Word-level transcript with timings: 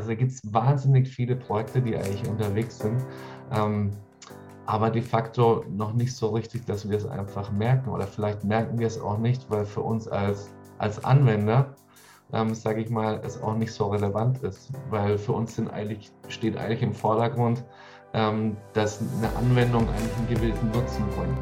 Also 0.00 0.16
gibt 0.16 0.32
es 0.32 0.40
wahnsinnig 0.50 1.06
viele 1.10 1.36
Projekte, 1.36 1.82
die 1.82 1.94
eigentlich 1.94 2.26
unterwegs 2.26 2.78
sind. 2.78 3.04
Ähm, 3.52 3.90
aber 4.64 4.88
de 4.88 5.02
facto 5.02 5.62
noch 5.68 5.92
nicht 5.92 6.16
so 6.16 6.30
richtig, 6.30 6.64
dass 6.64 6.88
wir 6.88 6.96
es 6.96 7.04
einfach 7.04 7.52
merken. 7.52 7.90
Oder 7.90 8.06
vielleicht 8.06 8.42
merken 8.42 8.78
wir 8.78 8.86
es 8.86 8.98
auch 8.98 9.18
nicht, 9.18 9.50
weil 9.50 9.66
für 9.66 9.82
uns 9.82 10.08
als, 10.08 10.54
als 10.78 11.04
Anwender, 11.04 11.74
ähm, 12.32 12.54
sage 12.54 12.80
ich 12.80 12.88
mal, 12.88 13.20
es 13.26 13.42
auch 13.42 13.54
nicht 13.54 13.74
so 13.74 13.88
relevant 13.88 14.42
ist. 14.42 14.70
Weil 14.88 15.18
für 15.18 15.32
uns 15.32 15.56
sind 15.56 15.68
eigentlich, 15.68 16.10
steht 16.28 16.56
eigentlich 16.56 16.80
im 16.80 16.94
Vordergrund, 16.94 17.62
ähm, 18.14 18.56
dass 18.72 19.02
eine 19.18 19.36
Anwendung 19.36 19.86
eigentlich 19.86 20.16
einen 20.16 20.28
gewissen 20.28 20.70
Nutzen 20.70 21.04
bringt. 21.14 21.36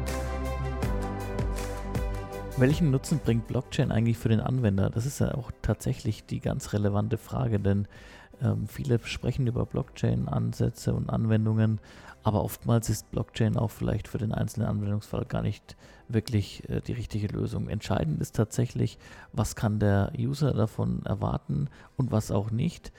Welchen 2.57 2.91
Nutzen 2.91 3.21
bringt 3.23 3.47
Blockchain 3.47 3.89
eigentlich 3.89 4.17
für 4.17 4.27
den 4.27 4.41
Anwender? 4.41 4.89
Das 4.89 5.05
ist 5.05 5.19
ja 5.19 5.33
auch 5.33 5.49
tatsächlich 5.61 6.25
die 6.25 6.41
ganz 6.41 6.73
relevante 6.73 7.17
Frage, 7.17 7.57
denn 7.57 7.87
ähm, 8.41 8.67
viele 8.67 8.99
sprechen 9.03 9.47
über 9.47 9.65
Blockchain-Ansätze 9.65 10.93
und 10.93 11.09
Anwendungen, 11.09 11.79
aber 12.23 12.43
oftmals 12.43 12.89
ist 12.89 13.09
Blockchain 13.11 13.57
auch 13.57 13.71
vielleicht 13.71 14.07
für 14.07 14.17
den 14.17 14.33
einzelnen 14.33 14.67
Anwendungsfall 14.67 15.25
gar 15.25 15.41
nicht 15.41 15.77
wirklich 16.07 16.67
äh, 16.69 16.81
die 16.81 16.93
richtige 16.93 17.27
Lösung. 17.27 17.69
Entscheidend 17.69 18.21
ist 18.21 18.35
tatsächlich, 18.35 18.97
was 19.31 19.55
kann 19.55 19.79
der 19.79 20.11
User 20.17 20.53
davon 20.53 21.05
erwarten 21.05 21.69
und 21.95 22.11
was 22.11 22.31
auch 22.31 22.51
nicht. 22.51 22.91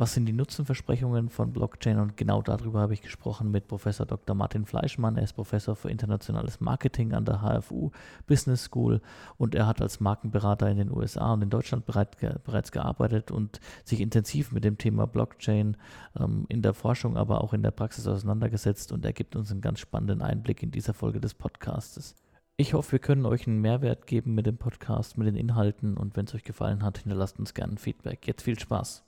Was 0.00 0.14
sind 0.14 0.26
die 0.26 0.32
Nutzenversprechungen 0.32 1.28
von 1.28 1.52
Blockchain? 1.52 1.98
Und 1.98 2.16
genau 2.16 2.40
darüber 2.40 2.82
habe 2.82 2.94
ich 2.94 3.02
gesprochen 3.02 3.50
mit 3.50 3.66
Professor 3.66 4.06
Dr. 4.06 4.36
Martin 4.36 4.64
Fleischmann. 4.64 5.16
Er 5.16 5.24
ist 5.24 5.32
Professor 5.32 5.74
für 5.74 5.90
internationales 5.90 6.60
Marketing 6.60 7.14
an 7.14 7.24
der 7.24 7.40
HFU 7.40 7.90
Business 8.28 8.62
School 8.62 9.00
und 9.38 9.56
er 9.56 9.66
hat 9.66 9.82
als 9.82 9.98
Markenberater 9.98 10.70
in 10.70 10.76
den 10.76 10.92
USA 10.92 11.32
und 11.32 11.42
in 11.42 11.50
Deutschland 11.50 11.84
bereit, 11.84 12.16
bereits 12.44 12.70
gearbeitet 12.70 13.32
und 13.32 13.58
sich 13.84 14.00
intensiv 14.00 14.52
mit 14.52 14.62
dem 14.62 14.78
Thema 14.78 15.08
Blockchain 15.08 15.76
ähm, 16.16 16.46
in 16.48 16.62
der 16.62 16.74
Forschung, 16.74 17.16
aber 17.16 17.42
auch 17.42 17.52
in 17.52 17.64
der 17.64 17.72
Praxis 17.72 18.06
auseinandergesetzt 18.06 18.92
und 18.92 19.04
er 19.04 19.12
gibt 19.12 19.34
uns 19.34 19.50
einen 19.50 19.62
ganz 19.62 19.80
spannenden 19.80 20.22
Einblick 20.22 20.62
in 20.62 20.70
dieser 20.70 20.94
Folge 20.94 21.18
des 21.18 21.34
Podcastes. 21.34 22.14
Ich 22.56 22.72
hoffe, 22.72 22.92
wir 22.92 22.98
können 23.00 23.26
euch 23.26 23.48
einen 23.48 23.60
Mehrwert 23.60 24.06
geben 24.06 24.36
mit 24.36 24.46
dem 24.46 24.58
Podcast, 24.58 25.18
mit 25.18 25.26
den 25.26 25.34
Inhalten 25.34 25.96
und 25.96 26.16
wenn 26.16 26.26
es 26.26 26.36
euch 26.36 26.44
gefallen 26.44 26.84
hat, 26.84 26.98
hinterlasst 26.98 27.40
uns 27.40 27.52
gerne 27.52 27.72
ein 27.72 27.78
Feedback. 27.78 28.24
Jetzt 28.28 28.42
viel 28.42 28.60
Spaß. 28.60 29.07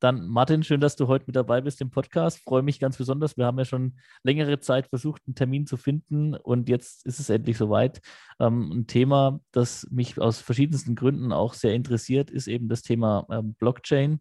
Dann, 0.00 0.28
Martin, 0.28 0.62
schön, 0.62 0.80
dass 0.80 0.96
du 0.96 1.08
heute 1.08 1.26
mit 1.26 1.36
dabei 1.36 1.60
bist 1.60 1.82
im 1.82 1.90
Podcast. 1.90 2.42
Freue 2.42 2.62
mich 2.62 2.80
ganz 2.80 2.96
besonders. 2.96 3.36
Wir 3.36 3.44
haben 3.44 3.58
ja 3.58 3.66
schon 3.66 3.98
längere 4.22 4.58
Zeit 4.58 4.86
versucht, 4.86 5.22
einen 5.26 5.34
Termin 5.34 5.66
zu 5.66 5.76
finden 5.76 6.34
und 6.34 6.70
jetzt 6.70 7.04
ist 7.06 7.20
es 7.20 7.28
endlich 7.28 7.58
soweit. 7.58 8.00
Ähm, 8.40 8.70
ein 8.72 8.86
Thema, 8.86 9.40
das 9.52 9.86
mich 9.90 10.18
aus 10.18 10.40
verschiedensten 10.40 10.94
Gründen 10.94 11.32
auch 11.32 11.52
sehr 11.52 11.74
interessiert, 11.74 12.30
ist 12.30 12.48
eben 12.48 12.68
das 12.68 12.80
Thema 12.80 13.26
ähm, 13.30 13.54
Blockchain. 13.54 14.20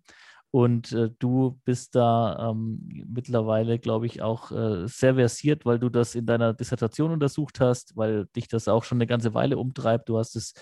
Und 0.52 0.92
äh, 0.94 1.12
du 1.20 1.60
bist 1.64 1.96
da 1.96 2.50
ähm, 2.50 2.80
mittlerweile, 3.08 3.78
glaube 3.78 4.08
ich, 4.08 4.24
auch 4.24 4.52
äh, 4.52 4.88
sehr 4.88 5.14
versiert, 5.16 5.66
weil 5.66 5.78
du 5.78 5.90
das 5.90 6.16
in 6.16 6.26
deiner 6.26 6.54
Dissertation 6.54 7.12
untersucht 7.12 7.60
hast, 7.60 7.96
weil 7.96 8.26
dich 8.36 8.48
das 8.48 8.68
auch 8.68 8.84
schon 8.84 8.98
eine 8.98 9.06
ganze 9.06 9.36
Weile 9.36 9.60
umtreibt. 9.60 10.10
Du 10.10 10.18
hast 10.18 10.36
es 10.36 10.54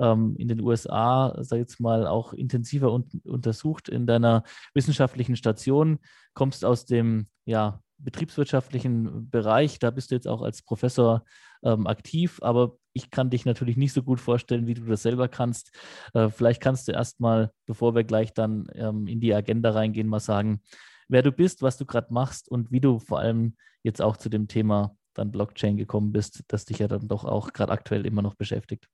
ähm, 0.00 0.34
in 0.36 0.48
den 0.48 0.60
USA, 0.60 1.36
sag 1.42 1.58
ich 1.58 1.62
jetzt 1.62 1.80
mal, 1.80 2.08
auch 2.08 2.32
intensiver 2.32 2.92
un 2.92 3.04
untersucht 3.24 3.88
in 3.88 4.06
deiner 4.06 4.42
wissenschaftlichen 4.74 5.36
Station, 5.36 5.98
kommst 6.34 6.64
aus 6.64 6.84
dem 6.84 7.28
ja, 7.44 7.80
betriebswirtschaftlichen 7.98 9.30
Bereich. 9.30 9.78
Da 9.78 9.90
bist 9.90 10.10
du 10.10 10.16
jetzt 10.16 10.26
auch 10.26 10.42
als 10.42 10.62
Professor 10.62 11.24
ähm, 11.62 11.86
aktiv, 11.86 12.40
aber 12.42 12.78
ich 12.96 13.10
kann 13.10 13.30
dich 13.30 13.44
natürlich 13.44 13.76
nicht 13.76 13.92
so 13.92 14.02
gut 14.02 14.20
vorstellen, 14.20 14.66
wie 14.66 14.74
du 14.74 14.84
das 14.86 15.02
selber 15.02 15.28
kannst. 15.28 15.70
Äh, 16.14 16.30
vielleicht 16.30 16.62
kannst 16.62 16.88
du 16.88 16.92
erstmal, 16.92 17.52
bevor 17.66 17.94
wir 17.94 18.04
gleich 18.04 18.32
dann 18.32 18.68
ähm, 18.74 19.06
in 19.06 19.20
die 19.20 19.34
Agenda 19.34 19.70
reingehen, 19.70 20.08
mal 20.08 20.20
sagen, 20.20 20.60
wer 21.08 21.22
du 21.22 21.30
bist, 21.30 21.62
was 21.62 21.76
du 21.76 21.84
gerade 21.84 22.12
machst 22.12 22.48
und 22.48 22.72
wie 22.72 22.80
du 22.80 22.98
vor 22.98 23.20
allem 23.20 23.56
jetzt 23.82 24.00
auch 24.00 24.16
zu 24.16 24.28
dem 24.28 24.48
Thema 24.48 24.96
dann 25.12 25.30
Blockchain 25.30 25.76
gekommen 25.76 26.12
bist, 26.12 26.42
das 26.48 26.64
dich 26.64 26.78
ja 26.78 26.88
dann 26.88 27.06
doch 27.06 27.24
auch 27.24 27.52
gerade 27.52 27.72
aktuell 27.72 28.06
immer 28.06 28.22
noch 28.22 28.34
beschäftigt. 28.34 28.88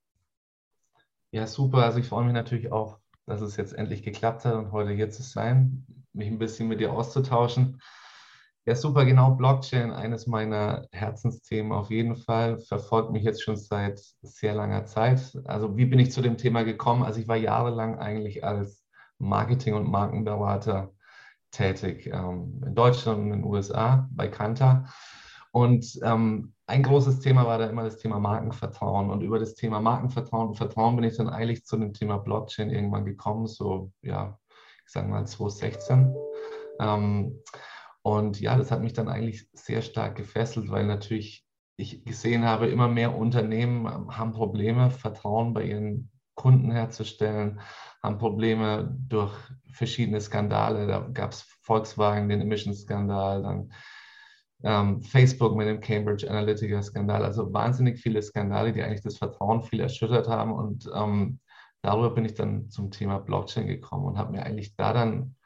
Ja, 1.31 1.47
super. 1.47 1.79
Also 1.79 1.99
ich 1.99 2.07
freue 2.07 2.25
mich 2.25 2.35
natürlich 2.35 2.71
auch, 2.73 2.99
dass 3.27 3.41
es 3.41 3.57
jetzt 3.57 3.73
endlich 3.73 4.03
geklappt 4.03 4.45
hat 4.45 4.55
und 4.55 4.73
heute 4.73 4.93
hier 4.93 5.11
zu 5.11 5.23
sein, 5.23 5.87
mich 6.13 6.29
ein 6.29 6.39
bisschen 6.39 6.69
mit 6.69 6.81
dir 6.81 6.93
auszutauschen. 6.93 7.81
Ja, 8.65 8.77
super, 8.77 9.05
genau. 9.05 9.33
Blockchain, 9.33 9.91
eines 9.91 10.29
meiner 10.29 10.87
Herzensthemen 10.93 11.73
auf 11.73 11.91
jeden 11.91 12.15
Fall, 12.15 12.59
verfolgt 12.59 13.11
mich 13.11 13.25
jetzt 13.25 13.43
schon 13.43 13.57
seit 13.57 14.01
sehr 14.23 14.55
langer 14.55 14.87
Zeit. 14.87 15.37
Also 15.47 15.77
wie 15.77 15.85
bin 15.85 15.99
ich 15.99 16.13
zu 16.13 16.23
dem 16.23 16.37
Thema 16.37 16.63
gekommen? 16.63 17.03
Also 17.03 17.21
ich 17.21 17.27
war 17.27 17.37
jahrelang 17.37 17.99
eigentlich 17.99 18.45
als 18.45 18.85
Marketing- 19.19 19.75
und 19.75 19.91
Markenberater 19.91 20.93
tätig, 21.51 22.07
ähm, 22.07 22.63
in 22.65 22.75
Deutschland 22.77 23.19
und 23.19 23.33
in 23.33 23.43
den 23.43 23.45
USA 23.45 24.09
bei 24.13 24.29
Kanta. 24.29 24.87
Und 25.51 25.99
ähm, 26.05 26.55
ein 26.67 26.85
großes 26.85 27.19
Thema 27.19 27.45
war 27.47 27.59
da 27.59 27.67
immer 27.67 27.83
das 27.83 27.99
Thema 27.99 28.21
Markenvertrauen. 28.21 29.11
Und 29.11 29.23
über 29.23 29.41
das 29.41 29.55
Thema 29.55 29.81
Markenvertrauen 29.81 30.51
und 30.51 30.55
Vertrauen 30.55 30.95
bin 30.95 31.05
ich 31.05 31.17
dann 31.17 31.29
eigentlich 31.29 31.65
zu 31.65 31.77
dem 31.77 31.93
Thema 31.93 32.19
Blockchain 32.19 32.71
irgendwann 32.71 33.05
gekommen, 33.07 33.49
so, 33.49 33.91
ja, 34.03 34.39
ich 34.87 34.93
sage 34.93 35.09
mal 35.09 35.27
2016. 35.27 36.15
Ähm, 36.79 37.43
und 38.03 38.41
ja, 38.41 38.57
das 38.57 38.71
hat 38.71 38.83
mich 38.83 38.93
dann 38.93 39.09
eigentlich 39.09 39.49
sehr 39.53 39.83
stark 39.83 40.17
gefesselt, 40.17 40.71
weil 40.71 40.87
natürlich 40.87 41.47
ich 41.77 42.05
gesehen 42.05 42.45
habe, 42.45 42.67
immer 42.67 42.89
mehr 42.89 43.17
Unternehmen 43.17 43.87
ähm, 43.87 44.17
haben 44.17 44.33
Probleme, 44.33 44.91
Vertrauen 44.91 45.55
bei 45.55 45.65
ihren 45.65 46.11
Kunden 46.35 46.71
herzustellen, 46.71 47.61
haben 48.03 48.19
Probleme 48.19 48.97
durch 49.09 49.33
verschiedene 49.73 50.21
Skandale. 50.21 50.87
Da 50.87 51.01
gab 51.13 51.33
es 51.33 51.43
Volkswagen, 51.63 52.29
den 52.29 52.41
Emissions-Skandal, 52.41 53.43
dann 53.43 53.73
ähm, 54.65 55.03
Facebook 55.03 55.57
mit 55.57 55.67
dem 55.67 55.81
Cambridge 55.81 56.29
Analytica-Skandal. 56.29 57.25
Also 57.25 57.53
wahnsinnig 57.53 58.01
viele 58.01 58.23
Skandale, 58.23 58.73
die 58.73 58.83
eigentlich 58.83 59.03
das 59.03 59.19
Vertrauen 59.19 59.63
viel 59.63 59.81
erschüttert 59.81 60.29
haben. 60.29 60.53
Und 60.53 60.91
ähm, 60.95 61.41
darüber 61.83 62.11
bin 62.11 62.25
ich 62.25 62.35
dann 62.35 62.71
zum 62.71 62.91
Thema 62.91 63.19
Blockchain 63.19 63.67
gekommen 63.67 64.07
und 64.07 64.19
habe 64.19 64.33
mir 64.33 64.45
eigentlich 64.45 64.77
da 64.77 64.93
dann 64.93 65.37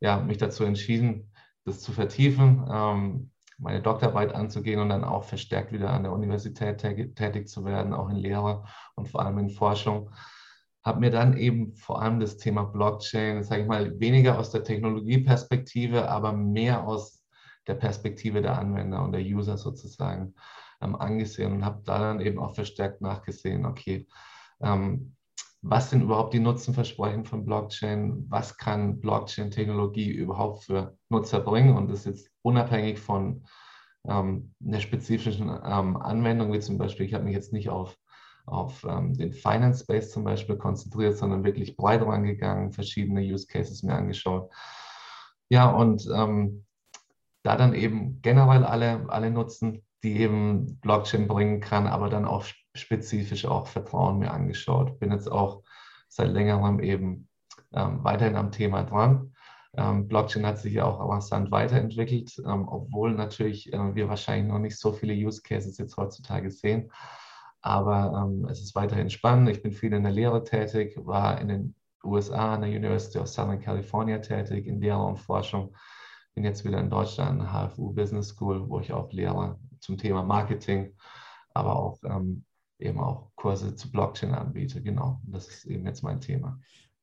ja, 0.00 0.18
mich 0.18 0.38
dazu 0.38 0.64
entschieden, 0.64 1.31
das 1.64 1.80
zu 1.80 1.92
vertiefen, 1.92 2.66
ähm, 2.70 3.30
meine 3.58 3.80
Doktorarbeit 3.80 4.34
anzugehen 4.34 4.80
und 4.80 4.88
dann 4.88 5.04
auch 5.04 5.24
verstärkt 5.24 5.72
wieder 5.72 5.90
an 5.90 6.02
der 6.02 6.12
Universität 6.12 6.78
tätig 6.78 7.48
zu 7.48 7.64
werden, 7.64 7.94
auch 7.94 8.08
in 8.08 8.16
Lehre 8.16 8.64
und 8.96 9.08
vor 9.08 9.24
allem 9.24 9.38
in 9.38 9.50
Forschung. 9.50 10.10
Habe 10.84 11.00
mir 11.00 11.10
dann 11.10 11.36
eben 11.36 11.76
vor 11.76 12.02
allem 12.02 12.18
das 12.18 12.38
Thema 12.38 12.64
Blockchain, 12.64 13.44
sage 13.44 13.62
ich 13.62 13.68
mal, 13.68 14.00
weniger 14.00 14.38
aus 14.38 14.50
der 14.50 14.64
Technologieperspektive, 14.64 16.08
aber 16.08 16.32
mehr 16.32 16.84
aus 16.84 17.24
der 17.68 17.74
Perspektive 17.74 18.42
der 18.42 18.58
Anwender 18.58 19.02
und 19.04 19.12
der 19.12 19.20
User 19.20 19.56
sozusagen 19.56 20.34
ähm, 20.80 20.96
angesehen 20.96 21.52
und 21.52 21.64
habe 21.64 21.82
da 21.84 21.98
dann 21.98 22.20
eben 22.20 22.40
auch 22.40 22.54
verstärkt 22.54 23.00
nachgesehen, 23.00 23.64
okay, 23.64 24.08
ähm, 24.60 25.14
was 25.62 25.90
sind 25.90 26.02
überhaupt 26.02 26.34
die 26.34 26.40
Nutzenversprechen 26.40 27.24
von 27.24 27.44
Blockchain? 27.44 28.26
Was 28.28 28.58
kann 28.58 28.98
Blockchain-Technologie 29.00 30.10
überhaupt 30.10 30.64
für 30.64 30.96
Nutzer 31.08 31.40
bringen? 31.40 31.76
Und 31.76 31.88
das 31.88 32.00
ist 32.00 32.06
jetzt 32.06 32.30
unabhängig 32.42 32.98
von 32.98 33.44
ähm, 34.08 34.52
einer 34.64 34.80
spezifischen 34.80 35.48
ähm, 35.48 35.96
Anwendung, 35.96 36.52
wie 36.52 36.58
zum 36.58 36.78
Beispiel, 36.78 37.06
ich 37.06 37.14
habe 37.14 37.24
mich 37.24 37.34
jetzt 37.34 37.52
nicht 37.52 37.70
auf, 37.70 37.96
auf 38.44 38.84
ähm, 38.84 39.14
den 39.14 39.32
Finance 39.32 39.84
Space 39.84 40.10
zum 40.10 40.24
Beispiel 40.24 40.56
konzentriert, 40.56 41.16
sondern 41.16 41.44
wirklich 41.44 41.76
breit 41.76 42.02
rangegangen, 42.02 42.72
verschiedene 42.72 43.20
Use 43.20 43.46
Cases 43.46 43.84
mir 43.84 43.94
angeschaut. 43.94 44.50
Ja, 45.48 45.70
und 45.70 46.08
ähm, 46.12 46.64
da 47.44 47.56
dann 47.56 47.74
eben 47.74 48.20
generell 48.20 48.64
alle, 48.64 49.06
alle 49.08 49.30
nutzen, 49.30 49.84
die 50.02 50.18
eben 50.18 50.80
Blockchain 50.80 51.28
bringen 51.28 51.60
kann, 51.60 51.86
aber 51.86 52.08
dann 52.08 52.24
auch 52.24 52.44
spezifisch 52.74 53.44
auch 53.44 53.66
Vertrauen 53.66 54.18
mir 54.18 54.32
angeschaut. 54.32 54.98
Bin 54.98 55.12
jetzt 55.12 55.30
auch 55.30 55.62
seit 56.08 56.30
längerem 56.30 56.80
eben 56.80 57.28
ähm, 57.72 58.02
weiterhin 58.04 58.36
am 58.36 58.50
Thema 58.50 58.82
dran. 58.82 59.34
Ähm, 59.74 60.06
Blockchain 60.06 60.46
hat 60.46 60.58
sich 60.58 60.74
ja 60.74 60.84
auch 60.84 61.00
rasant 61.08 61.50
weiterentwickelt, 61.50 62.36
ähm, 62.44 62.68
obwohl 62.68 63.14
natürlich 63.14 63.72
äh, 63.72 63.94
wir 63.94 64.08
wahrscheinlich 64.08 64.52
noch 64.52 64.58
nicht 64.58 64.78
so 64.78 64.92
viele 64.92 65.14
Use 65.14 65.40
Cases 65.42 65.78
jetzt 65.78 65.96
heutzutage 65.96 66.50
sehen. 66.50 66.92
Aber 67.62 68.24
ähm, 68.24 68.46
es 68.50 68.60
ist 68.60 68.74
weiterhin 68.74 69.08
spannend. 69.08 69.48
Ich 69.48 69.62
bin 69.62 69.72
viel 69.72 69.92
in 69.92 70.02
der 70.02 70.12
Lehre 70.12 70.44
tätig, 70.44 70.94
war 71.04 71.40
in 71.40 71.48
den 71.48 71.74
USA 72.04 72.54
an 72.54 72.62
der 72.62 72.70
University 72.70 73.18
of 73.18 73.28
Southern 73.28 73.60
California 73.60 74.18
tätig 74.18 74.66
in 74.66 74.80
Lehre 74.80 75.02
und 75.02 75.18
Forschung. 75.18 75.74
Bin 76.34 76.44
jetzt 76.44 76.64
wieder 76.64 76.80
in 76.80 76.90
Deutschland 76.90 77.30
an 77.30 77.38
der 77.38 77.68
HFU 77.68 77.92
Business 77.92 78.28
School, 78.28 78.68
wo 78.68 78.80
ich 78.80 78.92
auch 78.92 79.10
lehre 79.12 79.58
zum 79.80 79.96
Thema 79.96 80.22
Marketing, 80.22 80.94
aber 81.54 81.76
auch 81.76 81.98
ähm, 82.04 82.44
eben 82.82 83.00
auch 83.00 83.30
Kurse 83.36 83.74
zu 83.74 83.90
Blockchain 83.90 84.34
anbiete. 84.34 84.82
Genau, 84.82 85.20
das 85.24 85.48
ist 85.48 85.64
eben 85.64 85.86
jetzt 85.86 86.02
mein 86.02 86.20
Thema. 86.20 86.58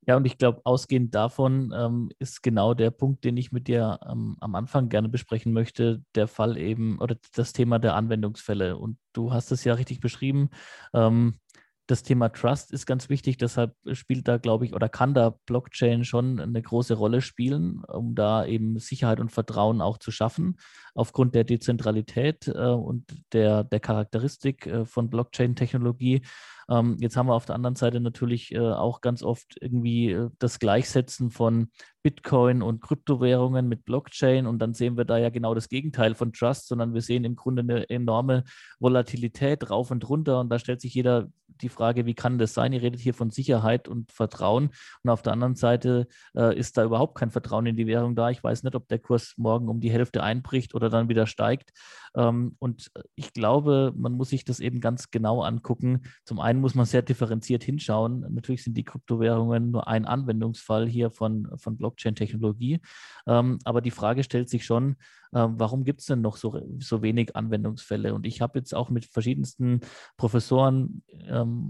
Ja, 0.08 0.16
und 0.18 0.26
ich 0.26 0.38
glaube, 0.38 0.62
ausgehend 0.64 1.14
davon 1.14 1.72
ähm, 1.76 2.10
ist 2.18 2.42
genau 2.42 2.74
der 2.74 2.90
Punkt, 2.90 3.24
den 3.24 3.38
ich 3.38 3.52
mit 3.52 3.68
dir 3.68 4.00
ähm, 4.10 4.38
am 4.40 4.56
Anfang 4.56 4.90
gerne 4.90 5.08
besprechen 5.08 5.54
möchte, 5.54 6.02
der 6.16 6.28
Fall 6.28 6.58
eben 6.58 7.00
oder 7.00 7.16
das 7.36 7.54
Thema 7.54 7.78
der 7.78 7.96
Anwendungsfälle. 7.96 8.78
Und 8.78 8.98
du 9.14 9.34
hast 9.34 9.52
es 9.52 9.64
ja 9.66 9.76
richtig 9.76 10.00
beschrieben. 10.00 10.50
Ähm, 10.94 11.40
das 11.90 12.04
Thema 12.04 12.30
Trust 12.30 12.72
ist 12.72 12.86
ganz 12.86 13.10
wichtig, 13.10 13.38
deshalb 13.38 13.74
spielt 13.94 14.28
da, 14.28 14.38
glaube 14.38 14.66
ich, 14.66 14.76
oder 14.76 14.88
kann 14.90 15.16
da 15.16 15.32
Blockchain 15.48 16.06
schon 16.06 16.40
eine 16.40 16.62
große 16.62 16.94
Rolle 16.94 17.22
spielen, 17.22 17.84
um 17.84 18.14
da 18.14 18.46
eben 18.46 18.78
Sicherheit 18.78 19.20
und 19.20 19.32
Vertrauen 19.32 19.82
auch 19.82 19.98
zu 19.98 20.12
schaffen, 20.12 20.58
aufgrund 20.94 21.34
der 21.34 21.46
Dezentralität 21.46 22.48
äh, 22.48 22.52
und 22.52 23.06
der, 23.34 23.64
der 23.64 23.80
Charakteristik 23.80 24.68
äh, 24.68 24.86
von 24.86 25.10
Blockchain-Technologie. 25.10 26.22
Ähm, 26.70 26.98
jetzt 27.00 27.18
haben 27.18 27.28
wir 27.28 27.34
auf 27.34 27.46
der 27.46 27.56
anderen 27.56 27.76
Seite 27.76 28.00
natürlich 28.00 28.54
äh, 28.54 28.60
auch 28.60 29.02
ganz 29.02 29.24
oft 29.24 29.56
irgendwie 29.60 30.12
äh, 30.12 30.30
das 30.40 30.60
Gleichsetzen 30.60 31.32
von 31.32 31.70
Bitcoin 32.04 32.62
und 32.62 32.82
Kryptowährungen 32.82 33.68
mit 33.68 33.86
Blockchain 33.86 34.46
und 34.48 34.60
dann 34.60 34.74
sehen 34.74 34.96
wir 34.96 35.06
da 35.06 35.18
ja 35.18 35.30
genau 35.30 35.54
das 35.54 35.68
Gegenteil 35.68 36.16
von 36.16 36.32
Trust, 36.32 36.68
sondern 36.68 36.94
wir 36.94 37.02
sehen 37.02 37.26
im 37.26 37.36
Grunde 37.36 37.62
eine 37.62 37.90
enorme 37.90 38.44
Volatilität 38.80 39.70
rauf 39.70 39.92
und 39.92 40.08
runter 40.08 40.40
und 40.40 40.50
da 40.50 40.60
stellt 40.60 40.82
sich 40.82 40.94
jeder 40.94 41.28
die 41.62 41.70
Frage, 41.70 42.06
wie 42.06 42.14
kann 42.14 42.38
das 42.38 42.54
sein? 42.54 42.74
Ihr 42.74 42.82
redet 42.82 43.02
hier 43.02 43.14
von 43.14 43.32
Sicherheit 43.32 43.88
und 43.88 44.12
Vertrauen 44.12 44.70
und 45.04 45.10
auf 45.10 45.22
der 45.22 45.34
anderen 45.34 45.56
Seite 45.56 46.08
äh, 46.36 46.58
ist 46.58 46.78
da 46.78 46.84
überhaupt 46.84 47.18
kein 47.18 47.32
Vertrauen 47.32 47.66
in 47.66 47.76
die 47.76 47.88
Währung 47.88 48.16
da. 48.16 48.30
Ich 48.30 48.44
weiß 48.44 48.64
nicht, 48.64 48.76
ob 48.76 48.88
der 48.88 49.00
Kurs 49.00 49.34
morgen 49.36 49.68
um 49.68 49.82
die 49.82 49.92
Hälfte 49.92 50.24
einbricht 50.24 50.74
oder 50.76 50.90
dann 50.90 51.10
wieder 51.10 51.28
steigt. 51.28 51.72
Ähm, 52.16 52.56
und 52.60 52.92
ich 53.16 53.34
glaube, 53.34 53.94
man 53.96 54.14
muss 54.14 54.30
sich 54.30 54.46
das 54.46 54.60
eben 54.60 54.80
ganz 54.80 55.12
genau 55.12 55.42
angucken. 55.42 56.04
Zum 56.24 56.40
einen 56.40 56.59
muss 56.60 56.76
man 56.76 56.86
sehr 56.86 57.02
differenziert 57.02 57.64
hinschauen. 57.64 58.26
Natürlich 58.30 58.64
sind 58.64 58.76
die 58.76 58.84
Kryptowährungen 58.84 59.72
nur 59.72 59.88
ein 59.88 60.06
Anwendungsfall 60.06 60.88
hier 60.88 61.12
von, 61.12 61.48
von 61.56 61.78
Blockchain-Technologie. 61.78 62.80
Ähm, 63.28 63.60
aber 63.64 63.82
die 63.82 63.92
Frage 63.92 64.24
stellt 64.24 64.50
sich 64.50 64.66
schon, 64.66 64.96
ähm, 65.34 65.56
warum 65.58 65.84
gibt 65.84 66.02
es 66.02 66.08
denn 66.08 66.22
noch 66.22 66.38
so, 66.38 66.62
so 66.80 67.02
wenig 67.02 67.36
Anwendungsfälle? 67.36 68.14
Und 68.14 68.26
ich 68.26 68.42
habe 68.42 68.60
jetzt 68.60 68.74
auch 68.74 68.90
mit 68.90 69.06
verschiedensten 69.06 69.82
Professoren 70.18 71.04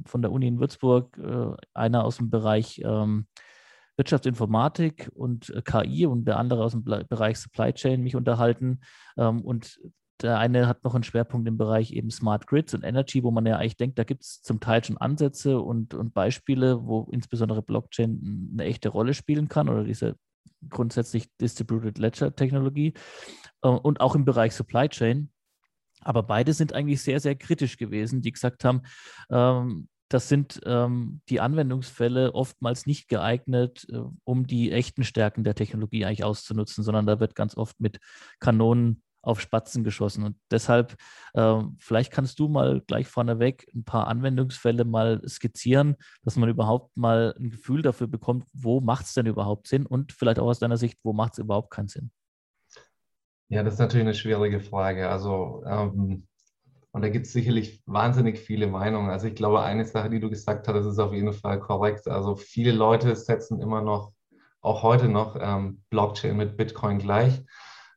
von 0.06 0.22
der 0.22 0.32
Uni 0.32 0.48
in 0.48 0.60
Würzburg, 0.60 1.18
äh, 1.18 1.56
einer 1.74 2.04
aus 2.04 2.18
dem 2.18 2.30
Bereich 2.30 2.82
Wirtschaftsinformatik 3.98 5.12
und 5.14 5.50
äh, 5.50 5.62
KI 5.62 6.06
und 6.06 6.26
der 6.26 6.38
andere 6.38 6.64
aus 6.64 6.72
dem 6.72 6.84
Bereich 6.84 7.38
Supply 7.38 7.74
Chain 7.74 8.02
mich 8.02 8.16
unterhalten. 8.16 8.80
und 9.16 9.80
der 10.22 10.38
eine 10.38 10.68
hat 10.68 10.84
noch 10.84 10.96
einen 10.96 11.04
Schwerpunkt 11.04 11.48
im 11.48 11.58
Bereich 11.58 11.94
eben 11.94 12.12
Smart 12.12 12.48
Grids 12.48 12.74
und 12.74 12.84
Energy, 12.84 13.24
wo 13.24 13.32
man 13.32 13.46
ja 13.46 13.58
eigentlich 13.58 13.78
denkt, 13.78 13.98
da 13.98 14.04
gibt 14.04 14.24
es 14.24 14.42
zum 14.42 14.60
Teil 14.60 14.84
schon 14.84 14.98
Ansätze 14.98 15.60
und, 15.60 15.94
und 15.94 16.14
Beispiele, 16.14 16.86
wo 16.86 17.08
insbesondere 17.12 17.62
Blockchain 17.62 18.50
eine 18.54 18.66
echte 18.66 18.90
Rolle 18.90 19.14
spielen 19.14 19.48
kann 19.48 19.70
oder 19.70 19.84
diese 19.84 20.16
grundsätzlich 20.70 21.30
Distributed 21.38 21.98
Ledger 21.98 22.36
Technologie 22.36 22.94
äh, 23.62 23.70
und 23.70 24.02
auch 24.02 24.16
im 24.16 24.26
Bereich 24.26 24.54
Supply 24.54 24.90
Chain. 24.90 25.32
Aber 26.02 26.24
beide 26.24 26.54
sind 26.54 26.74
eigentlich 26.74 27.02
sehr, 27.02 27.20
sehr 27.20 27.36
kritisch 27.36 27.78
gewesen, 27.78 28.22
die 28.22 28.32
gesagt 28.32 28.64
haben, 28.64 28.82
ähm, 29.30 29.88
das 30.10 30.28
sind 30.28 30.60
ähm, 30.66 31.22
die 31.30 31.40
Anwendungsfälle 31.40 32.34
oftmals 32.34 32.88
nicht 32.88 33.10
geeignet, 33.10 33.86
äh, 33.92 34.02
um 34.24 34.48
die 34.48 34.72
echten 34.72 35.04
Stärken 35.04 35.44
der 35.44 35.56
Technologie 35.56 36.04
eigentlich 36.04 36.24
auszunutzen, 36.24 36.84
sondern 36.84 37.06
da 37.06 37.20
wird 37.20 37.36
ganz 37.36 37.56
oft 37.56 37.80
mit 37.80 38.00
Kanonen 38.40 39.04
auf 39.22 39.42
Spatzen 39.42 39.84
geschossen. 39.84 40.24
Und 40.24 40.38
deshalb, 40.52 40.96
äh, 41.34 41.62
vielleicht 41.78 42.12
kannst 42.12 42.40
du 42.40 42.48
mal 42.48 42.82
gleich 42.88 43.08
vorneweg 43.08 43.68
ein 43.74 43.84
paar 43.84 44.08
Anwendungsfälle 44.08 44.86
mal 44.86 45.22
skizzieren, 45.28 45.96
dass 46.24 46.36
man 46.36 46.50
überhaupt 46.50 46.96
mal 46.96 47.36
ein 47.40 47.50
Gefühl 47.50 47.82
dafür 47.82 48.08
bekommt, 48.08 48.46
wo 48.54 48.82
macht 48.82 49.06
es 49.06 49.14
denn 49.14 49.26
überhaupt 49.26 49.68
Sinn 49.68 49.86
und 49.86 50.14
vielleicht 50.14 50.40
auch 50.40 50.48
aus 50.48 50.60
deiner 50.60 50.78
Sicht, 50.78 51.00
wo 51.04 51.14
macht 51.14 51.34
es 51.34 51.40
überhaupt 51.40 51.72
keinen 51.72 51.88
Sinn. 51.88 52.12
Ja, 53.50 53.64
das 53.64 53.74
ist 53.74 53.80
natürlich 53.80 54.06
eine 54.06 54.16
schwierige 54.16 54.60
Frage. 54.60 55.10
Also, 55.10 55.64
ähm, 55.66 56.28
und 56.92 57.02
da 57.02 57.10
gibt 57.10 57.28
es 57.28 57.34
sicherlich 57.34 57.84
wahnsinnig 57.86 58.40
viele 58.40 58.68
Meinungen. 58.68 59.10
Also 59.10 59.28
ich 59.28 59.36
glaube, 59.36 59.62
eine 59.62 59.86
Sache, 59.86 60.10
die 60.10 60.20
du 60.20 60.30
gesagt 60.30 60.68
hast, 60.68 60.86
ist 60.86 61.00
auf 61.00 61.14
jeden 61.14 61.34
Fall 61.34 61.60
korrekt. 61.60 62.08
Also 62.08 62.36
viele 62.36 62.72
Leute 62.72 63.16
setzen 63.16 63.62
immer 63.62 63.82
noch, 63.82 64.14
auch 64.62 64.84
heute 64.84 65.08
noch, 65.08 65.38
ähm, 65.40 65.84
Blockchain 65.90 66.38
mit 66.38 66.58
Bitcoin 66.58 67.00
gleich. 67.00 67.44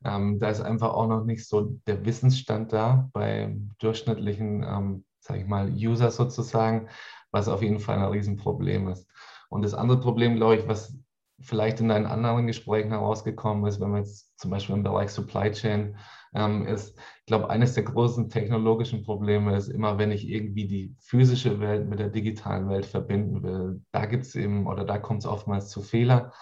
Ähm, 0.04 0.38
da 0.38 0.50
ist 0.50 0.60
einfach 0.60 0.94
auch 0.94 1.06
noch 1.06 1.24
nicht 1.24 1.46
so 1.46 1.78
der 1.86 2.04
Wissensstand 2.04 2.72
da 2.72 3.08
beim 3.12 3.70
durchschnittlichen, 3.78 4.62
ähm, 4.62 5.04
sage 5.20 5.40
ich 5.40 5.46
mal, 5.46 5.70
User 5.70 6.10
sozusagen, 6.10 6.88
was 7.30 7.48
auf 7.48 7.62
jeden 7.62 7.80
Fall 7.80 7.98
ein 7.98 8.04
Riesenproblem 8.04 8.88
ist. 8.88 9.08
Und 9.48 9.62
das 9.62 9.74
andere 9.74 10.00
Problem, 10.00 10.36
glaube 10.36 10.56
ich, 10.56 10.68
was 10.68 10.96
vielleicht 11.40 11.80
in 11.80 11.88
deinen 11.88 12.06
anderen 12.06 12.46
Gesprächen 12.46 12.90
herausgekommen 12.90 13.66
ist, 13.66 13.80
wenn 13.80 13.90
man 13.90 14.02
jetzt 14.02 14.38
zum 14.38 14.50
Beispiel 14.50 14.76
im 14.76 14.82
Bereich 14.82 15.10
Supply 15.10 15.50
Chain 15.50 15.96
ähm, 16.34 16.66
ist, 16.66 16.96
ich 17.20 17.26
glaube, 17.26 17.50
eines 17.50 17.74
der 17.74 17.84
großen 17.84 18.30
technologischen 18.30 19.02
Probleme 19.02 19.56
ist 19.56 19.68
immer, 19.68 19.98
wenn 19.98 20.10
ich 20.10 20.28
irgendwie 20.28 20.66
die 20.66 20.94
physische 21.00 21.60
Welt 21.60 21.88
mit 21.88 21.98
der 21.98 22.08
digitalen 22.08 22.68
Welt 22.68 22.86
verbinden 22.86 23.42
will, 23.42 23.82
da 23.92 24.06
gibt 24.06 24.24
es 24.24 24.34
eben 24.34 24.66
oder 24.66 24.84
da 24.84 24.98
kommt 24.98 25.20
es 25.20 25.26
oftmals 25.26 25.68
zu 25.68 25.82
Fehler. 25.82 26.32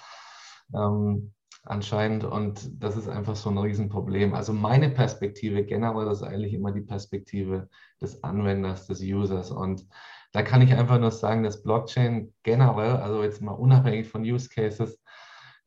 Ähm, 0.74 1.32
anscheinend. 1.62 2.24
Und 2.24 2.82
das 2.82 2.96
ist 2.96 3.08
einfach 3.08 3.36
so 3.36 3.50
ein 3.50 3.58
Riesenproblem. 3.58 4.34
Also 4.34 4.52
meine 4.52 4.90
Perspektive 4.90 5.64
generell 5.64 6.10
ist 6.10 6.22
eigentlich 6.22 6.54
immer 6.54 6.72
die 6.72 6.80
Perspektive 6.80 7.68
des 8.00 8.22
Anwenders, 8.24 8.86
des 8.86 9.00
Users. 9.00 9.50
Und 9.50 9.86
da 10.32 10.42
kann 10.42 10.62
ich 10.62 10.74
einfach 10.74 10.98
nur 10.98 11.10
sagen, 11.10 11.42
dass 11.42 11.62
Blockchain 11.62 12.32
generell, 12.42 12.96
also 12.96 13.22
jetzt 13.22 13.42
mal 13.42 13.52
unabhängig 13.52 14.08
von 14.08 14.22
Use 14.22 14.48
Cases, 14.48 14.98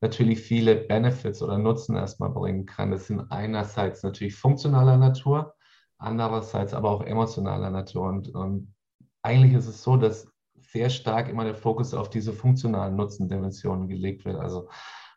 natürlich 0.01 0.41
viele 0.41 0.75
Benefits 0.75 1.41
oder 1.41 1.57
Nutzen 1.57 1.95
erstmal 1.95 2.29
bringen 2.29 2.65
kann. 2.65 2.91
Das 2.91 3.07
sind 3.07 3.31
einerseits 3.31 4.03
natürlich 4.03 4.35
funktionaler 4.35 4.97
Natur, 4.97 5.55
andererseits 5.97 6.73
aber 6.73 6.91
auch 6.91 7.03
emotionaler 7.03 7.69
Natur. 7.69 8.07
Und, 8.07 8.29
und 8.35 8.73
eigentlich 9.21 9.53
ist 9.53 9.67
es 9.67 9.81
so, 9.81 9.95
dass 9.95 10.27
sehr 10.59 10.89
stark 10.89 11.29
immer 11.29 11.45
der 11.45 11.55
Fokus 11.55 11.93
auf 11.93 12.09
diese 12.09 12.33
funktionalen 12.33 12.95
Nutzendimensionen 12.95 13.87
gelegt 13.87 14.25
wird. 14.25 14.37
Also 14.37 14.69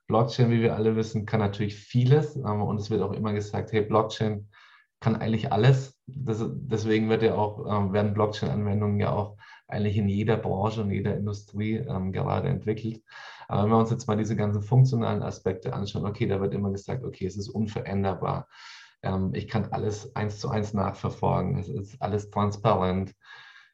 Blockchain, 0.06 0.50
wie 0.50 0.60
wir 0.60 0.76
alle 0.76 0.96
wissen, 0.96 1.26
kann 1.26 1.40
natürlich 1.40 1.76
vieles. 1.76 2.36
Ähm, 2.36 2.62
und 2.62 2.78
es 2.80 2.90
wird 2.90 3.02
auch 3.02 3.12
immer 3.12 3.32
gesagt, 3.32 3.72
hey, 3.72 3.82
Blockchain 3.82 4.48
kann 5.00 5.16
eigentlich 5.16 5.52
alles. 5.52 5.98
Das, 6.06 6.44
deswegen 6.48 7.08
wird 7.08 7.22
ja 7.22 7.34
auch, 7.34 7.66
ähm, 7.66 7.92
werden 7.92 8.14
Blockchain-Anwendungen 8.14 9.00
ja 9.00 9.12
auch 9.12 9.36
eigentlich 9.68 9.96
in 9.96 10.08
jeder 10.08 10.36
Branche 10.36 10.82
und 10.82 10.90
jeder 10.90 11.16
Industrie 11.16 11.76
ähm, 11.76 12.12
gerade 12.12 12.48
entwickelt. 12.48 13.02
Aber 13.48 13.64
wenn 13.64 13.70
wir 13.70 13.78
uns 13.78 13.90
jetzt 13.90 14.06
mal 14.06 14.16
diese 14.16 14.36
ganzen 14.36 14.62
funktionalen 14.62 15.22
Aspekte 15.22 15.72
anschauen, 15.72 16.06
okay, 16.06 16.26
da 16.26 16.40
wird 16.40 16.54
immer 16.54 16.70
gesagt, 16.70 17.04
okay, 17.04 17.26
es 17.26 17.36
ist 17.36 17.48
unveränderbar. 17.48 18.48
Ähm, 19.02 19.32
ich 19.34 19.48
kann 19.48 19.66
alles 19.72 20.14
eins 20.16 20.38
zu 20.38 20.50
eins 20.50 20.72
nachverfolgen. 20.72 21.58
Es 21.58 21.68
ist 21.68 22.00
alles 22.00 22.30
transparent. 22.30 23.14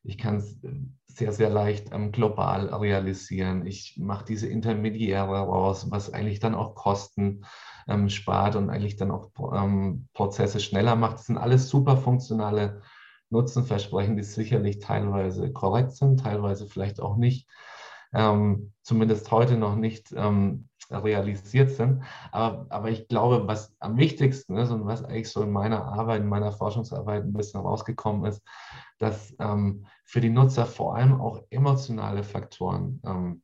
Ich 0.03 0.19
kann 0.19 0.37
es 0.37 0.59
sehr, 1.17 1.33
sehr 1.33 1.51
leicht 1.51 1.93
ähm, 1.93 2.13
global 2.13 2.67
realisieren. 2.75 3.67
Ich 3.67 3.97
mache 3.99 4.25
diese 4.25 4.49
Intermediäre 4.49 5.41
raus, 5.41 5.91
was 5.91 6.13
eigentlich 6.13 6.41
dann 6.41 6.55
auch 6.55 6.75
Kosten 6.75 7.45
ähm, 7.89 8.09
spart 8.09 8.57
und 8.57 8.71
eigentlich 8.71 8.97
dann 8.97 9.11
auch 9.11 9.31
ähm, 9.55 10.09
Prozesse 10.13 10.61
schneller 10.61 10.97
macht. 10.97 11.15
Das 11.15 11.27
sind 11.27 11.39
alles 11.39 11.69
super 11.69 11.97
funktionale 11.97 12.83
Nutzenversprechen, 13.31 14.17
die 14.17 14.23
sicherlich 14.23 14.79
teilweise 14.79 15.53
korrekt 15.53 15.93
sind, 15.93 16.21
teilweise 16.21 16.67
vielleicht 16.67 17.01
auch 17.01 17.17
nicht. 17.17 17.49
Ähm, 18.15 18.73
zumindest 18.83 19.31
heute 19.31 19.57
noch 19.57 19.75
nicht 19.75 20.13
ähm, 20.15 20.69
realisiert 20.91 21.71
sind. 21.71 22.03
Aber, 22.31 22.67
aber 22.71 22.91
ich 22.91 23.09
glaube, 23.09 23.47
was 23.47 23.75
am 23.81 23.97
wichtigsten 23.97 24.57
ist 24.57 24.71
und 24.71 24.87
was 24.87 25.05
eigentlich 25.05 25.31
so 25.31 25.43
in 25.43 25.53
meiner 25.53 25.85
Arbeit, 25.85 26.23
in 26.23 26.29
meiner 26.29 26.53
Forschungsarbeit 26.53 27.25
ein 27.25 27.33
bisschen 27.33 27.61
rausgekommen 27.61 28.25
ist, 28.27 28.43
dass 28.99 29.35
ähm, 29.39 29.87
für 30.05 30.21
die 30.21 30.31
Nutzer 30.31 30.67
vor 30.67 30.97
allem 30.97 31.21
auch 31.21 31.43
emotionale 31.51 32.25
Faktoren 32.25 33.01
ähm, 33.05 33.43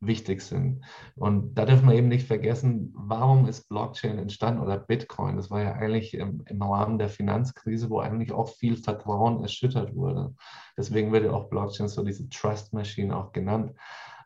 wichtig 0.00 0.42
sind. 0.42 0.84
Und 1.16 1.54
da 1.54 1.64
dürfen 1.64 1.88
wir 1.88 1.96
eben 1.96 2.08
nicht 2.08 2.26
vergessen, 2.26 2.92
warum 2.94 3.46
ist 3.46 3.68
Blockchain 3.68 4.18
entstanden 4.18 4.62
oder 4.62 4.78
Bitcoin? 4.78 5.36
Das 5.36 5.50
war 5.50 5.62
ja 5.62 5.72
eigentlich 5.72 6.14
im, 6.14 6.42
im 6.46 6.62
Rahmen 6.62 6.98
der 6.98 7.08
Finanzkrise, 7.08 7.90
wo 7.90 7.98
eigentlich 7.98 8.32
auch 8.32 8.48
viel 8.48 8.76
Vertrauen 8.76 9.42
erschüttert 9.42 9.94
wurde. 9.94 10.34
Deswegen 10.76 11.12
wird 11.12 11.24
ja 11.24 11.32
auch 11.32 11.50
Blockchain 11.50 11.88
so 11.88 12.04
diese 12.04 12.28
Trust 12.28 12.72
Machine 12.72 13.16
auch 13.16 13.32
genannt. 13.32 13.72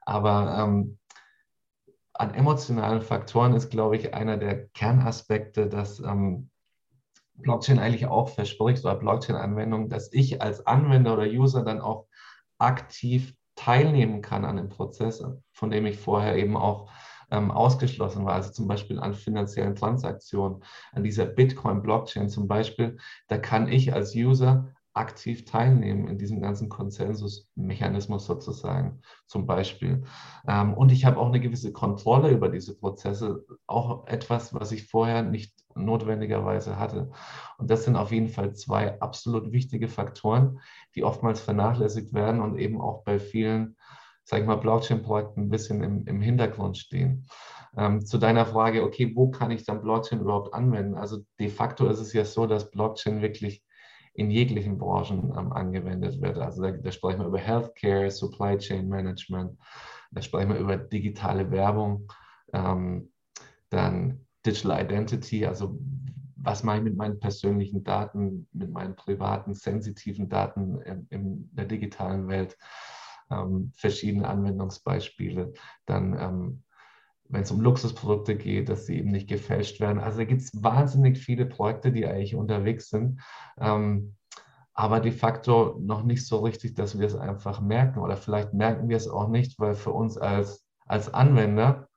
Aber 0.04 0.58
ähm, 0.58 0.98
an 2.22 2.34
emotionalen 2.34 3.02
Faktoren 3.02 3.52
ist, 3.52 3.70
glaube 3.70 3.96
ich, 3.96 4.14
einer 4.14 4.36
der 4.36 4.68
Kernaspekte, 4.68 5.68
dass 5.68 5.98
ähm, 5.98 6.50
Blockchain 7.34 7.80
eigentlich 7.80 8.06
auch 8.06 8.28
verspricht 8.28 8.84
oder 8.84 8.94
Blockchain-Anwendung, 8.94 9.88
dass 9.88 10.12
ich 10.12 10.40
als 10.40 10.64
Anwender 10.64 11.14
oder 11.14 11.24
User 11.24 11.64
dann 11.64 11.80
auch 11.80 12.06
aktiv 12.58 13.34
teilnehmen 13.56 14.22
kann 14.22 14.44
an 14.44 14.56
dem 14.56 14.68
Prozess, 14.68 15.24
von 15.50 15.70
dem 15.72 15.84
ich 15.84 15.98
vorher 15.98 16.36
eben 16.36 16.56
auch 16.56 16.88
ähm, 17.32 17.50
ausgeschlossen 17.50 18.24
war. 18.24 18.34
Also 18.34 18.52
zum 18.52 18.68
Beispiel 18.68 19.00
an 19.00 19.14
finanziellen 19.14 19.74
Transaktionen, 19.74 20.62
an 20.92 21.02
dieser 21.02 21.26
Bitcoin-Blockchain 21.26 22.28
zum 22.28 22.46
Beispiel, 22.46 22.98
da 23.26 23.36
kann 23.36 23.66
ich 23.66 23.92
als 23.92 24.14
User 24.14 24.72
aktiv 24.94 25.44
teilnehmen 25.46 26.06
in 26.06 26.18
diesem 26.18 26.40
ganzen 26.40 26.68
Konsensusmechanismus 26.68 28.26
sozusagen 28.26 29.00
zum 29.26 29.46
Beispiel. 29.46 30.04
Ähm, 30.46 30.74
und 30.74 30.92
ich 30.92 31.04
habe 31.04 31.18
auch 31.18 31.28
eine 31.28 31.40
gewisse 31.40 31.72
Kontrolle 31.72 32.30
über 32.30 32.48
diese 32.48 32.76
Prozesse, 32.78 33.44
auch 33.66 34.06
etwas, 34.06 34.52
was 34.54 34.72
ich 34.72 34.88
vorher 34.88 35.22
nicht 35.22 35.54
notwendigerweise 35.74 36.78
hatte. 36.78 37.10
Und 37.56 37.70
das 37.70 37.84
sind 37.84 37.96
auf 37.96 38.12
jeden 38.12 38.28
Fall 38.28 38.54
zwei 38.54 39.00
absolut 39.00 39.52
wichtige 39.52 39.88
Faktoren, 39.88 40.60
die 40.94 41.04
oftmals 41.04 41.40
vernachlässigt 41.40 42.12
werden 42.12 42.42
und 42.42 42.58
eben 42.58 42.80
auch 42.80 43.02
bei 43.04 43.18
vielen, 43.18 43.76
sage 44.24 44.42
ich 44.42 44.48
mal, 44.48 44.56
Blockchain-Projekten 44.56 45.44
ein 45.44 45.50
bisschen 45.50 45.82
im, 45.82 46.06
im 46.06 46.20
Hintergrund 46.20 46.76
stehen. 46.76 47.26
Ähm, 47.74 48.04
zu 48.04 48.18
deiner 48.18 48.44
Frage, 48.44 48.82
okay, 48.82 49.12
wo 49.14 49.30
kann 49.30 49.50
ich 49.50 49.64
dann 49.64 49.80
Blockchain 49.80 50.20
überhaupt 50.20 50.52
anwenden? 50.52 50.94
Also 50.94 51.20
de 51.40 51.48
facto 51.48 51.88
ist 51.88 52.00
es 52.00 52.12
ja 52.12 52.26
so, 52.26 52.46
dass 52.46 52.70
Blockchain 52.70 53.22
wirklich 53.22 53.64
in 54.14 54.30
jeglichen 54.30 54.78
Branchen 54.78 55.32
ähm, 55.36 55.52
angewendet 55.52 56.20
wird. 56.20 56.38
Also 56.38 56.62
da, 56.62 56.70
da, 56.72 56.92
sprechen 56.92 57.20
wir 57.20 57.26
über 57.26 57.38
Healthcare, 57.38 58.10
Supply 58.10 58.58
Chain 58.58 58.88
Management, 58.88 59.58
da 60.10 60.20
sprechen 60.20 60.50
wir 60.50 60.58
über 60.58 60.76
digitale 60.76 61.50
Werbung, 61.50 62.08
ähm, 62.52 63.10
dann 63.70 64.26
Digital 64.44 64.84
Identity, 64.84 65.46
also 65.46 65.78
was 66.36 66.64
mache 66.64 66.78
ich 66.78 66.82
mit 66.82 66.96
meinen 66.96 67.20
persönlichen 67.20 67.84
Daten, 67.84 68.48
mit 68.52 68.70
meinen 68.70 68.96
privaten, 68.96 69.54
sensitiven 69.54 70.28
Daten 70.28 70.80
in, 70.82 71.06
in 71.10 71.50
der 71.54 71.66
digitalen 71.66 72.26
Welt, 72.28 72.58
ähm, 73.30 73.72
verschiedene 73.74 74.28
Anwendungsbeispiele, 74.28 75.52
dann 75.86 76.18
ähm, 76.18 76.62
wenn 77.32 77.42
es 77.42 77.50
um 77.50 77.62
Luxusprodukte 77.62 78.36
geht, 78.36 78.68
dass 78.68 78.86
sie 78.86 78.98
eben 78.98 79.10
nicht 79.10 79.26
gefälscht 79.26 79.80
werden. 79.80 79.98
Also 79.98 80.18
da 80.18 80.24
gibt 80.24 80.42
es 80.42 80.62
wahnsinnig 80.62 81.18
viele 81.18 81.46
Projekte, 81.46 81.90
die 81.90 82.06
eigentlich 82.06 82.36
unterwegs 82.36 82.90
sind, 82.90 83.20
ähm, 83.58 84.14
aber 84.74 85.00
de 85.00 85.12
facto 85.12 85.76
noch 85.80 86.02
nicht 86.02 86.26
so 86.26 86.40
richtig, 86.40 86.74
dass 86.74 86.98
wir 86.98 87.06
es 87.06 87.16
einfach 87.16 87.60
merken 87.60 88.00
oder 88.00 88.16
vielleicht 88.16 88.52
merken 88.52 88.88
wir 88.88 88.96
es 88.96 89.08
auch 89.08 89.28
nicht, 89.28 89.58
weil 89.58 89.74
für 89.74 89.92
uns 89.92 90.18
als, 90.18 90.66
als 90.86 91.12
Anwender, 91.12 91.88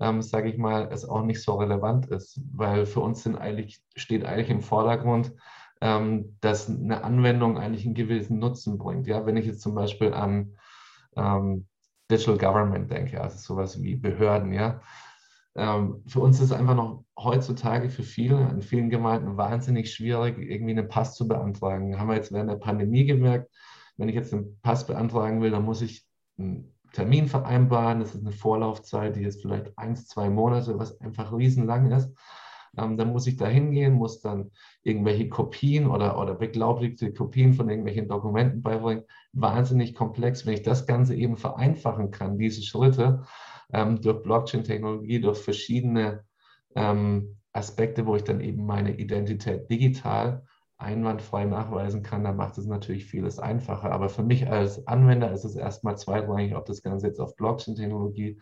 ähm, 0.00 0.22
sage 0.22 0.48
ich 0.48 0.58
mal, 0.58 0.88
es 0.90 1.08
auch 1.08 1.22
nicht 1.22 1.42
so 1.42 1.54
relevant 1.54 2.06
ist, 2.06 2.40
weil 2.52 2.84
für 2.84 3.00
uns 3.00 3.22
sind 3.22 3.36
eigentlich, 3.36 3.82
steht 3.94 4.24
eigentlich 4.24 4.50
im 4.50 4.60
Vordergrund, 4.60 5.32
ähm, 5.80 6.36
dass 6.40 6.68
eine 6.68 7.04
Anwendung 7.04 7.58
eigentlich 7.58 7.84
einen 7.84 7.94
gewissen 7.94 8.38
Nutzen 8.38 8.76
bringt. 8.76 9.06
Ja, 9.06 9.24
wenn 9.24 9.36
ich 9.36 9.46
jetzt 9.46 9.62
zum 9.62 9.74
Beispiel 9.74 10.12
an 10.12 10.56
ähm, 11.16 11.66
Digital 12.10 12.38
Government 12.38 12.90
denke, 12.90 13.20
also 13.20 13.38
sowas 13.38 13.80
wie 13.82 13.96
Behörden, 13.96 14.52
ja. 14.52 14.80
Ähm, 15.56 16.02
für 16.06 16.20
uns 16.20 16.38
ist 16.38 16.46
es 16.46 16.52
einfach 16.52 16.76
noch 16.76 17.04
heutzutage 17.18 17.90
für 17.90 18.02
viele, 18.02 18.48
in 18.50 18.62
vielen 18.62 18.88
Gemeinden 18.88 19.36
wahnsinnig 19.36 19.92
schwierig, 19.92 20.38
irgendwie 20.38 20.72
einen 20.72 20.88
Pass 20.88 21.14
zu 21.16 21.26
beantragen. 21.26 21.98
Haben 21.98 22.08
wir 22.08 22.16
jetzt 22.16 22.32
während 22.32 22.50
der 22.50 22.56
Pandemie 22.56 23.04
gemerkt, 23.04 23.50
wenn 23.96 24.08
ich 24.08 24.14
jetzt 24.14 24.32
einen 24.32 24.58
Pass 24.62 24.86
beantragen 24.86 25.42
will, 25.42 25.50
dann 25.50 25.64
muss 25.64 25.82
ich 25.82 26.06
einen 26.38 26.72
Termin 26.92 27.26
vereinbaren. 27.26 28.00
Das 28.00 28.14
ist 28.14 28.22
eine 28.22 28.32
Vorlaufzeit, 28.32 29.16
die 29.16 29.24
ist 29.24 29.42
vielleicht 29.42 29.76
eins, 29.76 30.06
zwei 30.06 30.30
Monate, 30.30 30.78
was 30.78 31.00
einfach 31.00 31.32
riesenlang 31.36 31.90
ist. 31.90 32.10
Ähm, 32.76 32.96
dann 32.96 33.12
muss 33.12 33.26
ich 33.26 33.36
da 33.36 33.46
hingehen, 33.46 33.94
muss 33.94 34.20
dann 34.20 34.50
irgendwelche 34.82 35.28
Kopien 35.28 35.86
oder, 35.86 36.20
oder 36.20 36.34
beglaubigte 36.34 37.12
Kopien 37.12 37.52
von 37.52 37.68
irgendwelchen 37.68 38.08
Dokumenten 38.08 38.62
beibringen. 38.62 39.04
Wahnsinnig 39.32 39.94
komplex. 39.94 40.46
Wenn 40.46 40.54
ich 40.54 40.62
das 40.62 40.86
Ganze 40.86 41.14
eben 41.14 41.36
vereinfachen 41.36 42.10
kann, 42.10 42.38
diese 42.38 42.62
Schritte 42.62 43.24
ähm, 43.72 44.00
durch 44.00 44.22
Blockchain-Technologie, 44.22 45.20
durch 45.20 45.38
verschiedene 45.38 46.24
ähm, 46.74 47.36
Aspekte, 47.52 48.06
wo 48.06 48.16
ich 48.16 48.24
dann 48.24 48.40
eben 48.40 48.64
meine 48.64 48.96
Identität 48.96 49.68
digital 49.70 50.44
einwandfrei 50.78 51.44
nachweisen 51.44 52.02
kann, 52.02 52.24
dann 52.24 52.36
macht 52.36 52.56
es 52.56 52.66
natürlich 52.66 53.04
vieles 53.04 53.38
einfacher. 53.38 53.92
Aber 53.92 54.08
für 54.08 54.22
mich 54.22 54.48
als 54.48 54.86
Anwender 54.86 55.30
ist 55.30 55.44
es 55.44 55.56
erstmal 55.56 55.98
zweitrangig, 55.98 56.56
ob 56.56 56.64
das 56.64 56.82
Ganze 56.82 57.08
jetzt 57.08 57.20
auf 57.20 57.36
Blockchain-Technologie 57.36 58.40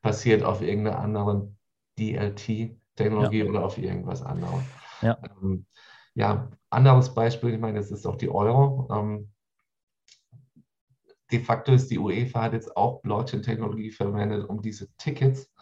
passiert, 0.00 0.44
auf 0.44 0.62
irgendeiner 0.62 1.00
anderen 1.00 1.56
DLT 1.98 2.76
Technologie 3.04 3.40
ja. 3.40 3.44
oder 3.46 3.64
auf 3.64 3.78
irgendwas 3.78 4.22
anderes. 4.22 4.62
Ja. 5.02 5.18
Ähm, 5.42 5.66
ja, 6.14 6.50
anderes 6.70 7.14
Beispiel, 7.14 7.54
ich 7.54 7.60
meine, 7.60 7.78
das 7.78 7.90
ist 7.90 8.06
auch 8.06 8.16
die 8.16 8.30
Euro. 8.30 8.88
Ähm, 8.92 9.32
de 11.30 11.40
facto 11.40 11.72
ist 11.72 11.90
die 11.90 11.98
UEFA 11.98 12.42
hat 12.42 12.52
jetzt 12.52 12.76
auch 12.76 13.02
Blockchain-Technologie 13.02 13.90
verwendet, 13.90 14.48
um 14.48 14.60
diese 14.60 14.88
Tickets 14.96 15.52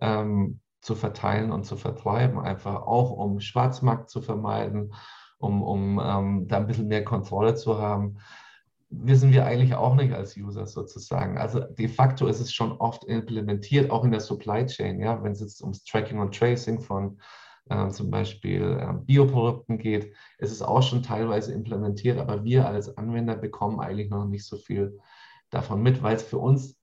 ähm, 0.00 0.60
zu 0.80 0.94
verteilen 0.94 1.50
und 1.50 1.64
zu 1.64 1.76
vertreiben, 1.76 2.38
einfach 2.38 2.82
auch 2.82 3.10
um 3.10 3.40
Schwarzmarkt 3.40 4.10
zu 4.10 4.20
vermeiden, 4.20 4.94
um, 5.38 5.62
um 5.62 6.00
ähm, 6.02 6.48
da 6.48 6.58
ein 6.58 6.66
bisschen 6.66 6.88
mehr 6.88 7.04
Kontrolle 7.04 7.54
zu 7.54 7.78
haben 7.78 8.18
wissen 9.02 9.32
wir 9.32 9.46
eigentlich 9.46 9.74
auch 9.74 9.94
nicht 9.94 10.12
als 10.12 10.36
User 10.36 10.66
sozusagen. 10.66 11.38
Also 11.38 11.60
de 11.60 11.88
facto 11.88 12.26
ist 12.26 12.40
es 12.40 12.52
schon 12.52 12.72
oft 12.72 13.04
implementiert, 13.04 13.90
auch 13.90 14.04
in 14.04 14.10
der 14.10 14.20
Supply 14.20 14.66
Chain, 14.66 15.00
ja, 15.00 15.22
wenn 15.22 15.32
es 15.32 15.40
jetzt 15.40 15.62
ums 15.62 15.84
Tracking 15.84 16.18
und 16.18 16.36
Tracing 16.36 16.80
von 16.80 17.18
äh, 17.68 17.88
zum 17.88 18.10
Beispiel 18.10 18.78
äh, 18.80 18.92
Bioprodukten 19.04 19.78
geht, 19.78 20.14
ist 20.38 20.52
es 20.52 20.62
auch 20.62 20.82
schon 20.82 21.02
teilweise 21.02 21.52
implementiert, 21.52 22.18
aber 22.18 22.44
wir 22.44 22.68
als 22.68 22.96
Anwender 22.96 23.36
bekommen 23.36 23.80
eigentlich 23.80 24.10
noch 24.10 24.26
nicht 24.26 24.46
so 24.46 24.56
viel 24.56 24.98
davon 25.50 25.82
mit, 25.82 26.02
weil 26.02 26.16
es 26.16 26.22
für 26.22 26.38
uns 26.38 26.76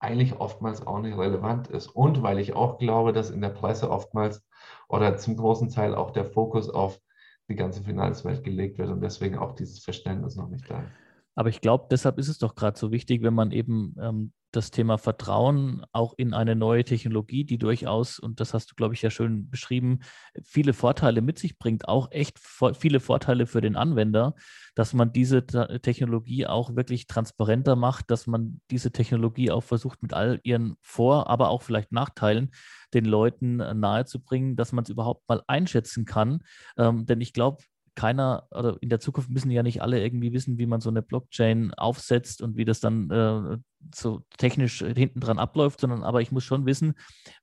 eigentlich 0.00 0.38
oftmals 0.38 0.86
auch 0.86 1.00
nicht 1.00 1.18
relevant 1.18 1.68
ist. 1.68 1.88
Und 1.88 2.22
weil 2.22 2.38
ich 2.38 2.54
auch 2.54 2.78
glaube, 2.78 3.12
dass 3.12 3.30
in 3.30 3.40
der 3.40 3.48
Presse 3.48 3.90
oftmals 3.90 4.46
oder 4.88 5.16
zum 5.16 5.36
großen 5.36 5.70
Teil 5.70 5.94
auch 5.94 6.12
der 6.12 6.24
Fokus 6.24 6.70
auf 6.70 7.00
die 7.48 7.56
ganze 7.56 7.82
Finanzwelt 7.82 8.44
gelegt 8.44 8.78
wird 8.78 8.90
und 8.90 9.00
deswegen 9.00 9.38
auch 9.38 9.54
dieses 9.54 9.82
Verständnis 9.82 10.36
noch 10.36 10.48
nicht 10.48 10.70
da 10.70 10.80
ist. 10.80 11.07
Aber 11.38 11.50
ich 11.50 11.60
glaube, 11.60 11.86
deshalb 11.88 12.18
ist 12.18 12.26
es 12.26 12.38
doch 12.38 12.56
gerade 12.56 12.76
so 12.76 12.90
wichtig, 12.90 13.22
wenn 13.22 13.32
man 13.32 13.52
eben 13.52 13.94
ähm, 14.02 14.32
das 14.50 14.72
Thema 14.72 14.98
Vertrauen 14.98 15.86
auch 15.92 16.14
in 16.16 16.34
eine 16.34 16.56
neue 16.56 16.82
Technologie, 16.82 17.44
die 17.44 17.58
durchaus, 17.58 18.18
und 18.18 18.40
das 18.40 18.54
hast 18.54 18.72
du, 18.72 18.74
glaube 18.74 18.94
ich, 18.94 19.02
ja 19.02 19.10
schön 19.10 19.48
beschrieben, 19.48 20.00
viele 20.42 20.72
Vorteile 20.72 21.20
mit 21.20 21.38
sich 21.38 21.56
bringt, 21.56 21.86
auch 21.86 22.10
echt 22.10 22.40
viele 22.76 22.98
Vorteile 22.98 23.46
für 23.46 23.60
den 23.60 23.76
Anwender, 23.76 24.34
dass 24.74 24.94
man 24.94 25.12
diese 25.12 25.46
Technologie 25.46 26.44
auch 26.48 26.74
wirklich 26.74 27.06
transparenter 27.06 27.76
macht, 27.76 28.10
dass 28.10 28.26
man 28.26 28.60
diese 28.72 28.90
Technologie 28.90 29.52
auch 29.52 29.62
versucht, 29.62 30.02
mit 30.02 30.14
all 30.14 30.40
ihren 30.42 30.74
Vor-, 30.80 31.30
aber 31.30 31.50
auch 31.50 31.62
vielleicht 31.62 31.92
Nachteilen 31.92 32.50
den 32.94 33.04
Leuten 33.04 33.60
äh, 33.60 33.74
nahezubringen, 33.74 34.56
dass 34.56 34.72
man 34.72 34.82
es 34.82 34.90
überhaupt 34.90 35.28
mal 35.28 35.44
einschätzen 35.46 36.04
kann. 36.04 36.42
Ähm, 36.76 37.06
denn 37.06 37.20
ich 37.20 37.32
glaube, 37.32 37.62
keiner, 37.98 38.46
oder 38.52 38.78
in 38.80 38.90
der 38.90 39.00
Zukunft 39.00 39.28
müssen 39.28 39.50
ja 39.50 39.64
nicht 39.64 39.82
alle 39.82 40.00
irgendwie 40.00 40.32
wissen, 40.32 40.56
wie 40.56 40.66
man 40.66 40.80
so 40.80 40.88
eine 40.88 41.02
Blockchain 41.02 41.74
aufsetzt 41.74 42.42
und 42.42 42.56
wie 42.56 42.64
das 42.64 42.78
dann 42.78 43.10
äh, 43.10 43.58
so 43.94 44.22
technisch 44.36 44.78
hinten 44.78 45.20
dran 45.20 45.38
abläuft, 45.38 45.80
sondern 45.80 46.02
aber 46.02 46.20
ich 46.20 46.32
muss 46.32 46.44
schon 46.44 46.66
wissen, 46.66 46.94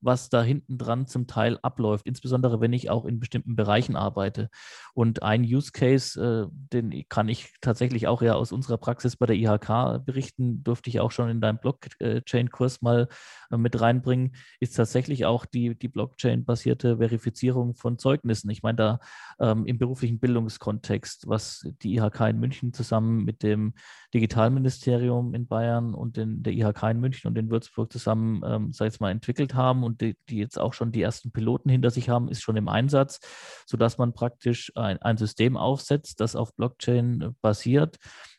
was 0.02 0.30
da 0.30 0.44
hinten 0.44 0.78
dran 0.78 1.08
zum 1.08 1.28
Teil 1.28 1.58
abläuft, 1.62 2.06
insbesondere 2.06 2.62
wenn 2.62 2.74
ich 2.74 2.90
auch 2.90 3.06
in 3.06 3.20
bestimmten 3.20 3.56
Bereichen 3.56 3.96
arbeite. 3.96 4.50
Und 4.94 5.24
ein 5.24 5.44
Use 5.44 5.72
Case, 5.72 6.22
äh, 6.22 6.48
den 6.52 7.04
kann 7.10 7.30
ich 7.30 7.54
tatsächlich 7.62 8.08
auch 8.08 8.22
ja 8.22 8.36
aus 8.36 8.52
unserer 8.52 8.78
Praxis 8.78 9.16
bei 9.16 9.26
der 9.26 9.36
IHK 9.36 10.06
berichten, 10.06 10.64
durfte 10.64 10.90
ich 10.90 11.00
auch 11.00 11.12
schon 11.12 11.30
in 11.30 11.42
deinem 11.42 11.60
Blockchain-Kurs 11.60 12.82
mal 12.82 13.08
äh, 13.52 13.58
mit 13.58 13.80
reinbringen, 13.80 14.36
ist 14.60 14.76
tatsächlich 14.76 15.26
auch 15.26 15.46
die, 15.46 15.76
die 15.78 15.90
Blockchain-basierte 15.90 16.98
Verifizierung 16.98 17.76
von 17.76 17.98
Zeugnissen. 17.98 18.50
Ich 18.50 18.62
meine, 18.62 18.76
da 18.76 19.00
ähm, 19.40 19.66
im 19.66 19.78
beruflichen 19.78 20.20
Bildungskontext, 20.46 21.28
was 21.28 21.68
die 21.82 21.96
IHK 21.96 22.22
in 22.30 22.40
München 22.40 22.74
zusammen 22.74 23.24
mit 23.24 23.44
dem 23.44 23.74
Digitalministerium 24.14 25.34
in 25.34 25.48
Bayern 25.48 25.94
und 25.94 26.18
den, 26.18 26.44
der 26.44 26.54
IHK 26.54 26.84
in 26.92 27.00
München 27.00 27.28
und 27.28 27.38
in 27.38 27.50
Würzburg 27.50 27.92
zusammen, 27.92 28.42
ähm, 28.46 28.72
sag 28.72 28.94
ich 28.94 29.00
mal, 29.00 29.12
entwickelt 29.12 29.56
haben 29.56 29.84
und 29.84 30.02
die, 30.02 30.16
die, 30.30 30.38
jetzt 30.38 30.60
auch 30.60 30.74
schon 30.74 30.92
die 30.92 31.02
ersten 31.02 31.32
Piloten 31.32 31.70
hinter 31.70 31.90
sich 31.90 32.10
haben, 32.10 32.30
ist 32.30 32.42
schon 32.42 32.58
im 32.58 32.68
Einsatz, 32.68 33.20
sodass 33.66 33.98
man 33.98 34.14
praktisch 34.14 34.72
ein, 34.76 35.02
ein 35.02 35.18
System 35.18 35.58
aufsetzt, 35.58 36.20
das 36.20 36.36
auf 36.36 36.56
Blockchain 36.56 37.36
basiert 37.42 37.98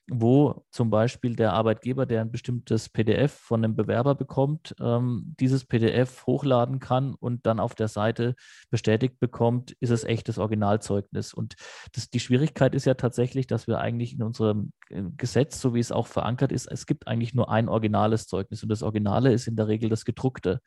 wo 0.09 0.65
zum 0.71 0.89
Beispiel 0.91 1.35
der 1.35 1.53
Arbeitgeber, 1.53 2.07
der 2.07 2.21
ein 2.21 2.31
bestimmtes 2.31 2.89
PDF 2.89 3.33
von 3.33 3.65
einem 3.65 3.75
Bewerber 3.75 4.15
bekommt, 4.15 4.75
ähm, 4.81 5.35
dieses 5.41 5.65
PDF 5.65 6.27
hochladen 6.27 6.79
kann 6.79 7.15
und 7.15 7.45
dann 7.45 7.59
auf 7.59 7.75
der 7.75 7.89
Seite 7.89 8.37
bestätigt 8.71 9.19
bekommt, 9.19 9.73
ist 9.81 9.91
es 9.91 10.05
echtes 10.05 10.39
Originalzeugnis. 10.39 11.35
Und 11.35 11.57
das, 11.93 12.09
die 12.09 12.21
Schwierigkeit 12.21 12.75
ist 12.75 12.85
ja 12.85 12.95
tatsächlich, 12.95 13.49
dass 13.49 13.67
wir 13.67 13.79
eigentlich 13.79 14.15
in 14.15 14.23
unserem 14.23 14.73
äh, 14.91 15.03
Gesetz, 15.17 15.61
so 15.61 15.75
wie 15.75 15.81
es 15.81 15.91
auch 15.91 16.07
verankert 16.07 16.53
ist, 16.53 16.67
es 16.71 16.87
gibt 16.87 17.09
eigentlich 17.09 17.35
nur 17.35 17.51
ein 17.51 17.69
originales 17.69 18.29
Zeugnis 18.29 18.63
und 18.63 18.69
das 18.69 18.85
Originale 18.85 19.33
ist 19.33 19.49
in 19.49 19.57
der 19.57 19.67
Regel 19.67 19.91
das 19.91 20.05
gedruckte. 20.05 20.61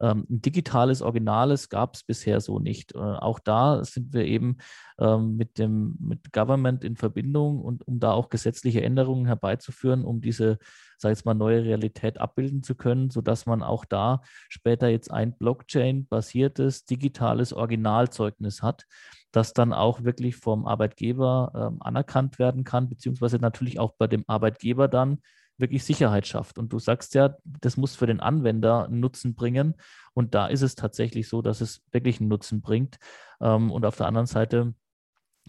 Ähm, 0.00 0.26
ein 0.28 0.40
digitales 0.42 1.02
Originales 1.02 1.68
gab 1.68 1.94
es 1.94 2.02
bisher 2.02 2.40
so 2.40 2.58
nicht. 2.58 2.94
Äh, 2.94 2.98
auch 2.98 3.38
da 3.38 3.84
sind 3.84 4.12
wir 4.12 4.24
eben 4.24 4.58
ähm, 4.98 5.36
mit 5.36 5.58
dem 5.58 5.96
mit 6.00 6.32
Government 6.32 6.84
in 6.84 6.96
Verbindung 6.96 7.60
und 7.60 7.86
um 7.86 8.00
da 8.00 8.12
auch 8.12 8.28
gesetzliche 8.28 8.82
Änderungen 8.82 9.26
herbeizuführen, 9.26 10.04
um 10.04 10.20
diese, 10.20 10.58
sag 10.98 11.16
ich 11.16 11.24
mal, 11.24 11.34
neue 11.34 11.64
Realität 11.64 12.18
abbilden 12.20 12.62
zu 12.62 12.74
können, 12.74 13.10
sodass 13.10 13.46
man 13.46 13.62
auch 13.62 13.84
da 13.84 14.22
später 14.48 14.88
jetzt 14.88 15.10
ein 15.10 15.36
Blockchain-basiertes 15.36 16.84
digitales 16.84 17.52
Originalzeugnis 17.52 18.62
hat, 18.62 18.84
das 19.32 19.52
dann 19.52 19.72
auch 19.72 20.04
wirklich 20.04 20.36
vom 20.36 20.66
Arbeitgeber 20.66 21.52
ähm, 21.54 21.82
anerkannt 21.82 22.38
werden 22.38 22.64
kann, 22.64 22.88
beziehungsweise 22.88 23.38
natürlich 23.38 23.78
auch 23.80 23.94
bei 23.98 24.06
dem 24.06 24.24
Arbeitgeber 24.26 24.88
dann 24.88 25.18
wirklich 25.58 25.84
Sicherheit 25.84 26.26
schafft. 26.26 26.58
Und 26.58 26.72
du 26.72 26.78
sagst 26.78 27.14
ja, 27.14 27.36
das 27.44 27.76
muss 27.76 27.96
für 27.96 28.06
den 28.06 28.20
Anwender 28.20 28.84
einen 28.84 29.00
Nutzen 29.00 29.34
bringen. 29.34 29.74
Und 30.12 30.34
da 30.34 30.46
ist 30.46 30.62
es 30.62 30.74
tatsächlich 30.74 31.28
so, 31.28 31.42
dass 31.42 31.60
es 31.60 31.82
wirklich 31.92 32.20
einen 32.20 32.28
Nutzen 32.28 32.60
bringt. 32.60 32.98
Ähm, 33.40 33.70
und 33.70 33.84
auf 33.84 33.96
der 33.96 34.06
anderen 34.06 34.26
Seite 34.26 34.74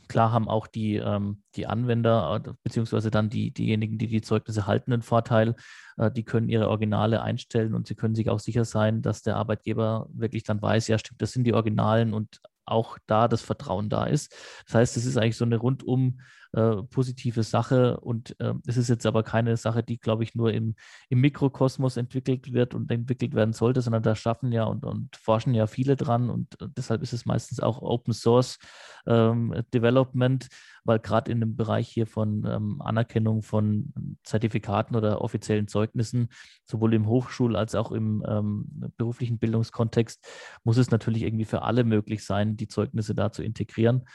Klar 0.07 0.31
haben 0.31 0.47
auch 0.47 0.67
die, 0.67 0.97
ähm, 0.97 1.41
die 1.55 1.67
Anwender, 1.67 2.41
äh, 2.45 2.53
beziehungsweise 2.63 3.09
dann 3.09 3.29
die, 3.29 3.51
diejenigen, 3.51 3.97
die 3.97 4.07
die 4.07 4.21
Zeugnisse 4.21 4.67
halten, 4.67 4.93
einen 4.93 5.01
Vorteil. 5.01 5.55
Äh, 5.97 6.11
die 6.11 6.23
können 6.23 6.49
ihre 6.49 6.69
Originale 6.69 7.21
einstellen 7.21 7.73
und 7.73 7.87
sie 7.87 7.95
können 7.95 8.13
sich 8.13 8.29
auch 8.29 8.39
sicher 8.39 8.65
sein, 8.65 9.01
dass 9.01 9.23
der 9.23 9.35
Arbeitgeber 9.37 10.07
wirklich 10.13 10.43
dann 10.43 10.61
weiß, 10.61 10.87
ja, 10.89 10.99
stimmt, 10.99 11.21
das 11.21 11.31
sind 11.31 11.45
die 11.45 11.53
Originalen 11.53 12.13
und 12.13 12.41
auch 12.65 12.97
da 13.07 13.27
das 13.27 13.41
Vertrauen 13.41 13.89
da 13.89 14.05
ist. 14.05 14.35
Das 14.65 14.75
heißt, 14.75 14.97
es 14.97 15.05
ist 15.05 15.17
eigentlich 15.17 15.37
so 15.37 15.45
eine 15.45 15.57
rundum 15.57 16.19
äh, 16.53 16.83
positive 16.83 17.43
Sache 17.43 17.99
und 17.99 18.39
äh, 18.39 18.53
es 18.65 18.77
ist 18.77 18.89
jetzt 18.89 19.05
aber 19.05 19.23
keine 19.23 19.57
Sache, 19.57 19.83
die, 19.83 19.97
glaube 19.97 20.23
ich, 20.23 20.35
nur 20.35 20.53
im, 20.53 20.75
im 21.09 21.21
Mikrokosmos 21.21 21.97
entwickelt 21.97 22.53
wird 22.53 22.73
und 22.73 22.91
entwickelt 22.91 23.33
werden 23.33 23.53
sollte, 23.53 23.81
sondern 23.81 24.03
da 24.03 24.15
schaffen 24.15 24.51
ja 24.51 24.63
und, 24.65 24.85
und 24.85 25.15
forschen 25.15 25.53
ja 25.53 25.67
viele 25.67 25.95
dran 25.95 26.29
und 26.29 26.61
äh, 26.61 26.67
deshalb 26.75 27.01
ist 27.01 27.13
es 27.13 27.25
meistens 27.25 27.59
auch 27.59 27.81
Open 27.81 28.13
Source 28.13 28.57
ähm, 29.07 29.53
Development, 29.73 30.47
weil 30.83 30.99
gerade 30.99 31.31
in 31.31 31.39
dem 31.39 31.55
Bereich 31.55 31.89
hier 31.89 32.07
von 32.07 32.45
ähm, 32.45 32.81
Anerkennung 32.81 33.41
von 33.41 33.93
Zertifikaten 34.23 34.95
oder 34.95 35.21
offiziellen 35.21 35.67
Zeugnissen, 35.67 36.29
sowohl 36.65 36.93
im 36.93 37.07
Hochschul- 37.07 37.55
als 37.55 37.75
auch 37.75 37.91
im 37.91 38.23
ähm, 38.27 38.91
beruflichen 38.97 39.39
Bildungskontext, 39.39 40.25
muss 40.63 40.77
es 40.77 40.91
natürlich 40.91 41.23
irgendwie 41.23 41.45
für 41.45 41.63
alle 41.63 41.83
möglich 41.83 42.25
sein, 42.25 42.55
die 42.55 42.67
Zeugnisse 42.67 43.15
da 43.15 43.31
zu 43.31 43.43
integrieren. 43.43 44.05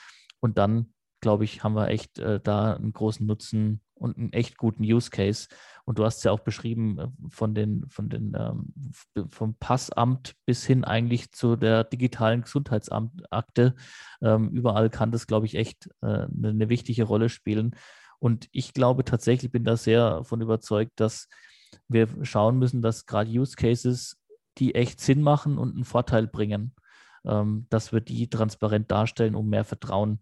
Und 0.40 0.58
dann, 0.58 0.92
glaube 1.20 1.44
ich, 1.44 1.62
haben 1.62 1.74
wir 1.74 1.88
echt 1.88 2.18
äh, 2.18 2.40
da 2.40 2.74
einen 2.74 2.92
großen 2.92 3.26
Nutzen 3.26 3.80
und 3.94 4.16
einen 4.16 4.32
echt 4.32 4.56
guten 4.56 4.82
Use 4.82 5.10
Case. 5.10 5.48
Und 5.84 5.98
du 5.98 6.04
hast 6.04 6.18
es 6.18 6.24
ja 6.24 6.32
auch 6.32 6.40
beschrieben 6.40 6.98
äh, 6.98 7.08
von 7.28 7.54
den, 7.54 7.88
von 7.88 8.08
den 8.08 8.34
ähm, 8.36 8.72
vom 9.28 9.54
Passamt 9.54 10.34
bis 10.46 10.64
hin 10.64 10.84
eigentlich 10.84 11.32
zu 11.32 11.56
der 11.56 11.84
digitalen 11.84 12.42
Gesundheitsamtakte. 12.42 13.74
Ähm, 14.22 14.50
überall 14.50 14.90
kann 14.90 15.12
das, 15.12 15.26
glaube 15.26 15.46
ich, 15.46 15.54
echt 15.54 15.88
äh, 16.02 16.06
eine, 16.06 16.48
eine 16.48 16.68
wichtige 16.68 17.04
Rolle 17.04 17.28
spielen. 17.28 17.76
Und 18.18 18.48
ich 18.52 18.72
glaube 18.74 19.04
tatsächlich, 19.04 19.50
bin 19.50 19.64
da 19.64 19.76
sehr 19.76 20.10
davon 20.10 20.40
überzeugt, 20.40 20.92
dass 20.96 21.28
wir 21.88 22.08
schauen 22.22 22.58
müssen, 22.58 22.82
dass 22.82 23.06
gerade 23.06 23.30
Use 23.30 23.56
Cases, 23.56 24.18
die 24.58 24.74
echt 24.74 25.00
Sinn 25.00 25.22
machen 25.22 25.58
und 25.58 25.74
einen 25.74 25.84
Vorteil 25.84 26.26
bringen, 26.26 26.74
ähm, 27.24 27.66
dass 27.70 27.92
wir 27.92 28.00
die 28.00 28.28
transparent 28.28 28.90
darstellen, 28.90 29.34
um 29.34 29.48
mehr 29.48 29.64
Vertrauen 29.64 30.20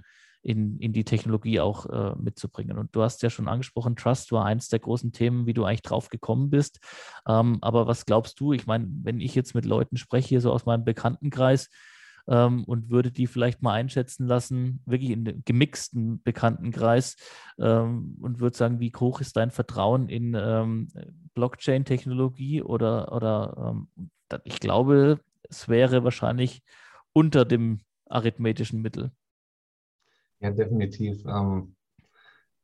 in, 0.48 0.78
in 0.78 0.94
die 0.94 1.04
Technologie 1.04 1.60
auch 1.60 1.86
äh, 1.86 2.14
mitzubringen. 2.16 2.78
Und 2.78 2.96
du 2.96 3.02
hast 3.02 3.22
ja 3.22 3.28
schon 3.28 3.48
angesprochen, 3.48 3.96
Trust 3.96 4.32
war 4.32 4.46
eins 4.46 4.68
der 4.68 4.78
großen 4.78 5.12
Themen, 5.12 5.46
wie 5.46 5.52
du 5.52 5.64
eigentlich 5.64 5.82
drauf 5.82 6.08
gekommen 6.08 6.48
bist. 6.48 6.80
Ähm, 7.26 7.58
aber 7.60 7.86
was 7.86 8.06
glaubst 8.06 8.40
du? 8.40 8.54
Ich 8.54 8.66
meine, 8.66 8.88
wenn 9.02 9.20
ich 9.20 9.34
jetzt 9.34 9.54
mit 9.54 9.66
Leuten 9.66 9.98
spreche, 9.98 10.40
so 10.40 10.50
aus 10.50 10.64
meinem 10.64 10.84
Bekanntenkreis, 10.84 11.68
ähm, 12.28 12.64
und 12.64 12.90
würde 12.90 13.10
die 13.10 13.26
vielleicht 13.26 13.62
mal 13.62 13.72
einschätzen 13.74 14.26
lassen, 14.26 14.82
wirklich 14.86 15.10
in 15.10 15.24
dem 15.24 15.42
gemixten 15.44 16.22
Bekanntenkreis 16.22 17.16
ähm, 17.58 18.16
und 18.20 18.40
würde 18.40 18.56
sagen, 18.56 18.80
wie 18.80 18.92
hoch 18.98 19.20
ist 19.20 19.36
dein 19.36 19.50
Vertrauen 19.50 20.08
in 20.08 20.34
ähm, 20.34 20.88
Blockchain-Technologie 21.34 22.62
oder, 22.62 23.12
oder 23.12 23.74
ähm, 23.74 23.88
ich 24.44 24.60
glaube, 24.60 25.20
es 25.42 25.68
wäre 25.68 26.04
wahrscheinlich 26.04 26.62
unter 27.12 27.44
dem 27.44 27.80
arithmetischen 28.06 28.80
Mittel. 28.80 29.10
Ja, 30.40 30.50
definitiv. 30.50 31.24
Ähm, 31.26 31.74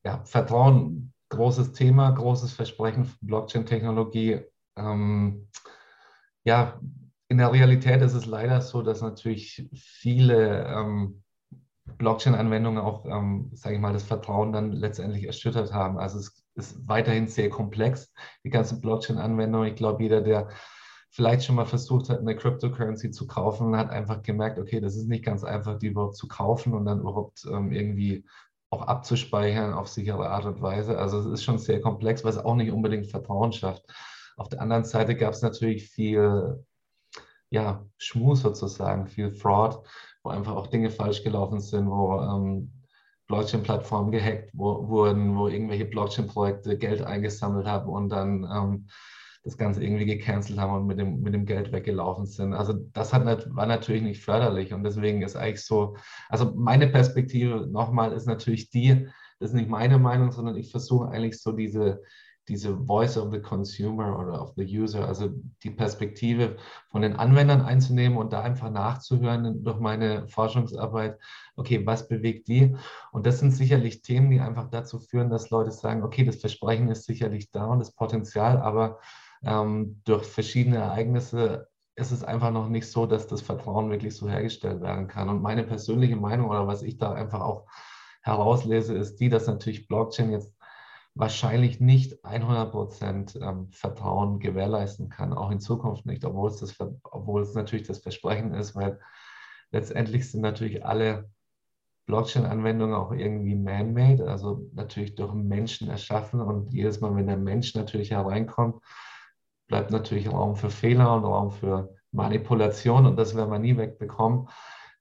ja, 0.04 0.22
Vertrauen, 0.24 1.12
großes 1.30 1.72
Thema, 1.72 2.10
großes 2.10 2.52
Versprechen 2.52 3.04
für 3.06 3.16
Blockchain-Technologie. 3.22 4.42
Ähm, 4.76 5.48
ja, 6.44 6.80
in 7.28 7.38
der 7.38 7.52
Realität 7.52 8.02
ist 8.02 8.14
es 8.14 8.26
leider 8.26 8.60
so, 8.60 8.82
dass 8.82 9.00
natürlich 9.00 9.68
viele 9.74 10.66
ähm, 10.66 11.22
Blockchain-Anwendungen 11.98 12.82
auch, 12.82 13.04
ähm, 13.06 13.50
sage 13.54 13.76
ich 13.76 13.80
mal, 13.80 13.92
das 13.92 14.04
Vertrauen 14.04 14.52
dann 14.52 14.72
letztendlich 14.72 15.24
erschüttert 15.24 15.72
haben. 15.72 15.98
Also 15.98 16.18
es 16.18 16.44
ist 16.54 16.86
weiterhin 16.88 17.28
sehr 17.28 17.50
komplex, 17.50 18.12
die 18.44 18.50
ganze 18.50 18.80
Blockchain-Anwendung. 18.80 19.64
Ich 19.64 19.76
glaube, 19.76 20.02
jeder, 20.02 20.20
der 20.20 20.48
vielleicht 21.14 21.44
schon 21.44 21.54
mal 21.54 21.64
versucht 21.64 22.10
hat, 22.10 22.18
eine 22.18 22.34
Cryptocurrency 22.34 23.12
zu 23.12 23.28
kaufen, 23.28 23.76
hat 23.76 23.88
einfach 23.88 24.22
gemerkt, 24.22 24.58
okay, 24.58 24.80
das 24.80 24.96
ist 24.96 25.06
nicht 25.06 25.24
ganz 25.24 25.44
einfach, 25.44 25.78
die 25.78 25.86
überhaupt 25.86 26.16
zu 26.16 26.26
kaufen 26.26 26.74
und 26.74 26.86
dann 26.86 27.00
überhaupt 27.00 27.46
ähm, 27.48 27.70
irgendwie 27.70 28.24
auch 28.70 28.82
abzuspeichern 28.82 29.74
auf 29.74 29.86
sichere 29.86 30.28
Art 30.28 30.44
und 30.44 30.60
Weise. 30.60 30.98
Also 30.98 31.20
es 31.20 31.26
ist 31.26 31.44
schon 31.44 31.58
sehr 31.58 31.80
komplex, 31.80 32.24
was 32.24 32.36
auch 32.36 32.56
nicht 32.56 32.72
unbedingt 32.72 33.06
Vertrauen 33.06 33.52
schafft. 33.52 33.84
Auf 34.36 34.48
der 34.48 34.60
anderen 34.60 34.84
Seite 34.84 35.14
gab 35.14 35.34
es 35.34 35.42
natürlich 35.42 35.88
viel 35.88 36.64
ja, 37.48 37.86
Schmus 37.96 38.40
sozusagen, 38.40 39.06
viel 39.06 39.30
Fraud, 39.30 39.86
wo 40.24 40.30
einfach 40.30 40.56
auch 40.56 40.66
Dinge 40.66 40.90
falsch 40.90 41.22
gelaufen 41.22 41.60
sind, 41.60 41.88
wo 41.88 42.20
ähm, 42.20 42.72
Blockchain-Plattformen 43.28 44.10
gehackt 44.10 44.50
wo, 44.52 44.88
wurden, 44.88 45.36
wo 45.36 45.46
irgendwelche 45.46 45.84
Blockchain-Projekte 45.84 46.76
Geld 46.76 47.02
eingesammelt 47.02 47.68
haben 47.68 47.88
und 47.88 48.08
dann 48.08 48.42
ähm, 48.52 48.88
das 49.44 49.58
Ganze 49.58 49.84
irgendwie 49.84 50.06
gecancelt 50.06 50.58
haben 50.58 50.72
und 50.74 50.86
mit 50.86 50.98
dem, 50.98 51.20
mit 51.20 51.34
dem 51.34 51.44
Geld 51.44 51.70
weggelaufen 51.70 52.24
sind. 52.24 52.54
Also 52.54 52.72
das 52.72 53.12
hat 53.12 53.24
war 53.54 53.66
natürlich 53.66 54.02
nicht 54.02 54.22
förderlich 54.22 54.72
und 54.72 54.82
deswegen 54.84 55.22
ist 55.22 55.36
eigentlich 55.36 55.64
so, 55.64 55.96
also 56.30 56.52
meine 56.56 56.88
Perspektive 56.88 57.66
nochmal 57.66 58.12
ist 58.12 58.26
natürlich 58.26 58.70
die, 58.70 59.06
das 59.38 59.50
ist 59.50 59.54
nicht 59.54 59.68
meine 59.68 59.98
Meinung, 59.98 60.32
sondern 60.32 60.56
ich 60.56 60.70
versuche 60.70 61.10
eigentlich 61.10 61.40
so 61.42 61.52
diese, 61.52 62.02
diese 62.48 62.76
Voice 62.76 63.18
of 63.18 63.32
the 63.32 63.40
Consumer 63.40 64.18
oder 64.18 64.40
of 64.40 64.54
the 64.56 64.64
User, 64.64 65.06
also 65.06 65.30
die 65.62 65.70
Perspektive 65.70 66.56
von 66.88 67.02
den 67.02 67.16
Anwendern 67.16 67.62
einzunehmen 67.62 68.16
und 68.18 68.32
da 68.32 68.42
einfach 68.42 68.70
nachzuhören 68.70 69.62
durch 69.64 69.78
meine 69.78 70.28
Forschungsarbeit, 70.28 71.18
okay, 71.56 71.84
was 71.86 72.08
bewegt 72.08 72.48
die? 72.48 72.74
Und 73.12 73.26
das 73.26 73.40
sind 73.40 73.52
sicherlich 73.52 74.02
Themen, 74.02 74.30
die 74.30 74.40
einfach 74.40 74.70
dazu 74.70 74.98
führen, 74.98 75.30
dass 75.30 75.50
Leute 75.50 75.70
sagen, 75.70 76.02
okay, 76.02 76.24
das 76.24 76.36
Versprechen 76.36 76.88
ist 76.88 77.04
sicherlich 77.04 77.50
da 77.50 77.66
und 77.66 77.78
das 77.78 77.92
Potenzial, 77.92 78.58
aber 78.58 79.00
ähm, 79.44 80.00
durch 80.04 80.24
verschiedene 80.24 80.78
Ereignisse 80.78 81.68
ist 81.96 82.10
es 82.10 82.24
einfach 82.24 82.50
noch 82.50 82.68
nicht 82.68 82.90
so, 82.90 83.06
dass 83.06 83.26
das 83.26 83.42
Vertrauen 83.42 83.90
wirklich 83.90 84.16
so 84.16 84.28
hergestellt 84.28 84.80
werden 84.80 85.06
kann. 85.06 85.28
Und 85.28 85.42
meine 85.42 85.62
persönliche 85.62 86.16
Meinung 86.16 86.50
oder 86.50 86.66
was 86.66 86.82
ich 86.82 86.98
da 86.98 87.12
einfach 87.12 87.40
auch 87.40 87.66
herauslese, 88.22 88.94
ist 88.94 89.16
die, 89.20 89.28
dass 89.28 89.46
natürlich 89.46 89.86
Blockchain 89.86 90.32
jetzt 90.32 90.52
wahrscheinlich 91.14 91.80
nicht 91.80 92.24
100 92.24 92.72
Prozent 92.72 93.38
ähm, 93.40 93.68
Vertrauen 93.70 94.40
gewährleisten 94.40 95.08
kann, 95.08 95.32
auch 95.32 95.50
in 95.50 95.60
Zukunft 95.60 96.06
nicht, 96.06 96.24
obwohl 96.24 96.50
es, 96.50 96.56
das, 96.56 96.76
obwohl 97.04 97.42
es 97.42 97.54
natürlich 97.54 97.86
das 97.86 97.98
Versprechen 97.98 98.52
ist, 98.54 98.74
weil 98.74 98.98
letztendlich 99.70 100.28
sind 100.28 100.40
natürlich 100.40 100.84
alle 100.84 101.30
Blockchain-Anwendungen 102.06 102.94
auch 102.94 103.12
irgendwie 103.12 103.54
man-made, 103.54 104.28
also 104.28 104.68
natürlich 104.74 105.14
durch 105.14 105.32
Menschen 105.32 105.88
erschaffen 105.88 106.40
und 106.40 106.72
jedes 106.72 107.00
Mal, 107.00 107.14
wenn 107.14 107.28
der 107.28 107.36
Mensch 107.36 107.74
natürlich 107.74 108.10
hereinkommt, 108.10 108.82
bleibt 109.66 109.90
natürlich 109.90 110.30
Raum 110.30 110.56
für 110.56 110.70
Fehler 110.70 111.14
und 111.14 111.24
Raum 111.24 111.50
für 111.50 111.94
Manipulation 112.12 113.06
und 113.06 113.16
das 113.16 113.34
werden 113.34 113.50
wir 113.50 113.58
nie 113.58 113.76
wegbekommen. 113.76 114.48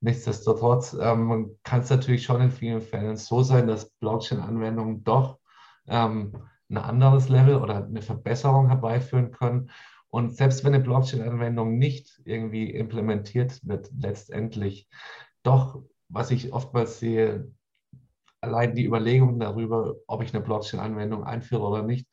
Nichtsdestotrotz 0.01 0.97
ähm, 0.99 1.57
kann 1.63 1.81
es 1.81 1.89
natürlich 1.89 2.23
schon 2.23 2.41
in 2.41 2.51
vielen 2.51 2.81
Fällen 2.81 3.15
so 3.15 3.41
sein, 3.41 3.67
dass 3.67 3.89
Blockchain-Anwendungen 3.99 5.03
doch 5.03 5.39
ähm, 5.87 6.33
ein 6.69 6.77
anderes 6.77 7.29
Level 7.29 7.55
oder 7.55 7.85
eine 7.85 8.01
Verbesserung 8.01 8.67
herbeiführen 8.67 9.31
können. 9.31 9.69
Und 10.09 10.35
selbst 10.35 10.63
wenn 10.63 10.73
eine 10.73 10.83
Blockchain-Anwendung 10.83 11.77
nicht 11.77 12.21
irgendwie 12.25 12.69
implementiert 12.69 13.59
wird, 13.63 13.89
letztendlich 13.97 14.89
doch, 15.43 15.81
was 16.09 16.31
ich 16.31 16.51
oftmals 16.51 16.99
sehe, 16.99 17.51
allein 18.41 18.75
die 18.75 18.85
Überlegung 18.85 19.39
darüber, 19.39 19.95
ob 20.07 20.21
ich 20.21 20.33
eine 20.33 20.43
Blockchain-Anwendung 20.43 21.23
einführe 21.23 21.63
oder 21.63 21.81
nicht, 21.81 22.07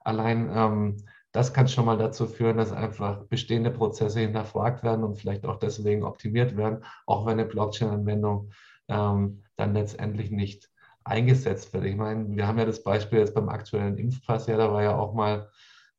allein 0.00 0.50
ähm, 0.52 0.96
das 1.34 1.52
kann 1.52 1.66
schon 1.66 1.84
mal 1.84 1.98
dazu 1.98 2.28
führen, 2.28 2.58
dass 2.58 2.72
einfach 2.72 3.24
bestehende 3.24 3.72
Prozesse 3.72 4.20
hinterfragt 4.20 4.84
werden 4.84 5.04
und 5.04 5.16
vielleicht 5.16 5.44
auch 5.46 5.58
deswegen 5.58 6.04
optimiert 6.04 6.56
werden, 6.56 6.84
auch 7.06 7.26
wenn 7.26 7.32
eine 7.32 7.44
Blockchain-Anwendung 7.44 8.52
ähm, 8.86 9.42
dann 9.56 9.74
letztendlich 9.74 10.30
nicht 10.30 10.70
eingesetzt 11.02 11.72
wird. 11.72 11.86
Ich 11.86 11.96
meine, 11.96 12.36
wir 12.36 12.46
haben 12.46 12.58
ja 12.58 12.64
das 12.64 12.84
Beispiel 12.84 13.18
jetzt 13.18 13.34
beim 13.34 13.48
aktuellen 13.48 13.98
Impfpass, 13.98 14.46
ja, 14.46 14.56
da 14.56 14.72
war 14.72 14.84
ja 14.84 14.96
auch 14.96 15.12
mal 15.12 15.50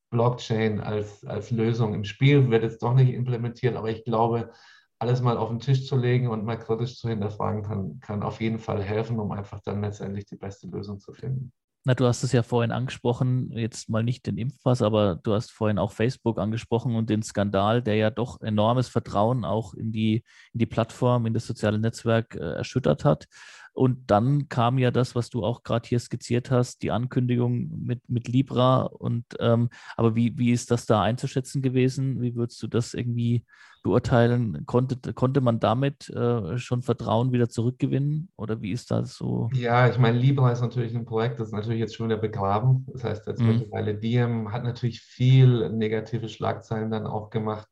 Blockchain 0.10 0.80
als, 0.80 1.26
als 1.26 1.52
Lösung 1.52 1.94
im 1.94 2.06
Spiel, 2.06 2.50
wird 2.50 2.64
jetzt 2.64 2.82
doch 2.82 2.94
nicht 2.94 3.14
implementiert, 3.14 3.76
aber 3.76 3.90
ich 3.90 4.06
glaube, 4.06 4.54
alles 5.00 5.22
mal 5.22 5.38
auf 5.38 5.50
den 5.50 5.60
Tisch 5.60 5.86
zu 5.86 5.98
legen 5.98 6.30
und 6.30 6.46
mal 6.46 6.58
kritisch 6.58 6.98
zu 6.98 7.10
hinterfragen, 7.10 7.62
kann, 7.64 8.00
kann 8.00 8.24
auf 8.24 8.40
jeden 8.40 8.60
Fall 8.60 8.82
helfen, 8.82 9.20
um 9.20 9.34
einfach 9.34 9.60
dann 9.66 9.82
letztendlich 9.82 10.28
die 10.28 10.38
beste 10.38 10.68
Lösung 10.68 11.02
zu 11.02 11.12
finden. 11.12 11.52
Na, 11.88 11.94
du 11.94 12.08
hast 12.08 12.24
es 12.24 12.32
ja 12.32 12.42
vorhin 12.42 12.72
angesprochen, 12.72 13.52
jetzt 13.52 13.90
mal 13.90 14.02
nicht 14.02 14.26
den 14.26 14.40
Impfpass, 14.40 14.82
aber 14.82 15.18
du 15.22 15.34
hast 15.36 15.52
vorhin 15.52 15.78
auch 15.78 15.92
Facebook 15.92 16.40
angesprochen 16.40 16.96
und 16.96 17.12
den 17.12 17.22
Skandal, 17.22 17.84
der 17.84 17.96
ja 17.96 18.10
doch 18.10 18.42
enormes 18.42 18.88
Vertrauen 18.88 19.46
auch 19.46 19.76
in 19.76 19.92
die, 19.92 20.24
in 20.54 20.60
die 20.60 20.66
Plattform, 20.66 21.28
in 21.28 21.36
das 21.36 21.46
soziale 21.46 21.78
Netzwerk 21.78 22.34
äh, 22.34 22.40
erschüttert 22.56 23.06
hat. 23.06 23.28
Und 23.76 24.10
dann 24.10 24.48
kam 24.48 24.78
ja 24.78 24.90
das, 24.90 25.16
was 25.16 25.30
du 25.30 25.44
auch 25.44 25.64
gerade 25.64 25.86
hier 25.88 26.00
skizziert 26.00 26.50
hast, 26.50 26.82
die 26.82 26.92
Ankündigung 26.92 27.70
mit, 27.78 28.10
mit 28.10 28.30
Libra. 28.30 28.84
Und 28.84 29.26
ähm, 29.42 29.70
aber 29.98 30.16
wie, 30.16 30.38
wie 30.38 30.52
ist 30.52 30.72
das 30.72 30.86
da 30.86 31.02
einzuschätzen 31.02 31.62
gewesen? 31.62 32.22
Wie 32.22 32.36
würdest 32.36 32.64
du 32.64 32.68
das 32.68 32.94
irgendwie 32.94 33.44
beurteilen? 33.84 34.66
Konnte, 34.66 35.14
konnte 35.14 35.42
man 35.42 35.60
damit 35.60 36.10
äh, 36.10 36.58
schon 36.58 36.84
Vertrauen 36.84 37.34
wieder 37.34 37.50
zurückgewinnen? 37.50 38.30
Oder 38.38 38.62
wie 38.62 38.72
ist 38.72 38.92
das 38.92 39.16
so? 39.16 39.50
Ja, 39.54 39.90
ich 39.90 40.00
meine, 40.00 40.20
Libra 40.20 40.54
ist 40.54 40.62
natürlich 40.62 40.96
ein 40.96 41.06
Projekt, 41.06 41.42
das 41.42 41.50
ist 41.50 41.54
natürlich 41.54 41.82
jetzt 41.82 41.96
schon 41.96 42.08
wieder 42.08 42.18
begraben. 42.18 42.88
Das 42.94 43.04
heißt, 43.04 43.28
jetzt 43.28 43.42
mhm. 43.42 43.48
mittlerweile 43.48 43.96
Diem 43.96 44.54
hat 44.54 44.64
natürlich 44.64 45.02
viel 45.02 45.70
negative 45.70 46.30
Schlagzeilen 46.30 46.92
dann 46.92 47.06
auch 47.06 47.30
gemacht 47.30 47.68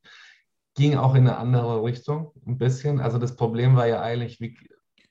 ging 0.75 0.95
auch 0.95 1.13
in 1.13 1.27
eine 1.27 1.37
andere 1.37 1.83
Richtung, 1.83 2.31
ein 2.47 2.57
bisschen. 2.57 2.99
Also 2.99 3.19
das 3.19 3.35
Problem 3.35 3.75
war 3.75 3.87
ja 3.87 4.01
eigentlich, 4.01 4.39
wie 4.39 4.57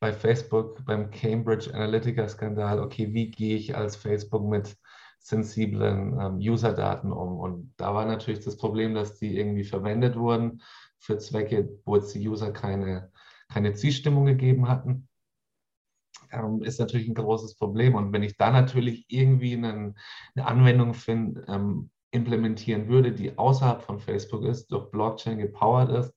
bei 0.03 0.13
Facebook, 0.13 0.85
beim 0.85 1.13
Cambridge 1.13 1.73
Analytica-Skandal, 1.73 2.81
okay, 2.81 3.15
wie 3.15 3.31
gehe 3.31 3.57
ich 3.57 3.77
als 3.77 3.95
Facebook 3.95 4.45
mit 4.45 4.77
sensiblen 5.21 6.19
ähm, 6.21 6.39
User-Daten 6.39 7.13
um? 7.13 7.39
Und 7.39 7.73
da 7.77 7.95
war 7.95 8.05
natürlich 8.05 8.41
das 8.41 8.57
Problem, 8.57 8.97
dass 8.97 9.21
die 9.21 9.39
irgendwie 9.39 9.63
verwendet 9.63 10.17
wurden 10.17 10.61
für 10.99 11.19
Zwecke, 11.19 11.79
wo 11.85 11.95
jetzt 11.95 12.13
die 12.17 12.29
User 12.29 12.53
keine, 12.53 13.13
keine 13.49 13.75
Zielstimmung 13.75 14.25
gegeben 14.27 14.67
hatten. 14.67 15.09
Ähm, 16.33 16.65
ist 16.65 16.81
natürlich 16.81 17.07
ein 17.07 17.15
großes 17.15 17.55
Problem. 17.57 17.95
Und 17.95 18.13
wenn 18.13 18.25
ich 18.25 18.37
da 18.37 18.51
natürlich 18.51 19.05
irgendwie 19.07 19.53
einen, 19.53 19.97
eine 20.35 20.47
Anwendung 20.47 20.95
finde, 20.95 21.45
ähm, 21.47 21.91
implementieren 22.11 22.89
würde, 22.89 23.13
die 23.13 23.39
außerhalb 23.39 23.81
von 23.83 24.01
Facebook 24.01 24.43
ist, 24.43 24.67
durch 24.73 24.91
Blockchain 24.91 25.39
gepowert 25.39 25.91
ist, 25.91 26.13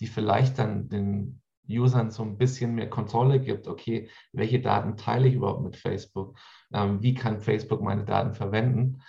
die 0.00 0.06
vielleicht 0.06 0.58
dann 0.58 0.88
den 0.88 1.42
Usern 1.68 2.10
so 2.10 2.22
ein 2.22 2.38
bisschen 2.38 2.74
mehr 2.74 2.88
Kontrolle 2.88 3.40
gibt, 3.40 3.68
okay, 3.68 4.08
welche 4.32 4.60
Daten 4.60 4.96
teile 4.96 5.28
ich 5.28 5.34
überhaupt 5.34 5.62
mit 5.62 5.76
Facebook, 5.76 6.38
ähm, 6.72 7.02
wie 7.02 7.14
kann 7.14 7.40
Facebook 7.40 7.82
meine 7.82 8.04
Daten 8.04 8.34
verwenden, 8.34 9.02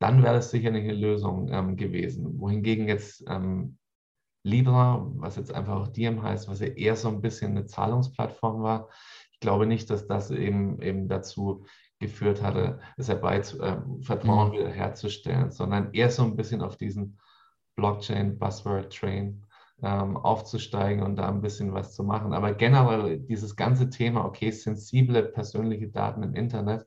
dann 0.00 0.22
wäre 0.22 0.34
das 0.34 0.50
sicherlich 0.50 0.84
eine 0.84 0.94
Lösung 0.94 1.48
ähm, 1.52 1.76
gewesen. 1.76 2.40
Wohingegen 2.40 2.88
jetzt 2.88 3.24
ähm, 3.28 3.78
Libra, 4.44 5.06
was 5.14 5.36
jetzt 5.36 5.54
einfach 5.54 5.76
auch 5.80 5.88
Diem 5.88 6.22
heißt, 6.22 6.48
was 6.48 6.60
ja 6.60 6.66
eher 6.66 6.96
so 6.96 7.08
ein 7.08 7.20
bisschen 7.20 7.52
eine 7.52 7.66
Zahlungsplattform 7.66 8.62
war, 8.62 8.88
ich 9.32 9.38
glaube 9.40 9.66
nicht, 9.66 9.88
dass 9.90 10.06
das 10.06 10.30
eben, 10.30 10.80
eben 10.82 11.08
dazu 11.08 11.64
geführt 12.00 12.42
hatte, 12.42 12.80
es 12.96 13.08
herbei 13.08 13.38
äh, 13.38 13.76
Vertrauen 14.00 14.48
mhm. 14.48 14.52
wiederherzustellen, 14.54 15.50
sondern 15.52 15.92
eher 15.92 16.10
so 16.10 16.24
ein 16.24 16.36
bisschen 16.36 16.62
auf 16.62 16.76
diesen 16.76 17.18
Blockchain-Buzzword-Train 17.76 19.46
ähm, 19.82 20.16
aufzusteigen 20.16 21.02
und 21.02 21.16
da 21.16 21.28
ein 21.28 21.42
bisschen 21.42 21.74
was 21.74 21.94
zu 21.94 22.04
machen. 22.04 22.32
Aber 22.32 22.54
generell 22.54 23.18
dieses 23.18 23.56
ganze 23.56 23.90
Thema, 23.90 24.24
okay, 24.24 24.50
sensible 24.50 25.24
persönliche 25.24 25.88
Daten 25.88 26.22
im 26.22 26.34
Internet, 26.34 26.86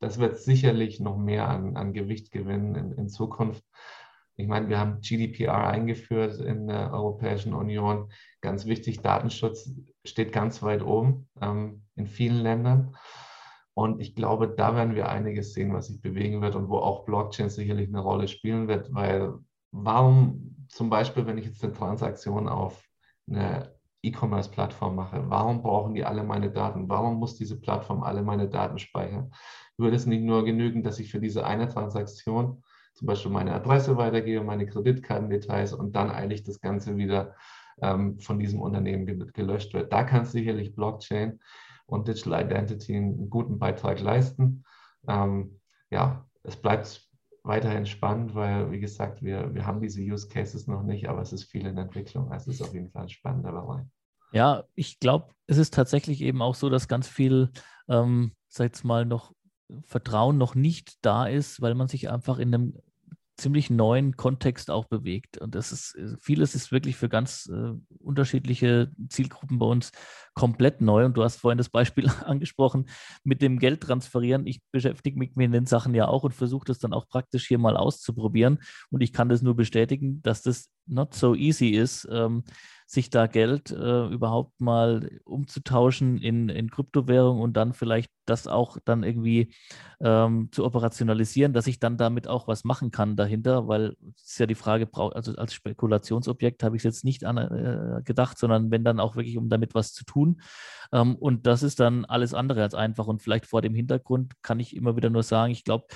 das 0.00 0.18
wird 0.18 0.38
sicherlich 0.38 1.00
noch 1.00 1.16
mehr 1.16 1.48
an, 1.48 1.76
an 1.76 1.92
Gewicht 1.92 2.30
gewinnen 2.30 2.74
in, 2.76 2.92
in 2.92 3.08
Zukunft. 3.08 3.64
Ich 4.36 4.46
meine, 4.46 4.68
wir 4.68 4.78
haben 4.78 5.00
GDPR 5.00 5.66
eingeführt 5.66 6.38
in 6.38 6.68
der 6.68 6.92
Europäischen 6.92 7.54
Union. 7.54 8.12
Ganz 8.40 8.66
wichtig, 8.66 9.00
Datenschutz 9.00 9.72
steht 10.04 10.32
ganz 10.32 10.62
weit 10.62 10.82
oben 10.82 11.28
ähm, 11.40 11.82
in 11.96 12.06
vielen 12.06 12.40
Ländern. 12.40 12.96
Und 13.74 14.00
ich 14.00 14.14
glaube, 14.14 14.48
da 14.48 14.76
werden 14.76 14.94
wir 14.94 15.08
einiges 15.08 15.54
sehen, 15.54 15.72
was 15.72 15.88
sich 15.88 16.00
bewegen 16.00 16.40
wird 16.40 16.54
und 16.54 16.68
wo 16.68 16.78
auch 16.78 17.04
Blockchain 17.04 17.50
sicherlich 17.50 17.88
eine 17.88 18.00
Rolle 18.00 18.28
spielen 18.28 18.68
wird, 18.68 18.94
weil 18.94 19.34
warum 19.72 20.57
zum 20.68 20.90
Beispiel, 20.90 21.26
wenn 21.26 21.38
ich 21.38 21.46
jetzt 21.46 21.62
eine 21.64 21.72
Transaktion 21.72 22.48
auf 22.48 22.82
eine 23.28 23.74
E-Commerce-Plattform 24.02 24.94
mache, 24.94 25.28
warum 25.28 25.62
brauchen 25.62 25.94
die 25.94 26.04
alle 26.04 26.22
meine 26.22 26.50
Daten? 26.50 26.88
Warum 26.88 27.16
muss 27.18 27.36
diese 27.36 27.60
Plattform 27.60 28.02
alle 28.02 28.22
meine 28.22 28.48
Daten 28.48 28.78
speichern? 28.78 29.32
Würde 29.76 29.96
es 29.96 30.06
nicht 30.06 30.22
nur 30.22 30.44
genügen, 30.44 30.82
dass 30.82 30.98
ich 30.98 31.10
für 31.10 31.20
diese 31.20 31.44
eine 31.44 31.68
Transaktion 31.68 32.62
zum 32.94 33.06
Beispiel 33.06 33.30
meine 33.30 33.54
Adresse 33.54 33.96
weitergebe, 33.96 34.44
meine 34.44 34.66
Kreditkartendetails 34.66 35.72
und 35.72 35.94
dann 35.94 36.10
eigentlich 36.10 36.42
das 36.42 36.60
Ganze 36.60 36.96
wieder 36.96 37.34
ähm, 37.80 38.18
von 38.18 38.38
diesem 38.38 38.60
Unternehmen 38.60 39.06
gelöscht 39.32 39.74
wird? 39.74 39.92
Da 39.92 40.04
kann 40.04 40.24
sicherlich 40.24 40.74
Blockchain 40.74 41.40
und 41.86 42.08
Digital 42.08 42.44
Identity 42.44 42.96
einen 42.96 43.30
guten 43.30 43.58
Beitrag 43.58 44.00
leisten. 44.00 44.64
Ähm, 45.08 45.60
ja, 45.90 46.26
es 46.42 46.56
bleibt 46.56 47.07
weiterhin 47.48 47.86
spannend, 47.86 48.34
weil, 48.34 48.70
wie 48.70 48.78
gesagt, 48.78 49.22
wir, 49.22 49.52
wir 49.54 49.66
haben 49.66 49.80
diese 49.80 50.00
Use 50.00 50.28
Cases 50.28 50.66
noch 50.66 50.82
nicht, 50.82 51.08
aber 51.08 51.22
es 51.22 51.32
ist 51.32 51.44
viel 51.44 51.66
in 51.66 51.76
Entwicklung. 51.78 52.30
Also 52.30 52.50
es 52.50 52.60
ist 52.60 52.66
auf 52.66 52.74
jeden 52.74 52.90
Fall 52.90 53.02
ein 53.02 53.08
spannender 53.08 53.50
Bereich. 53.50 53.86
Ja, 54.32 54.64
ich 54.74 55.00
glaube, 55.00 55.32
es 55.46 55.56
ist 55.56 55.74
tatsächlich 55.74 56.20
eben 56.20 56.42
auch 56.42 56.54
so, 56.54 56.68
dass 56.68 56.86
ganz 56.86 57.08
viel, 57.08 57.50
ähm, 57.88 58.32
sag 58.48 58.76
ich 58.76 58.84
mal, 58.84 59.06
noch 59.06 59.32
Vertrauen 59.84 60.38
noch 60.38 60.54
nicht 60.54 60.98
da 61.02 61.26
ist, 61.26 61.60
weil 61.60 61.74
man 61.74 61.88
sich 61.88 62.10
einfach 62.10 62.38
in 62.38 62.54
einem 62.54 62.74
ziemlich 63.38 63.70
neuen 63.70 64.16
Kontext 64.16 64.70
auch 64.70 64.86
bewegt. 64.86 65.38
Und 65.38 65.54
das 65.54 65.72
ist, 65.72 65.94
äh, 65.94 66.16
vieles 66.20 66.54
ist 66.54 66.72
wirklich 66.72 66.96
für 66.96 67.08
ganz 67.08 67.48
äh, 67.52 67.72
unterschiedliche 67.98 68.90
Zielgruppen 69.08 69.58
bei 69.58 69.66
uns 69.66 69.92
komplett 70.34 70.80
neu. 70.80 71.04
Und 71.04 71.16
du 71.16 71.22
hast 71.22 71.36
vorhin 71.36 71.58
das 71.58 71.68
Beispiel 71.70 72.08
angesprochen 72.24 72.88
mit 73.24 73.40
dem 73.40 73.58
Geld 73.58 73.80
transferieren. 73.82 74.46
Ich 74.46 74.60
beschäftige 74.72 75.18
mich 75.18 75.36
mit 75.36 75.54
den 75.54 75.66
Sachen 75.66 75.94
ja 75.94 76.08
auch 76.08 76.24
und 76.24 76.34
versuche 76.34 76.66
das 76.66 76.78
dann 76.78 76.92
auch 76.92 77.08
praktisch 77.08 77.46
hier 77.46 77.58
mal 77.58 77.76
auszuprobieren. 77.76 78.58
Und 78.90 79.00
ich 79.00 79.12
kann 79.12 79.28
das 79.28 79.42
nur 79.42 79.54
bestätigen, 79.54 80.20
dass 80.22 80.42
das 80.42 80.70
not 80.86 81.14
so 81.14 81.34
easy 81.34 81.68
ist. 81.68 82.08
Ähm, 82.10 82.42
sich 82.88 83.10
da 83.10 83.26
Geld 83.26 83.70
äh, 83.70 84.06
überhaupt 84.06 84.62
mal 84.62 85.20
umzutauschen 85.24 86.16
in, 86.16 86.48
in 86.48 86.70
Kryptowährung 86.70 87.38
und 87.38 87.54
dann 87.54 87.74
vielleicht 87.74 88.10
das 88.24 88.46
auch 88.46 88.78
dann 88.82 89.02
irgendwie 89.02 89.52
ähm, 90.00 90.48
zu 90.52 90.64
operationalisieren, 90.64 91.52
dass 91.52 91.66
ich 91.66 91.80
dann 91.80 91.98
damit 91.98 92.28
auch 92.28 92.48
was 92.48 92.64
machen 92.64 92.90
kann 92.90 93.14
dahinter, 93.14 93.68
weil 93.68 93.94
es 94.16 94.30
ist 94.30 94.38
ja 94.38 94.46
die 94.46 94.54
Frage, 94.54 94.88
also 94.94 95.36
als 95.36 95.52
Spekulationsobjekt 95.52 96.62
habe 96.62 96.76
ich 96.76 96.80
es 96.80 96.84
jetzt 96.84 97.04
nicht 97.04 97.24
an, 97.24 97.36
äh, 97.36 98.02
gedacht, 98.04 98.38
sondern 98.38 98.70
wenn 98.70 98.84
dann 98.84 99.00
auch 99.00 99.16
wirklich, 99.16 99.36
um 99.36 99.50
damit 99.50 99.74
was 99.74 99.92
zu 99.92 100.06
tun. 100.06 100.40
Ähm, 100.90 101.14
und 101.16 101.46
das 101.46 101.62
ist 101.62 101.80
dann 101.80 102.06
alles 102.06 102.32
andere 102.32 102.62
als 102.62 102.72
einfach. 102.72 103.06
Und 103.06 103.20
vielleicht 103.20 103.44
vor 103.44 103.60
dem 103.60 103.74
Hintergrund 103.74 104.32
kann 104.40 104.60
ich 104.60 104.74
immer 104.74 104.96
wieder 104.96 105.10
nur 105.10 105.24
sagen, 105.24 105.52
ich 105.52 105.64
glaube, 105.64 105.88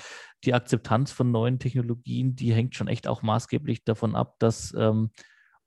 die 0.43 0.53
Akzeptanz 0.53 1.11
von 1.11 1.31
neuen 1.31 1.57
Technologien, 1.57 2.35
die 2.35 2.53
hängt 2.53 2.75
schon 2.75 2.87
echt 2.87 3.07
auch 3.07 3.23
maßgeblich 3.23 3.83
davon 3.83 4.15
ab, 4.15 4.35
dass 4.37 4.75
ähm, 4.77 5.09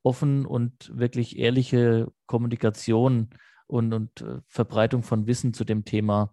offen 0.07 0.47
und 0.47 0.97
wirklich 0.97 1.37
ehrliche 1.37 2.13
Kommunikation 2.27 3.31
und, 3.67 3.93
und 3.93 4.21
äh, 4.21 4.41
Verbreitung 4.47 5.03
von 5.03 5.27
Wissen 5.27 5.53
zu 5.53 5.65
dem 5.65 5.85
Thema 5.85 6.33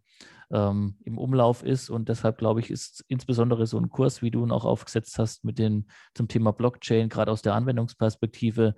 ähm, 0.51 0.95
im 1.03 1.17
Umlauf 1.17 1.63
ist. 1.63 1.89
Und 1.89 2.07
deshalb 2.07 2.37
glaube 2.37 2.59
ich, 2.59 2.69
ist 2.69 3.03
insbesondere 3.07 3.65
so 3.65 3.79
ein 3.79 3.89
Kurs, 3.89 4.21
wie 4.21 4.29
du 4.29 4.45
ihn 4.45 4.51
auch 4.51 4.63
aufgesetzt 4.63 5.17
hast, 5.17 5.43
mit 5.43 5.57
den, 5.57 5.87
zum 6.13 6.27
Thema 6.27 6.53
Blockchain, 6.53 7.09
gerade 7.09 7.31
aus 7.31 7.41
der 7.41 7.55
Anwendungsperspektive, 7.55 8.75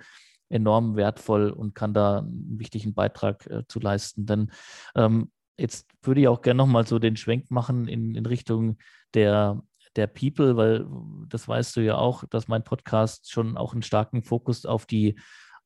enorm 0.48 0.96
wertvoll 0.96 1.50
und 1.50 1.76
kann 1.76 1.94
da 1.94 2.20
einen 2.20 2.58
wichtigen 2.58 2.94
Beitrag 2.94 3.46
äh, 3.48 3.64
zu 3.68 3.82
leisten. 3.82 4.26
Denn 4.26 4.52
ähm, 4.96 5.30
jetzt 5.58 5.90
würde 6.04 6.22
ich 6.22 6.30
auch 6.30 6.42
gerne 6.42 6.60
nochmal 6.60 6.88
so 6.88 7.00
den 7.00 7.18
Schwenk 7.18 7.52
machen 7.52 7.90
in, 7.90 8.16
in 8.16 8.26
Richtung 8.26 8.78
der 9.14 9.62
der 9.96 10.08
People, 10.08 10.58
weil 10.58 10.86
das 11.30 11.48
weißt 11.48 11.76
du 11.76 11.82
ja 11.82 11.98
auch, 11.98 12.24
dass 12.30 12.48
mein 12.48 12.64
Podcast 12.64 13.32
schon 13.32 13.58
auch 13.58 13.74
einen 13.74 13.84
starken 13.84 14.22
Fokus 14.24 14.66
auf 14.66 14.86
die 14.86 15.16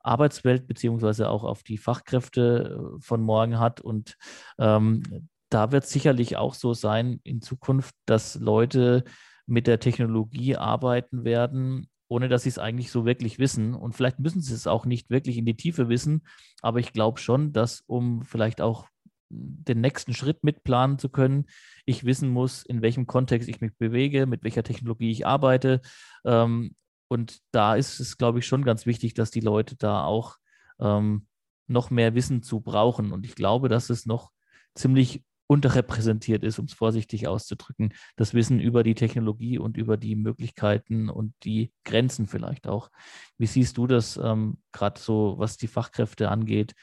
Arbeitswelt 0.02 0.68
beziehungsweise 0.68 1.30
auch 1.30 1.44
auf 1.44 1.64
die 1.64 1.78
Fachkräfte 1.78 2.80
äh, 2.98 3.02
von 3.02 3.22
morgen 3.22 3.60
hat. 3.60 3.82
Und 3.82 4.18
ähm, 4.58 5.04
da 5.50 5.72
wird 5.72 5.86
sicherlich 5.86 6.38
auch 6.38 6.54
so 6.54 6.74
sein 6.74 7.20
in 7.24 7.42
Zukunft, 7.42 7.96
dass 8.06 8.36
Leute 8.36 9.04
mit 9.46 9.68
der 9.68 9.80
Technologie 9.80 10.56
arbeiten 10.56 11.24
werden, 11.24 11.90
ohne 12.08 12.30
dass 12.30 12.44
sie 12.44 12.50
es 12.50 12.60
eigentlich 12.60 12.92
so 12.92 13.06
wirklich 13.06 13.40
wissen. 13.40 13.74
Und 13.74 13.94
vielleicht 13.94 14.20
müssen 14.20 14.42
sie 14.42 14.54
es 14.54 14.68
auch 14.68 14.86
nicht 14.86 15.10
wirklich 15.10 15.38
in 15.38 15.46
die 15.46 15.56
Tiefe 15.56 15.90
wissen, 15.90 16.22
aber 16.62 16.80
ich 16.80 16.94
glaube 16.94 17.20
schon, 17.20 17.52
dass 17.52 17.82
um 17.82 18.24
vielleicht 18.24 18.62
auch 18.62 18.88
den 19.30 19.82
nächsten 19.82 20.14
Schritt 20.14 20.44
mitplanen 20.44 20.98
zu 20.98 21.10
können, 21.10 21.46
ich 21.86 22.04
wissen 22.04 22.30
muss, 22.30 22.64
in 22.64 22.82
welchem 22.82 23.08
Kontext 23.08 23.48
ich 23.48 23.62
mich 23.62 23.76
bewege, 23.78 24.26
mit 24.26 24.44
welcher 24.44 24.64
Technologie 24.64 25.12
ich 25.12 25.26
arbeite. 25.26 25.82
Ähm, 26.26 26.76
und 27.08 27.40
da 27.52 27.76
ist 27.76 28.00
es, 28.00 28.18
glaube 28.18 28.40
ich, 28.40 28.46
schon 28.46 28.64
ganz 28.64 28.86
wichtig, 28.86 29.14
dass 29.14 29.32
die 29.32 29.40
Leute 29.40 29.76
da 29.76 30.04
auch 30.04 30.38
ähm, 30.80 31.28
noch 31.68 31.90
mehr 31.90 32.16
Wissen 32.16 32.44
zu 32.44 32.62
brauchen. 32.62 33.12
Und 33.12 33.26
ich 33.26 33.36
glaube, 33.36 33.70
dass 33.70 33.90
es 33.90 34.06
noch 34.06 34.32
ziemlich 34.76 35.24
unterrepräsentiert 35.48 36.44
ist, 36.44 36.60
um 36.60 36.66
es 36.66 36.74
vorsichtig 36.74 37.28
auszudrücken, 37.28 37.94
das 38.16 38.36
Wissen 38.36 38.60
über 38.60 38.84
die 38.84 38.94
Technologie 38.94 39.58
und 39.58 39.78
über 39.78 39.98
die 39.98 40.16
Möglichkeiten 40.16 41.10
und 41.10 41.34
die 41.44 41.74
Grenzen 41.86 42.28
vielleicht 42.28 42.68
auch. 42.68 42.92
Wie 43.40 43.48
siehst 43.48 43.78
du 43.78 43.88
das 43.88 44.18
ähm, 44.18 44.60
gerade 44.72 45.00
so, 45.00 45.36
was 45.40 45.58
die 45.58 45.68
Fachkräfte 45.68 46.30
angeht? 46.30 46.76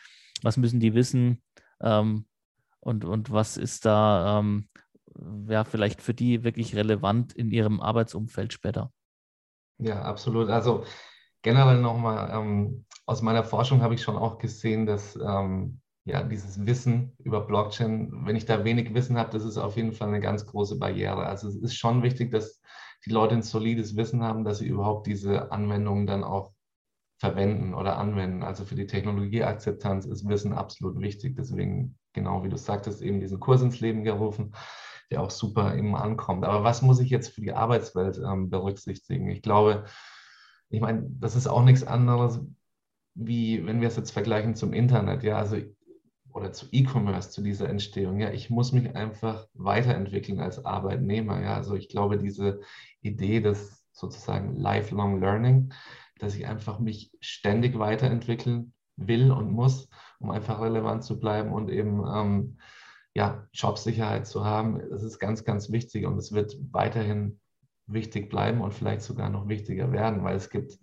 Was 0.42 0.56
müssen 0.56 0.80
die 0.80 0.94
wissen? 0.94 1.42
Ähm, 1.80 2.26
und, 2.86 3.04
und 3.04 3.32
was 3.32 3.56
ist 3.56 3.84
da 3.84 4.38
ähm, 4.38 4.68
ja, 5.48 5.64
vielleicht 5.64 6.02
für 6.02 6.14
die 6.14 6.44
wirklich 6.44 6.76
relevant 6.76 7.32
in 7.32 7.50
ihrem 7.50 7.80
Arbeitsumfeld 7.80 8.52
später? 8.52 8.92
Ja, 9.78 10.02
absolut. 10.02 10.48
Also 10.48 10.84
generell 11.42 11.80
nochmal, 11.80 12.30
ähm, 12.32 12.86
aus 13.04 13.22
meiner 13.22 13.42
Forschung 13.42 13.82
habe 13.82 13.94
ich 13.94 14.02
schon 14.02 14.16
auch 14.16 14.38
gesehen, 14.38 14.86
dass 14.86 15.16
ähm, 15.16 15.80
ja, 16.04 16.22
dieses 16.22 16.64
Wissen 16.64 17.16
über 17.18 17.44
Blockchain, 17.44 18.24
wenn 18.24 18.36
ich 18.36 18.46
da 18.46 18.64
wenig 18.64 18.94
Wissen 18.94 19.18
habe, 19.18 19.32
das 19.32 19.44
ist 19.44 19.58
auf 19.58 19.76
jeden 19.76 19.92
Fall 19.92 20.08
eine 20.08 20.20
ganz 20.20 20.46
große 20.46 20.78
Barriere. 20.78 21.26
Also 21.26 21.48
es 21.48 21.56
ist 21.56 21.74
schon 21.74 22.04
wichtig, 22.04 22.30
dass 22.30 22.62
die 23.04 23.10
Leute 23.10 23.34
ein 23.34 23.42
solides 23.42 23.96
Wissen 23.96 24.22
haben, 24.22 24.44
dass 24.44 24.58
sie 24.58 24.68
überhaupt 24.68 25.08
diese 25.08 25.50
Anwendungen 25.50 26.06
dann 26.06 26.22
auch 26.22 26.52
verwenden 27.18 27.74
oder 27.74 27.98
anwenden. 27.98 28.42
Also 28.42 28.64
für 28.64 28.74
die 28.74 28.86
Technologieakzeptanz 28.86 30.06
ist 30.06 30.28
Wissen 30.28 30.52
absolut 30.52 31.00
wichtig. 31.00 31.36
Deswegen, 31.36 31.98
genau 32.12 32.44
wie 32.44 32.48
du 32.48 32.56
sagtest, 32.56 33.02
eben 33.02 33.20
diesen 33.20 33.40
Kurs 33.40 33.62
ins 33.62 33.80
Leben 33.80 34.04
gerufen, 34.04 34.54
der 35.10 35.22
auch 35.22 35.30
super 35.30 35.76
eben 35.76 35.96
ankommt. 35.96 36.44
Aber 36.44 36.64
was 36.64 36.82
muss 36.82 37.00
ich 37.00 37.10
jetzt 37.10 37.28
für 37.28 37.40
die 37.40 37.52
Arbeitswelt 37.52 38.18
ähm, 38.18 38.50
berücksichtigen? 38.50 39.30
Ich 39.30 39.42
glaube, 39.42 39.84
ich 40.68 40.80
meine, 40.80 41.06
das 41.08 41.36
ist 41.36 41.46
auch 41.46 41.62
nichts 41.62 41.84
anderes, 41.84 42.40
wie 43.14 43.64
wenn 43.64 43.80
wir 43.80 43.88
es 43.88 43.96
jetzt 43.96 44.10
vergleichen 44.10 44.54
zum 44.54 44.72
Internet. 44.72 45.22
Ja, 45.22 45.38
also 45.38 45.56
oder 46.36 46.52
zu 46.52 46.66
E-Commerce, 46.70 47.30
zu 47.30 47.40
dieser 47.40 47.70
Entstehung. 47.70 48.20
Ja, 48.20 48.30
ich 48.30 48.50
muss 48.50 48.72
mich 48.72 48.94
einfach 48.94 49.48
weiterentwickeln 49.54 50.38
als 50.38 50.62
Arbeitnehmer. 50.66 51.40
Ja, 51.40 51.54
also 51.54 51.74
ich 51.74 51.88
glaube, 51.88 52.18
diese 52.18 52.60
Idee 53.00 53.40
des 53.40 53.86
sozusagen 53.92 54.54
Lifelong 54.54 55.18
Learning, 55.18 55.72
dass 56.18 56.34
ich 56.34 56.46
einfach 56.46 56.78
mich 56.78 57.12
ständig 57.20 57.78
weiterentwickeln 57.78 58.72
will 58.96 59.30
und 59.30 59.50
muss, 59.50 59.88
um 60.18 60.30
einfach 60.30 60.60
relevant 60.60 61.04
zu 61.04 61.20
bleiben 61.20 61.52
und 61.52 61.70
eben 61.70 62.02
ähm, 62.06 62.58
ja, 63.14 63.46
Jobsicherheit 63.52 64.26
zu 64.26 64.44
haben, 64.44 64.80
das 64.90 65.02
ist 65.02 65.18
ganz, 65.18 65.44
ganz 65.44 65.70
wichtig 65.70 66.06
und 66.06 66.18
es 66.18 66.32
wird 66.32 66.56
weiterhin 66.70 67.40
wichtig 67.86 68.28
bleiben 68.28 68.60
und 68.60 68.74
vielleicht 68.74 69.02
sogar 69.02 69.30
noch 69.30 69.48
wichtiger 69.48 69.92
werden, 69.92 70.24
weil 70.24 70.36
es 70.36 70.50
gibt 70.50 70.78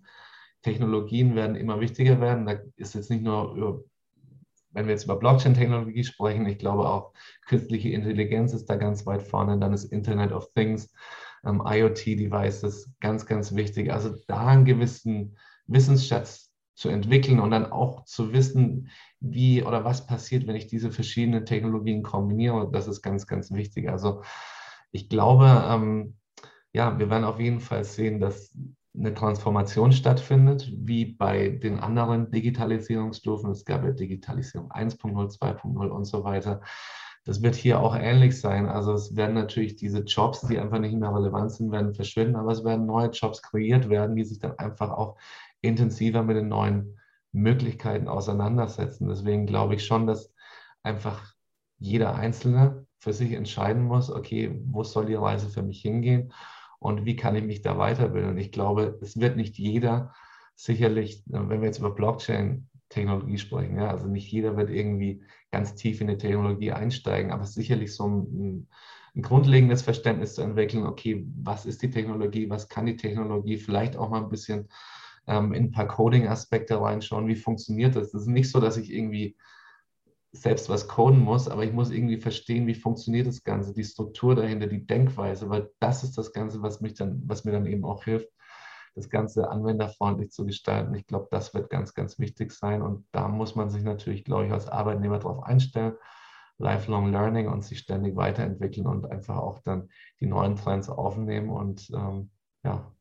Technologien 0.61 1.35
werden 1.35 1.55
immer 1.55 1.79
wichtiger 1.79 2.21
werden. 2.21 2.45
Da 2.45 2.59
ist 2.77 2.95
jetzt 2.95 3.09
nicht 3.09 3.23
nur 3.23 3.53
über 3.55 3.83
wenn 4.73 4.87
wir 4.87 4.93
jetzt 4.93 5.05
über 5.05 5.15
Blockchain-Technologie 5.15 6.03
sprechen, 6.03 6.47
ich 6.47 6.57
glaube 6.57 6.87
auch 6.87 7.13
künstliche 7.45 7.89
Intelligenz 7.89 8.53
ist 8.53 8.65
da 8.65 8.75
ganz 8.75 9.05
weit 9.05 9.21
vorne, 9.21 9.59
dann 9.59 9.73
ist 9.73 9.85
Internet 9.85 10.31
of 10.31 10.51
Things, 10.53 10.91
ähm, 11.45 11.61
IoT-Devices 11.65 12.91
ganz, 12.99 13.25
ganz 13.25 13.55
wichtig. 13.55 13.91
Also 13.91 14.15
da 14.27 14.47
einen 14.47 14.65
gewissen 14.65 15.37
Wissensschatz 15.67 16.51
zu 16.75 16.89
entwickeln 16.89 17.39
und 17.39 17.51
dann 17.51 17.71
auch 17.71 18.03
zu 18.05 18.33
wissen, 18.33 18.89
wie 19.19 19.63
oder 19.63 19.85
was 19.85 20.05
passiert, 20.05 20.47
wenn 20.47 20.55
ich 20.55 20.67
diese 20.67 20.91
verschiedenen 20.91 21.45
Technologien 21.45 22.03
kombiniere, 22.03 22.69
das 22.71 22.87
ist 22.87 23.01
ganz, 23.01 23.27
ganz 23.27 23.51
wichtig. 23.51 23.89
Also 23.89 24.23
ich 24.91 25.09
glaube, 25.09 25.63
ähm, 25.67 26.17
ja, 26.73 26.97
wir 26.97 27.09
werden 27.09 27.23
auf 27.23 27.39
jeden 27.39 27.59
Fall 27.59 27.83
sehen, 27.83 28.19
dass 28.19 28.55
eine 28.95 29.13
Transformation 29.13 29.91
stattfindet, 29.91 30.71
wie 30.75 31.05
bei 31.05 31.49
den 31.49 31.79
anderen 31.79 32.31
Digitalisierungsstufen. 32.31 33.51
Es 33.51 33.65
gab 33.65 33.83
ja 33.83 33.91
Digitalisierung 33.91 34.71
1.0, 34.71 35.37
2.0 35.37 35.87
und 35.87 36.05
so 36.05 36.23
weiter. 36.23 36.61
Das 37.25 37.41
wird 37.41 37.55
hier 37.55 37.79
auch 37.79 37.95
ähnlich 37.95 38.39
sein. 38.39 38.67
Also 38.67 38.93
es 38.93 39.15
werden 39.15 39.35
natürlich 39.35 39.75
diese 39.75 39.99
Jobs, 39.99 40.41
die 40.41 40.59
einfach 40.59 40.79
nicht 40.79 40.95
mehr 40.95 41.13
relevant 41.13 41.51
sind, 41.51 41.71
werden 41.71 41.93
verschwinden, 41.93 42.35
aber 42.35 42.51
es 42.51 42.63
werden 42.63 42.85
neue 42.85 43.09
Jobs 43.09 43.41
kreiert 43.41 43.89
werden, 43.89 44.15
die 44.15 44.25
sich 44.25 44.39
dann 44.39 44.57
einfach 44.59 44.91
auch 44.91 45.17
intensiver 45.61 46.23
mit 46.23 46.35
den 46.35 46.49
neuen 46.49 46.99
Möglichkeiten 47.31 48.07
auseinandersetzen. 48.07 49.07
Deswegen 49.07 49.45
glaube 49.45 49.75
ich 49.75 49.85
schon, 49.85 50.05
dass 50.05 50.33
einfach 50.83 51.33
jeder 51.79 52.15
Einzelne 52.15 52.85
für 52.99 53.13
sich 53.13 53.31
entscheiden 53.33 53.83
muss, 53.83 54.11
okay, 54.11 54.61
wo 54.65 54.83
soll 54.83 55.05
die 55.05 55.15
Reise 55.15 55.49
für 55.49 55.63
mich 55.63 55.81
hingehen? 55.81 56.33
und 56.83 57.05
wie 57.05 57.15
kann 57.15 57.35
ich 57.35 57.45
mich 57.45 57.61
da 57.61 57.77
weiterbilden. 57.77 58.31
Und 58.31 58.37
ich 58.37 58.51
glaube, 58.51 58.99
es 59.01 59.17
wird 59.17 59.37
nicht 59.37 59.57
jeder 59.57 60.13
sicherlich, 60.53 61.23
wenn 61.27 61.61
wir 61.61 61.67
jetzt 61.67 61.79
über 61.79 61.95
Blockchain-Technologie 62.93 63.37
sprechen, 63.37 63.77
ja, 63.77 63.89
also 63.89 64.07
nicht 64.07 64.31
jeder 64.31 64.55
wird 64.57 64.69
irgendwie 64.69 65.23
ganz 65.51 65.75
tief 65.75 66.01
in 66.01 66.07
die 66.07 66.17
Technologie 66.17 66.71
einsteigen, 66.71 67.31
aber 67.31 67.45
sicherlich 67.45 67.95
so 67.95 68.07
ein, 68.07 68.67
ein 69.15 69.21
grundlegendes 69.21 69.81
Verständnis 69.81 70.35
zu 70.35 70.41
entwickeln, 70.41 70.85
okay, 70.85 71.25
was 71.43 71.65
ist 71.65 71.81
die 71.81 71.91
Technologie, 71.91 72.49
was 72.49 72.69
kann 72.69 72.85
die 72.85 72.97
Technologie, 72.97 73.57
vielleicht 73.57 73.97
auch 73.97 74.09
mal 74.09 74.23
ein 74.23 74.29
bisschen 74.29 74.69
ähm, 75.27 75.53
in 75.53 75.65
ein 75.65 75.71
paar 75.71 75.87
Coding-Aspekte 75.87 76.79
reinschauen, 76.79 77.27
wie 77.27 77.35
funktioniert 77.35 77.95
das. 77.95 78.11
Das 78.11 78.23
ist 78.23 78.27
nicht 78.27 78.49
so, 78.49 78.59
dass 78.59 78.77
ich 78.77 78.91
irgendwie 78.91 79.35
selbst 80.31 80.67
was 80.67 80.87
coden 80.87 81.19
muss, 81.19 81.47
aber 81.47 81.63
ich 81.63 81.71
muss 81.71 81.91
irgendwie 81.91 82.17
verstehen, 82.17 82.65
wie 82.65 82.73
funktioniert 82.73 83.27
das 83.27 83.43
Ganze, 83.43 83.71
die 83.71 83.83
Struktur 83.83 84.33
dahinter, 84.33 84.65
die 84.65 84.85
Denkweise, 84.85 85.47
weil 85.49 85.69
das 85.79 86.03
ist 86.03 86.17
das 86.17 86.33
Ganze, 86.33 86.61
was 86.63 86.81
mich 86.81 86.95
dann, 86.95 87.21
was 87.27 87.45
mir 87.45 87.51
dann 87.51 87.67
eben 87.67 87.85
auch 87.85 88.03
hilft, 88.03 88.29
das 88.95 89.09
Ganze 89.09 89.49
anwenderfreundlich 89.49 90.31
zu 90.31 90.45
gestalten. 90.45 90.93
Ich 90.93 91.07
glaube, 91.07 91.27
das 91.31 91.53
wird 91.53 91.69
ganz, 91.69 91.93
ganz 91.93 92.19
wichtig 92.19 92.51
sein 92.51 92.81
und 92.81 93.05
da 93.11 93.27
muss 93.27 93.55
man 93.55 93.69
sich 93.69 93.83
natürlich, 93.83 94.23
glaube 94.23 94.45
ich, 94.45 94.51
als 94.51 94.67
Arbeitnehmer 94.67 95.19
darauf 95.19 95.43
einstellen, 95.43 95.95
Lifelong 96.59 97.11
Learning 97.11 97.47
und 97.47 97.63
sich 97.63 97.79
ständig 97.79 98.15
weiterentwickeln 98.15 98.85
und 98.85 99.09
einfach 99.09 99.37
auch 99.37 99.59
dann 99.59 99.89
die 100.19 100.27
neuen 100.27 100.55
Trends 100.55 100.89
aufnehmen 100.89 101.49
und 101.49 101.89
ähm, 101.91 102.29
ja. 102.63 102.91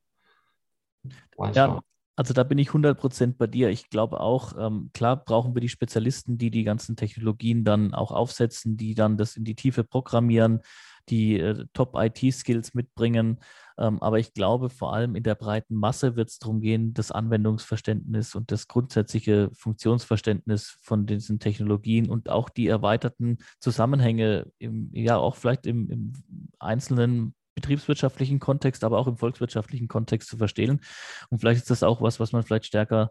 Ja, 1.54 1.80
also 2.16 2.34
da 2.34 2.44
bin 2.44 2.58
ich 2.58 2.68
100% 2.68 3.36
bei 3.36 3.46
dir. 3.46 3.70
Ich 3.70 3.90
glaube 3.90 4.20
auch, 4.20 4.54
ähm, 4.58 4.90
klar 4.92 5.16
brauchen 5.16 5.54
wir 5.54 5.60
die 5.60 5.68
Spezialisten, 5.68 6.38
die 6.38 6.50
die 6.50 6.64
ganzen 6.64 6.94
Technologien 6.94 7.64
dann 7.64 7.94
auch 7.94 8.12
aufsetzen, 8.12 8.76
die 8.76 8.94
dann 8.94 9.16
das 9.16 9.36
in 9.36 9.44
die 9.44 9.54
Tiefe 9.54 9.82
programmieren, 9.82 10.60
die 11.08 11.38
äh, 11.38 11.66
Top-IT-Skills 11.72 12.74
mitbringen. 12.74 13.40
Ähm, 13.82 14.00
aber 14.00 14.20
ich 14.20 14.32
glaube, 14.32 14.70
vor 14.70 14.94
allem 14.94 15.16
in 15.16 15.24
der 15.24 15.34
breiten 15.34 15.74
Masse 15.74 16.14
wird 16.14 16.28
es 16.28 16.38
darum 16.38 16.60
gehen, 16.60 16.94
das 16.94 17.10
Anwendungsverständnis 17.10 18.36
und 18.36 18.52
das 18.52 18.68
grundsätzliche 18.68 19.50
Funktionsverständnis 19.54 20.78
von 20.82 21.04
diesen 21.04 21.40
Technologien 21.40 22.08
und 22.08 22.28
auch 22.28 22.48
die 22.48 22.68
erweiterten 22.68 23.38
Zusammenhänge, 23.58 24.46
im, 24.58 24.90
ja 24.92 25.16
auch 25.16 25.34
vielleicht 25.34 25.66
im, 25.66 25.90
im 25.90 26.12
einzelnen 26.60 27.34
betriebswirtschaftlichen 27.56 28.38
Kontext, 28.38 28.84
aber 28.84 28.98
auch 28.98 29.08
im 29.08 29.16
volkswirtschaftlichen 29.16 29.88
Kontext 29.88 30.28
zu 30.28 30.36
verstehen. 30.36 30.80
Und 31.30 31.40
vielleicht 31.40 31.62
ist 31.62 31.70
das 31.70 31.82
auch 31.82 32.00
was, 32.00 32.20
was 32.20 32.30
man 32.30 32.44
vielleicht 32.44 32.66
stärker 32.66 33.10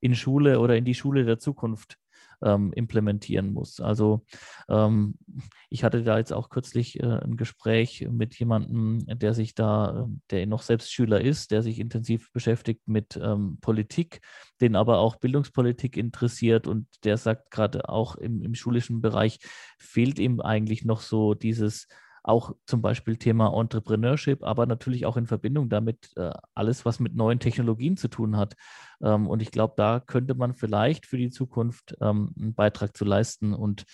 in 0.00 0.14
Schule 0.14 0.60
oder 0.60 0.76
in 0.76 0.84
die 0.84 0.94
Schule 0.94 1.24
der 1.24 1.40
Zukunft 1.40 1.98
ähm, 2.42 2.72
implementieren 2.72 3.52
muss. 3.52 3.80
Also 3.80 4.24
ähm, 4.68 5.16
ich 5.70 5.84
hatte 5.84 6.02
da 6.02 6.18
jetzt 6.18 6.32
auch 6.32 6.50
kürzlich 6.50 7.00
äh, 7.00 7.06
ein 7.06 7.36
Gespräch 7.36 8.06
mit 8.10 8.38
jemandem, 8.38 9.04
der 9.06 9.34
sich 9.34 9.54
da, 9.54 10.08
der 10.30 10.46
noch 10.46 10.62
selbst 10.62 10.92
Schüler 10.92 11.20
ist, 11.20 11.50
der 11.50 11.62
sich 11.62 11.78
intensiv 11.78 12.32
beschäftigt 12.32 12.82
mit 12.86 13.18
ähm, 13.22 13.58
Politik, 13.60 14.20
den 14.60 14.76
aber 14.76 14.98
auch 14.98 15.16
Bildungspolitik 15.16 15.96
interessiert 15.96 16.66
und 16.66 16.86
der 17.04 17.16
sagt 17.16 17.50
gerade 17.50 17.88
auch 17.88 18.16
im, 18.16 18.42
im 18.42 18.54
schulischen 18.54 19.00
Bereich 19.00 19.38
fehlt 19.78 20.18
ihm 20.18 20.40
eigentlich 20.40 20.84
noch 20.84 21.00
so 21.00 21.34
dieses 21.34 21.88
auch 22.22 22.54
zum 22.66 22.82
Beispiel 22.82 23.16
Thema 23.16 23.52
Entrepreneurship, 23.58 24.44
aber 24.44 24.66
natürlich 24.66 25.06
auch 25.06 25.16
in 25.16 25.26
Verbindung 25.26 25.68
damit 25.68 26.10
äh, 26.16 26.30
alles, 26.54 26.84
was 26.84 27.00
mit 27.00 27.14
neuen 27.14 27.38
Technologien 27.38 27.96
zu 27.96 28.08
tun 28.08 28.36
hat. 28.36 28.54
Ähm, 29.02 29.26
und 29.26 29.42
ich 29.42 29.50
glaube, 29.50 29.74
da 29.76 30.00
könnte 30.00 30.34
man 30.34 30.54
vielleicht 30.54 31.06
für 31.06 31.18
die 31.18 31.30
Zukunft 31.30 31.96
ähm, 32.00 32.32
einen 32.38 32.54
Beitrag 32.54 32.96
zu 32.96 33.04
leisten 33.04 33.54
und 33.54 33.84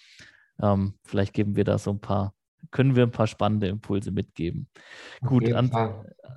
ähm, 0.60 0.94
vielleicht 1.04 1.32
geben 1.32 1.56
wir 1.56 1.64
da 1.64 1.78
so 1.78 1.90
ein 1.90 2.00
paar 2.00 2.34
können 2.70 2.96
wir 2.96 3.02
ein 3.04 3.10
paar 3.10 3.26
spannende 3.26 3.68
Impulse 3.68 4.10
mitgeben. 4.10 4.68
Auf 5.22 5.28
Gut, 5.28 5.52
an, 5.52 5.70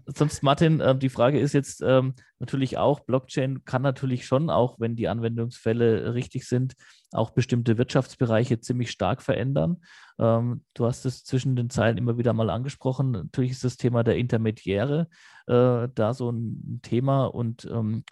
sonst 0.05 0.43
Martin, 0.43 0.79
äh, 0.79 0.97
die 0.97 1.09
Frage 1.09 1.39
ist 1.39 1.53
jetzt 1.53 1.81
ähm, 1.85 2.13
natürlich 2.39 2.77
auch, 2.77 3.01
Blockchain 3.01 3.65
kann 3.65 3.81
natürlich 3.81 4.25
schon, 4.25 4.49
auch 4.49 4.79
wenn 4.79 4.95
die 4.95 5.07
Anwendungsfälle 5.07 6.13
richtig 6.13 6.47
sind, 6.47 6.73
auch 7.11 7.31
bestimmte 7.31 7.77
Wirtschaftsbereiche 7.77 8.59
ziemlich 8.59 8.91
stark 8.91 9.21
verändern. 9.21 9.81
Ähm, 10.19 10.63
du 10.73 10.85
hast 10.85 11.05
es 11.05 11.23
zwischen 11.23 11.55
den 11.55 11.69
Zeilen 11.69 11.97
immer 11.97 12.17
wieder 12.17 12.33
mal 12.33 12.49
angesprochen. 12.49 13.11
Natürlich 13.11 13.51
ist 13.51 13.63
das 13.63 13.77
Thema 13.77 14.03
der 14.03 14.17
Intermediäre 14.17 15.07
äh, 15.47 15.87
da 15.93 16.13
so 16.13 16.31
ein 16.31 16.79
Thema 16.81 17.25
und 17.25 17.65
ähm, 17.71 18.03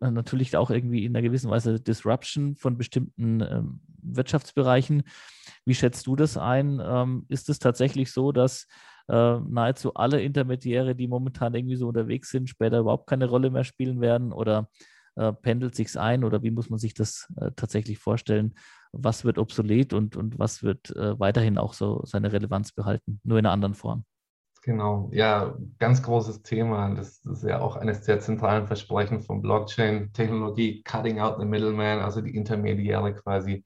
äh, 0.00 0.10
natürlich 0.10 0.56
auch 0.56 0.70
irgendwie 0.70 1.04
in 1.04 1.14
einer 1.14 1.22
gewissen 1.22 1.50
Weise 1.50 1.80
Disruption 1.80 2.56
von 2.56 2.78
bestimmten 2.78 3.40
ähm, 3.40 3.80
Wirtschaftsbereichen. 4.02 5.02
Wie 5.66 5.74
schätzt 5.74 6.06
du 6.06 6.16
das 6.16 6.38
ein? 6.38 6.80
Ähm, 6.82 7.26
ist 7.28 7.48
es 7.48 7.58
tatsächlich 7.58 8.12
so, 8.12 8.32
dass 8.32 8.66
äh, 9.08 9.38
nahezu 9.40 9.94
alle 9.94 10.22
Intermediäre, 10.22 10.94
die 10.94 11.08
momentan 11.08 11.54
irgendwie 11.54 11.76
so 11.76 11.88
unterwegs 11.88 12.30
sind, 12.30 12.48
später 12.48 12.78
überhaupt 12.78 13.08
keine 13.08 13.26
Rolle 13.26 13.50
mehr 13.50 13.64
spielen 13.64 14.00
werden? 14.00 14.32
Oder 14.32 14.68
äh, 15.16 15.32
pendelt 15.32 15.74
sich 15.74 15.98
ein? 15.98 16.24
Oder 16.24 16.42
wie 16.42 16.52
muss 16.52 16.70
man 16.70 16.78
sich 16.78 16.94
das 16.94 17.28
äh, 17.36 17.50
tatsächlich 17.56 17.98
vorstellen? 17.98 18.54
Was 18.92 19.24
wird 19.24 19.38
obsolet 19.38 19.92
und, 19.92 20.16
und 20.16 20.38
was 20.38 20.62
wird 20.62 20.94
äh, 20.94 21.18
weiterhin 21.18 21.58
auch 21.58 21.74
so 21.74 22.02
seine 22.04 22.32
Relevanz 22.32 22.72
behalten, 22.72 23.20
nur 23.24 23.38
in 23.38 23.44
einer 23.44 23.52
anderen 23.52 23.74
Form? 23.74 24.04
Genau, 24.62 25.10
ja, 25.12 25.56
ganz 25.78 26.02
großes 26.02 26.42
Thema. 26.42 26.92
Das 26.94 27.24
ist 27.24 27.44
ja 27.44 27.60
auch 27.60 27.76
eines 27.76 28.02
der 28.02 28.20
zentralen 28.20 28.66
Versprechen 28.66 29.20
von 29.20 29.40
Blockchain-Technologie, 29.40 30.82
cutting 30.82 31.20
out 31.20 31.36
the 31.38 31.46
middleman, 31.46 32.00
also 32.00 32.20
die 32.20 32.34
Intermediäre 32.34 33.14
quasi 33.14 33.64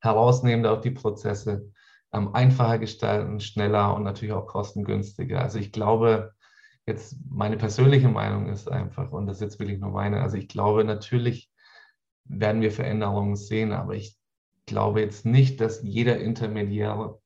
herausnehmen, 0.00 0.66
auch 0.66 0.80
die 0.80 0.90
Prozesse 0.90 1.70
ähm, 2.12 2.34
einfacher 2.34 2.78
gestalten, 2.78 3.40
schneller 3.40 3.94
und 3.94 4.02
natürlich 4.02 4.34
auch 4.34 4.46
kostengünstiger. 4.46 5.40
Also 5.40 5.58
ich 5.58 5.72
glaube, 5.72 6.32
jetzt 6.86 7.16
meine 7.28 7.56
persönliche 7.56 8.08
Meinung 8.08 8.48
ist 8.48 8.70
einfach, 8.70 9.12
und 9.12 9.26
das 9.26 9.36
ist 9.36 9.42
jetzt 9.42 9.58
wirklich 9.60 9.78
nur 9.78 9.90
meine, 9.90 10.20
also 10.20 10.36
ich 10.36 10.48
glaube, 10.48 10.84
natürlich 10.84 11.50
werden 12.24 12.62
wir 12.62 12.72
Veränderungen 12.72 13.36
sehen, 13.36 13.72
aber 13.72 13.94
ich 13.94 14.16
glaube 14.66 15.00
jetzt 15.00 15.26
nicht, 15.26 15.60
dass 15.60 15.82
jeder 15.82 16.18
Intermediär 16.18 17.18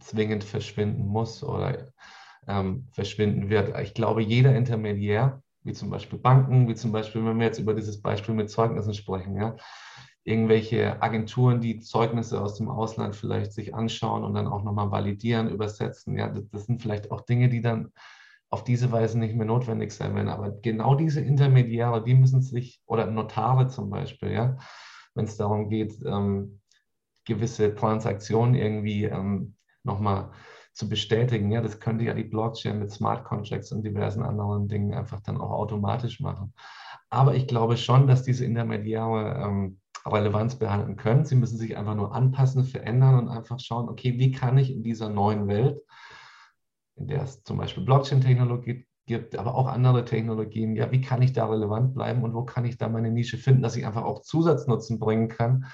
zwingend 0.00 0.44
verschwinden 0.44 1.06
muss 1.06 1.42
oder 1.42 1.92
ähm, 2.46 2.88
verschwinden 2.92 3.50
wird. 3.50 3.78
Ich 3.80 3.94
glaube, 3.94 4.22
jeder 4.22 4.54
Intermediär, 4.54 5.42
wie 5.62 5.72
zum 5.72 5.90
Beispiel 5.90 6.18
Banken, 6.18 6.68
wie 6.68 6.74
zum 6.74 6.92
Beispiel, 6.92 7.24
wenn 7.24 7.38
wir 7.38 7.46
jetzt 7.46 7.58
über 7.58 7.74
dieses 7.74 8.02
Beispiel 8.02 8.34
mit 8.34 8.50
Zeugnissen 8.50 8.94
sprechen, 8.94 9.36
ja, 9.36 9.56
irgendwelche 10.24 11.02
Agenturen, 11.02 11.60
die 11.60 11.80
Zeugnisse 11.80 12.40
aus 12.40 12.56
dem 12.56 12.68
Ausland 12.68 13.16
vielleicht 13.16 13.52
sich 13.52 13.74
anschauen 13.74 14.24
und 14.24 14.34
dann 14.34 14.46
auch 14.46 14.62
nochmal 14.62 14.90
validieren, 14.90 15.50
übersetzen. 15.50 16.16
Ja, 16.16 16.28
das, 16.28 16.48
das, 16.50 16.66
sind 16.66 16.80
vielleicht 16.80 17.10
auch 17.10 17.22
Dinge, 17.22 17.48
die 17.48 17.60
dann 17.60 17.92
auf 18.48 18.62
diese 18.64 18.92
Weise 18.92 19.18
nicht 19.18 19.34
mehr 19.34 19.46
notwendig 19.46 19.92
sein 19.92 20.14
werden. 20.14 20.28
Aber 20.28 20.50
genau 20.50 20.94
diese 20.94 21.20
Intermediäre, 21.20 22.04
die 22.04 22.14
müssen 22.14 22.42
sich, 22.42 22.80
oder 22.86 23.06
Notare 23.06 23.68
zum 23.68 23.90
Beispiel, 23.90 24.32
ja, 24.32 24.56
wenn 25.14 25.24
es 25.24 25.36
darum 25.36 25.68
geht, 25.68 25.94
ähm, 26.04 26.60
gewisse 27.24 27.74
Transaktionen 27.74 28.54
irgendwie 28.54 29.04
ähm, 29.04 29.56
nochmal 29.82 30.30
zu 30.72 30.88
bestätigen. 30.88 31.50
Ja, 31.50 31.60
das 31.60 31.80
könnte 31.80 32.04
ja 32.04 32.14
die 32.14 32.24
Blockchain 32.24 32.78
mit 32.78 32.90
Smart 32.90 33.24
Contracts 33.24 33.72
und 33.72 33.82
diversen 33.82 34.22
anderen 34.22 34.68
Dingen 34.68 34.94
einfach 34.94 35.20
dann 35.20 35.38
auch 35.38 35.50
automatisch 35.50 36.20
machen. 36.20 36.54
Aber 37.10 37.34
ich 37.34 37.46
glaube 37.46 37.76
schon, 37.76 38.06
dass 38.06 38.22
diese 38.22 38.44
Intermediäre 38.44 39.42
ähm, 39.44 39.80
Relevanz 40.06 40.56
behalten 40.56 40.96
können. 40.96 41.24
Sie 41.24 41.36
müssen 41.36 41.58
sich 41.58 41.76
einfach 41.76 41.94
nur 41.94 42.14
anpassen, 42.14 42.64
verändern 42.64 43.18
und 43.18 43.28
einfach 43.28 43.60
schauen, 43.60 43.88
okay, 43.88 44.18
wie 44.18 44.32
kann 44.32 44.58
ich 44.58 44.70
in 44.70 44.82
dieser 44.82 45.08
neuen 45.08 45.48
Welt, 45.48 45.80
in 46.96 47.06
der 47.06 47.22
es 47.22 47.42
zum 47.42 47.58
Beispiel 47.58 47.84
Blockchain-Technologie 47.84 48.86
gibt, 49.06 49.36
aber 49.36 49.54
auch 49.54 49.66
andere 49.66 50.04
Technologien, 50.04 50.76
ja, 50.76 50.90
wie 50.90 51.00
kann 51.00 51.22
ich 51.22 51.32
da 51.32 51.46
relevant 51.46 51.94
bleiben 51.94 52.22
und 52.22 52.34
wo 52.34 52.44
kann 52.44 52.64
ich 52.64 52.78
da 52.78 52.88
meine 52.88 53.10
Nische 53.10 53.38
finden, 53.38 53.62
dass 53.62 53.76
ich 53.76 53.86
einfach 53.86 54.04
auch 54.04 54.22
Zusatznutzen 54.22 54.98
bringen 54.98 55.28
kann, 55.28 55.66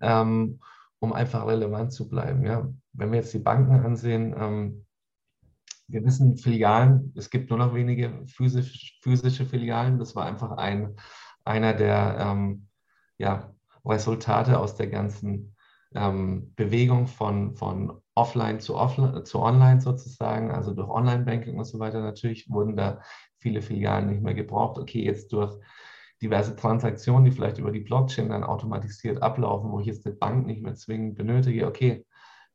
ähm, 0.00 0.60
um 0.98 1.12
einfach 1.12 1.46
relevant 1.46 1.92
zu 1.92 2.08
bleiben. 2.08 2.44
Ja. 2.44 2.68
Wenn 2.92 3.10
wir 3.12 3.18
jetzt 3.18 3.34
die 3.34 3.38
Banken 3.38 3.84
ansehen, 3.84 4.34
ähm, 4.36 4.86
wir 5.86 6.04
wissen 6.04 6.36
Filialen, 6.36 7.12
es 7.16 7.30
gibt 7.30 7.50
nur 7.50 7.58
noch 7.58 7.74
wenige 7.74 8.24
physisch, 8.26 8.98
physische 9.02 9.44
Filialen. 9.44 9.98
Das 9.98 10.16
war 10.16 10.24
einfach 10.24 10.52
ein, 10.52 10.96
einer 11.44 11.74
der 11.74 12.16
ähm, 12.20 12.68
ja, 13.18 13.53
Resultate 13.84 14.58
aus 14.58 14.76
der 14.76 14.88
ganzen 14.88 15.54
ähm, 15.94 16.52
Bewegung 16.56 17.06
von, 17.06 17.54
von 17.56 18.00
offline 18.14 18.60
zu, 18.60 18.76
offline 18.76 19.24
zu 19.24 19.40
online 19.40 19.80
sozusagen, 19.80 20.50
also 20.50 20.74
durch 20.74 20.88
Online-Banking 20.88 21.58
und 21.58 21.64
so 21.64 21.78
weiter. 21.78 22.00
Natürlich 22.00 22.50
wurden 22.50 22.76
da 22.76 23.00
viele 23.38 23.62
Filialen 23.62 24.08
nicht 24.08 24.22
mehr 24.22 24.34
gebraucht. 24.34 24.78
Okay, 24.78 25.04
jetzt 25.04 25.32
durch 25.32 25.56
diverse 26.22 26.56
Transaktionen, 26.56 27.24
die 27.24 27.32
vielleicht 27.32 27.58
über 27.58 27.70
die 27.70 27.80
Blockchain 27.80 28.30
dann 28.30 28.44
automatisiert 28.44 29.22
ablaufen, 29.22 29.70
wo 29.70 29.80
ich 29.80 29.86
jetzt 29.86 30.06
eine 30.06 30.14
Bank 30.14 30.46
nicht 30.46 30.62
mehr 30.62 30.74
zwingend 30.74 31.16
benötige. 31.16 31.66
Okay, 31.66 32.06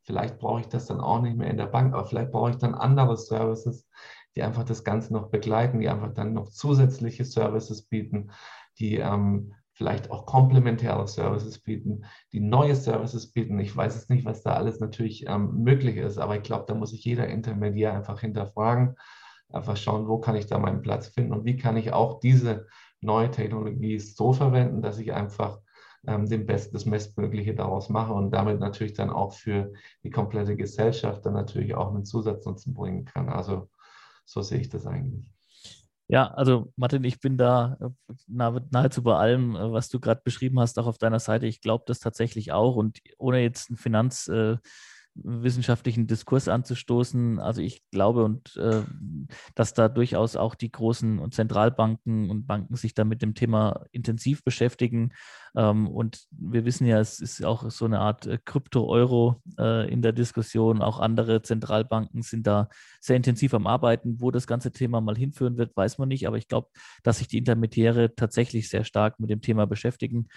vielleicht 0.02 0.38
brauche 0.38 0.60
ich 0.60 0.68
das 0.68 0.86
dann 0.86 1.00
auch 1.00 1.20
nicht 1.22 1.36
mehr 1.36 1.50
in 1.50 1.56
der 1.56 1.66
Bank, 1.66 1.94
aber 1.94 2.04
vielleicht 2.04 2.32
brauche 2.32 2.50
ich 2.50 2.56
dann 2.56 2.74
andere 2.74 3.16
Services, 3.16 3.88
die 4.34 4.42
einfach 4.42 4.64
das 4.64 4.84
Ganze 4.84 5.12
noch 5.12 5.30
begleiten, 5.30 5.80
die 5.80 5.88
einfach 5.88 6.12
dann 6.12 6.32
noch 6.32 6.48
zusätzliche 6.48 7.24
Services 7.24 7.82
bieten, 7.82 8.30
die 8.78 8.96
ähm, 8.96 9.54
vielleicht 9.80 10.10
auch 10.10 10.26
komplementäre 10.26 11.08
Services 11.08 11.58
bieten, 11.58 12.04
die 12.34 12.40
neue 12.40 12.76
Services 12.76 13.32
bieten. 13.32 13.58
Ich 13.60 13.74
weiß 13.74 13.96
es 13.96 14.10
nicht, 14.10 14.26
was 14.26 14.42
da 14.42 14.52
alles 14.52 14.78
natürlich 14.78 15.24
ähm, 15.26 15.62
möglich 15.62 15.96
ist, 15.96 16.18
aber 16.18 16.36
ich 16.36 16.42
glaube, 16.42 16.66
da 16.68 16.74
muss 16.74 16.90
sich 16.90 17.02
jeder 17.02 17.28
Intermediär 17.28 17.94
einfach 17.94 18.20
hinterfragen, 18.20 18.96
einfach 19.48 19.78
schauen, 19.78 20.06
wo 20.06 20.18
kann 20.18 20.36
ich 20.36 20.44
da 20.44 20.58
meinen 20.58 20.82
Platz 20.82 21.06
finden 21.08 21.32
und 21.32 21.46
wie 21.46 21.56
kann 21.56 21.78
ich 21.78 21.94
auch 21.94 22.20
diese 22.20 22.66
neue 23.00 23.30
Technologie 23.30 23.98
so 23.98 24.34
verwenden, 24.34 24.82
dass 24.82 24.98
ich 24.98 25.14
einfach 25.14 25.60
ähm, 26.06 26.28
den 26.28 26.44
Best, 26.44 26.74
das 26.74 26.84
Bestmögliche 26.84 27.54
daraus 27.54 27.88
mache 27.88 28.12
und 28.12 28.32
damit 28.32 28.60
natürlich 28.60 28.92
dann 28.92 29.08
auch 29.08 29.32
für 29.32 29.72
die 30.04 30.10
komplette 30.10 30.56
Gesellschaft 30.56 31.24
dann 31.24 31.32
natürlich 31.32 31.74
auch 31.74 31.88
einen 31.88 32.04
Zusatznutzen 32.04 32.74
bringen 32.74 33.06
kann. 33.06 33.30
Also 33.30 33.70
so 34.26 34.42
sehe 34.42 34.60
ich 34.60 34.68
das 34.68 34.86
eigentlich. 34.86 35.32
Ja, 36.12 36.26
also 36.34 36.72
Martin, 36.76 37.04
ich 37.04 37.20
bin 37.20 37.38
da 37.38 37.76
äh, 37.80 37.88
nahezu 38.26 39.02
bei 39.04 39.14
allem, 39.16 39.54
äh, 39.54 39.70
was 39.72 39.88
du 39.90 40.00
gerade 40.00 40.20
beschrieben 40.24 40.58
hast, 40.58 40.76
auch 40.80 40.86
auf 40.88 40.98
deiner 40.98 41.20
Seite. 41.20 41.46
Ich 41.46 41.60
glaube 41.60 41.84
das 41.86 42.00
tatsächlich 42.00 42.50
auch. 42.50 42.74
Und 42.74 42.98
ohne 43.18 43.40
jetzt 43.42 43.70
ein 43.70 43.76
Finanz, 43.76 44.26
äh, 44.26 44.56
wissenschaftlichen 45.14 46.06
Diskurs 46.06 46.48
anzustoßen. 46.48 47.38
Also 47.38 47.60
ich 47.60 47.82
glaube 47.90 48.24
und 48.24 48.56
äh, 48.56 48.82
dass 49.54 49.74
da 49.74 49.88
durchaus 49.88 50.36
auch 50.36 50.54
die 50.54 50.70
großen 50.70 51.30
Zentralbanken 51.32 52.30
und 52.30 52.46
Banken 52.46 52.76
sich 52.76 52.94
da 52.94 53.04
mit 53.04 53.22
dem 53.22 53.34
Thema 53.34 53.84
intensiv 53.92 54.44
beschäftigen. 54.44 55.12
Ähm, 55.56 55.88
und 55.88 56.24
wir 56.30 56.64
wissen 56.64 56.86
ja, 56.86 57.00
es 57.00 57.20
ist 57.20 57.44
auch 57.44 57.70
so 57.70 57.84
eine 57.84 58.00
Art 58.00 58.26
äh, 58.26 58.38
Krypto-Euro 58.44 59.42
äh, 59.58 59.90
in 59.90 60.02
der 60.02 60.12
Diskussion. 60.12 60.82
Auch 60.82 61.00
andere 61.00 61.42
Zentralbanken 61.42 62.22
sind 62.22 62.46
da 62.46 62.68
sehr 63.00 63.16
intensiv 63.16 63.54
am 63.54 63.66
Arbeiten. 63.66 64.20
Wo 64.20 64.30
das 64.30 64.46
ganze 64.46 64.72
Thema 64.72 65.00
mal 65.00 65.16
hinführen 65.16 65.58
wird, 65.58 65.76
weiß 65.76 65.98
man 65.98 66.08
nicht. 66.08 66.26
Aber 66.26 66.38
ich 66.38 66.48
glaube, 66.48 66.68
dass 67.02 67.18
sich 67.18 67.28
die 67.28 67.38
Intermediäre 67.38 68.14
tatsächlich 68.14 68.68
sehr 68.68 68.84
stark 68.84 69.18
mit 69.18 69.30
dem 69.30 69.40
Thema 69.40 69.66
beschäftigen. 69.66 70.28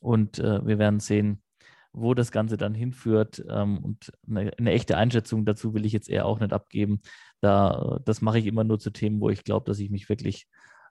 Und 0.00 0.38
äh, 0.38 0.64
wir 0.64 0.78
werden 0.78 1.00
sehen, 1.00 1.42
wo 1.92 2.14
das 2.14 2.32
Ganze 2.32 2.56
dann 2.56 2.74
hinführt. 2.74 3.44
Ähm, 3.48 3.78
und 3.78 4.12
eine, 4.28 4.52
eine, 4.58 4.72
echte 4.72 4.96
Einschätzung 4.96 5.44
dazu 5.44 5.74
will 5.74 5.84
ich 5.84 5.92
jetzt 5.92 6.08
eher 6.08 6.26
auch 6.26 6.40
nicht 6.40 6.52
abgeben. 6.52 7.00
Da, 7.40 7.98
das 8.04 8.20
mache 8.20 8.38
ich 8.38 8.46
immer 8.46 8.64
nur 8.64 8.78
zu 8.78 8.90
Themen, 8.90 9.20
wo 9.20 9.30
ich 9.30 9.44
glaube, 9.44 9.66
dass 9.66 9.78
ich 9.78 9.90
mich 9.90 10.08
wirklich 10.08 10.48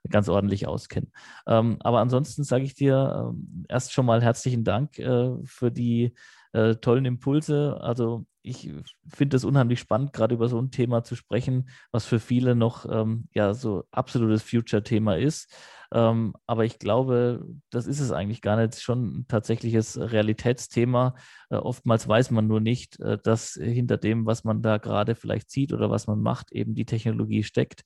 ganz 0.08 0.28
ordentlich 0.28 0.66
auskenne. 0.66 1.08
Ähm, 1.46 1.76
aber 1.80 2.00
ansonsten 2.00 2.44
sage 2.44 2.64
ich 2.64 2.74
dir 2.74 3.32
ähm, 3.32 3.66
erst 3.68 3.92
schon 3.92 4.06
mal 4.06 4.22
herzlichen 4.22 4.64
Dank 4.64 4.98
äh, 4.98 5.30
für 5.44 5.70
die 5.70 6.14
äh, 6.52 6.76
tollen 6.76 7.04
Impulse. 7.04 7.78
Also 7.80 8.26
ich 8.42 8.70
finde 9.08 9.36
es 9.36 9.44
unheimlich 9.44 9.80
spannend, 9.80 10.12
gerade 10.12 10.34
über 10.34 10.48
so 10.48 10.60
ein 10.60 10.70
Thema 10.70 11.04
zu 11.04 11.14
sprechen, 11.14 11.68
was 11.92 12.06
für 12.06 12.20
viele 12.20 12.54
noch 12.54 12.86
ähm, 12.90 13.28
ja 13.34 13.54
so 13.54 13.84
absolutes 13.90 14.42
Future-Thema 14.42 15.16
ist. 15.16 15.54
Ähm, 15.92 16.34
aber 16.46 16.64
ich 16.64 16.78
glaube, 16.78 17.44
das 17.70 17.86
ist 17.86 18.00
es 18.00 18.12
eigentlich 18.12 18.42
gar 18.42 18.56
nicht. 18.56 18.80
Schon 18.80 19.20
ein 19.20 19.26
tatsächliches 19.28 19.98
Realitätsthema. 19.98 21.16
Äh, 21.50 21.56
oftmals 21.56 22.06
weiß 22.06 22.30
man 22.30 22.46
nur 22.46 22.60
nicht, 22.60 22.98
äh, 23.00 23.18
dass 23.22 23.54
hinter 23.54 23.96
dem, 23.96 24.24
was 24.24 24.44
man 24.44 24.62
da 24.62 24.78
gerade 24.78 25.14
vielleicht 25.14 25.50
sieht 25.50 25.72
oder 25.72 25.90
was 25.90 26.06
man 26.06 26.20
macht, 26.20 26.52
eben 26.52 26.74
die 26.74 26.86
Technologie 26.86 27.42
steckt. 27.42 27.82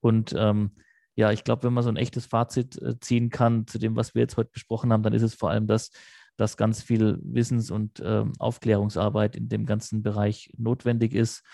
Und 0.00 0.34
ähm, 0.36 0.72
ja, 1.14 1.30
ich 1.30 1.44
glaube, 1.44 1.64
wenn 1.64 1.74
man 1.74 1.84
so 1.84 1.90
ein 1.90 1.96
echtes 1.96 2.26
Fazit 2.26 2.80
äh, 2.80 2.98
ziehen 2.98 3.28
kann 3.28 3.66
zu 3.66 3.78
dem, 3.78 3.96
was 3.96 4.14
wir 4.14 4.22
jetzt 4.22 4.38
heute 4.38 4.50
besprochen 4.50 4.92
haben, 4.92 5.02
dann 5.02 5.12
ist 5.12 5.22
es 5.22 5.34
vor 5.34 5.50
allem 5.50 5.66
das, 5.66 5.90
dass 6.42 6.56
ganz 6.56 6.82
viel 6.82 7.20
Wissens- 7.22 7.70
und 7.70 8.00
äh, 8.00 8.24
Aufklärungsarbeit 8.40 9.36
in 9.36 9.48
dem 9.48 9.64
ganzen 9.64 10.02
Bereich 10.02 10.50
notwendig 10.58 11.14
ist. 11.14 11.44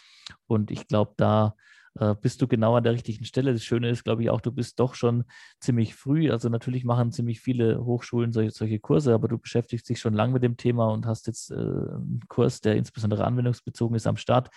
Und 0.46 0.70
ich 0.70 0.87
glaube, 0.88 1.12
da 1.18 1.55
äh, 2.01 2.14
bist 2.18 2.40
du 2.40 2.48
genau 2.48 2.74
an 2.74 2.85
der 2.85 2.94
richtigen 2.94 3.27
Stelle. 3.27 3.53
Das 3.53 3.62
Schöne 3.62 3.90
ist, 3.90 4.03
glaube 4.03 4.22
ich, 4.22 4.31
auch, 4.31 4.40
du 4.40 4.51
bist 4.51 4.81
doch 4.81 4.94
schon 4.94 5.24
ziemlich 5.61 5.94
früh. 5.94 6.31
Also 6.31 6.48
natürlich 6.48 6.87
machen 6.87 7.12
ziemlich 7.12 7.42
viele 7.42 7.85
Hochschulen 7.85 8.33
solche, 8.33 8.51
solche 8.51 8.79
Kurse, 8.79 9.12
aber 9.12 9.29
du 9.29 9.37
beschäftigst 9.37 9.87
dich 9.90 10.01
schon 10.01 10.14
lange 10.14 10.33
mit 10.33 10.42
dem 10.42 10.57
Thema 10.57 10.87
und 10.87 11.05
hast 11.05 11.27
jetzt 11.27 11.51
äh, 11.51 11.57
einen 11.57 12.22
Kurs, 12.29 12.62
der 12.62 12.77
insbesondere 12.77 13.27
anwendungsbezogen 13.27 13.94
ist, 13.94 14.07
am 14.07 14.16
Start. 14.16 14.48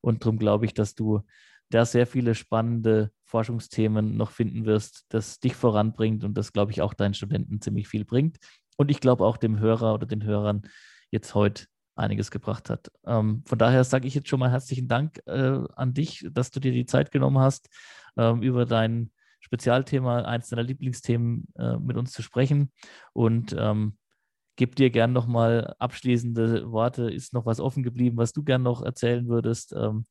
Und 0.00 0.22
darum 0.24 0.38
glaube 0.38 0.64
ich, 0.64 0.74
dass 0.74 0.94
du 0.94 1.22
da 1.70 1.84
sehr 1.84 2.06
viele 2.06 2.36
spannende 2.36 3.10
Forschungsthemen 3.24 4.16
noch 4.16 4.30
finden 4.30 4.64
wirst, 4.64 5.06
das 5.08 5.40
dich 5.40 5.56
voranbringt 5.56 6.22
und 6.22 6.34
das, 6.34 6.52
glaube 6.52 6.70
ich, 6.70 6.82
auch 6.82 6.94
deinen 6.94 7.14
Studenten 7.14 7.60
ziemlich 7.60 7.88
viel 7.88 8.04
bringt. 8.04 8.38
Und 8.76 8.90
ich 8.90 9.00
glaube 9.00 9.24
auch 9.24 9.36
dem 9.36 9.58
Hörer 9.58 9.94
oder 9.94 10.06
den 10.06 10.24
Hörern 10.24 10.62
jetzt 11.10 11.34
heute 11.34 11.66
einiges 11.94 12.30
gebracht 12.30 12.70
hat. 12.70 12.90
Ähm, 13.06 13.42
von 13.46 13.58
daher 13.58 13.82
sage 13.84 14.06
ich 14.06 14.14
jetzt 14.14 14.28
schon 14.28 14.40
mal 14.40 14.50
herzlichen 14.50 14.86
Dank 14.86 15.20
äh, 15.26 15.58
an 15.74 15.94
dich, 15.94 16.26
dass 16.30 16.50
du 16.50 16.60
dir 16.60 16.72
die 16.72 16.86
Zeit 16.86 17.10
genommen 17.10 17.38
hast, 17.38 17.68
ähm, 18.16 18.42
über 18.42 18.66
dein 18.66 19.10
Spezialthema, 19.40 20.22
eines 20.22 20.48
deiner 20.48 20.62
Lieblingsthemen 20.62 21.46
äh, 21.56 21.76
mit 21.78 21.96
uns 21.96 22.12
zu 22.12 22.22
sprechen. 22.22 22.72
Und 23.12 23.54
ähm, 23.58 23.96
gebe 24.56 24.74
dir 24.74 24.90
gern 24.90 25.12
nochmal 25.12 25.74
abschließende 25.78 26.70
Worte. 26.70 27.10
Ist 27.10 27.32
noch 27.32 27.46
was 27.46 27.60
offen 27.60 27.82
geblieben, 27.82 28.16
was 28.16 28.32
du 28.32 28.42
gern 28.42 28.62
noch 28.62 28.82
erzählen 28.82 29.28
würdest, 29.28 29.72
ähm, 29.72 30.06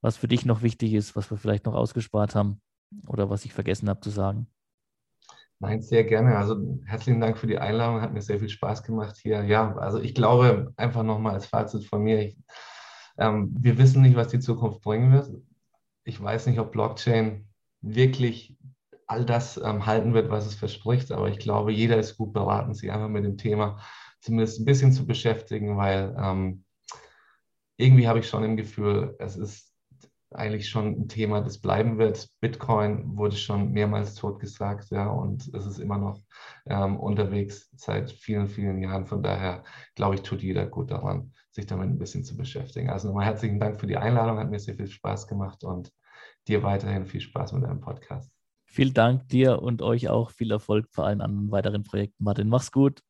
was 0.00 0.16
für 0.16 0.28
dich 0.28 0.44
noch 0.44 0.62
wichtig 0.62 0.94
ist, 0.94 1.16
was 1.16 1.30
wir 1.30 1.38
vielleicht 1.38 1.66
noch 1.66 1.74
ausgespart 1.74 2.34
haben 2.34 2.60
oder 3.06 3.30
was 3.30 3.44
ich 3.44 3.52
vergessen 3.52 3.88
habe 3.88 4.00
zu 4.00 4.10
sagen? 4.10 4.48
Nein, 5.62 5.82
sehr 5.82 6.04
gerne. 6.04 6.36
Also 6.36 6.56
herzlichen 6.86 7.20
Dank 7.20 7.36
für 7.36 7.46
die 7.46 7.58
Einladung. 7.58 8.00
Hat 8.00 8.14
mir 8.14 8.22
sehr 8.22 8.38
viel 8.40 8.48
Spaß 8.48 8.82
gemacht 8.82 9.16
hier. 9.18 9.44
Ja, 9.44 9.76
also 9.76 10.00
ich 10.00 10.14
glaube 10.14 10.72
einfach 10.76 11.02
nochmal 11.02 11.34
als 11.34 11.46
Fazit 11.46 11.84
von 11.84 12.02
mir, 12.02 12.18
ich, 12.20 12.38
ähm, 13.18 13.54
wir 13.60 13.76
wissen 13.76 14.00
nicht, 14.02 14.16
was 14.16 14.28
die 14.28 14.40
Zukunft 14.40 14.80
bringen 14.80 15.12
wird. 15.12 15.30
Ich 16.04 16.20
weiß 16.22 16.46
nicht, 16.46 16.58
ob 16.58 16.72
Blockchain 16.72 17.46
wirklich 17.82 18.56
all 19.06 19.26
das 19.26 19.58
ähm, 19.58 19.84
halten 19.84 20.14
wird, 20.14 20.30
was 20.30 20.46
es 20.46 20.54
verspricht, 20.54 21.12
aber 21.12 21.28
ich 21.28 21.38
glaube, 21.38 21.72
jeder 21.72 21.98
ist 21.98 22.16
gut 22.16 22.32
beraten, 22.32 22.74
sich 22.74 22.90
einfach 22.90 23.08
mit 23.08 23.24
dem 23.24 23.36
Thema 23.36 23.78
zumindest 24.20 24.60
ein 24.60 24.64
bisschen 24.64 24.92
zu 24.92 25.06
beschäftigen, 25.06 25.76
weil 25.76 26.16
ähm, 26.18 26.64
irgendwie 27.76 28.08
habe 28.08 28.20
ich 28.20 28.28
schon 28.28 28.44
im 28.44 28.56
Gefühl, 28.56 29.16
es 29.18 29.36
ist 29.36 29.69
eigentlich 30.32 30.68
schon 30.68 30.86
ein 30.86 31.08
Thema, 31.08 31.40
das 31.40 31.58
bleiben 31.58 31.98
wird. 31.98 32.28
Bitcoin 32.40 33.16
wurde 33.16 33.36
schon 33.36 33.72
mehrmals 33.72 34.14
totgesagt, 34.14 34.90
ja, 34.90 35.08
und 35.08 35.52
es 35.54 35.66
ist 35.66 35.78
immer 35.78 35.98
noch 35.98 36.20
ähm, 36.66 36.98
unterwegs 36.98 37.70
seit 37.76 38.10
vielen, 38.12 38.48
vielen 38.48 38.82
Jahren. 38.82 39.06
Von 39.06 39.22
daher, 39.22 39.64
glaube 39.96 40.14
ich, 40.14 40.22
tut 40.22 40.42
jeder 40.42 40.66
gut 40.66 40.90
daran, 40.90 41.32
sich 41.50 41.66
damit 41.66 41.88
ein 41.88 41.98
bisschen 41.98 42.24
zu 42.24 42.36
beschäftigen. 42.36 42.90
Also 42.90 43.08
nochmal 43.08 43.26
herzlichen 43.26 43.58
Dank 43.58 43.80
für 43.80 43.86
die 43.86 43.96
Einladung, 43.96 44.38
hat 44.38 44.50
mir 44.50 44.60
sehr 44.60 44.76
viel 44.76 44.88
Spaß 44.88 45.26
gemacht 45.26 45.64
und 45.64 45.92
dir 46.46 46.62
weiterhin 46.62 47.06
viel 47.06 47.20
Spaß 47.20 47.52
mit 47.52 47.64
deinem 47.64 47.80
Podcast. 47.80 48.30
Vielen 48.66 48.94
Dank 48.94 49.28
dir 49.28 49.60
und 49.60 49.82
euch 49.82 50.08
auch 50.08 50.30
viel 50.30 50.52
Erfolg 50.52 50.86
vor 50.92 51.04
allen 51.04 51.20
anderen 51.20 51.50
weiteren 51.50 51.82
Projekten. 51.82 52.22
Martin, 52.22 52.48
mach's 52.48 52.70
gut. 52.70 53.02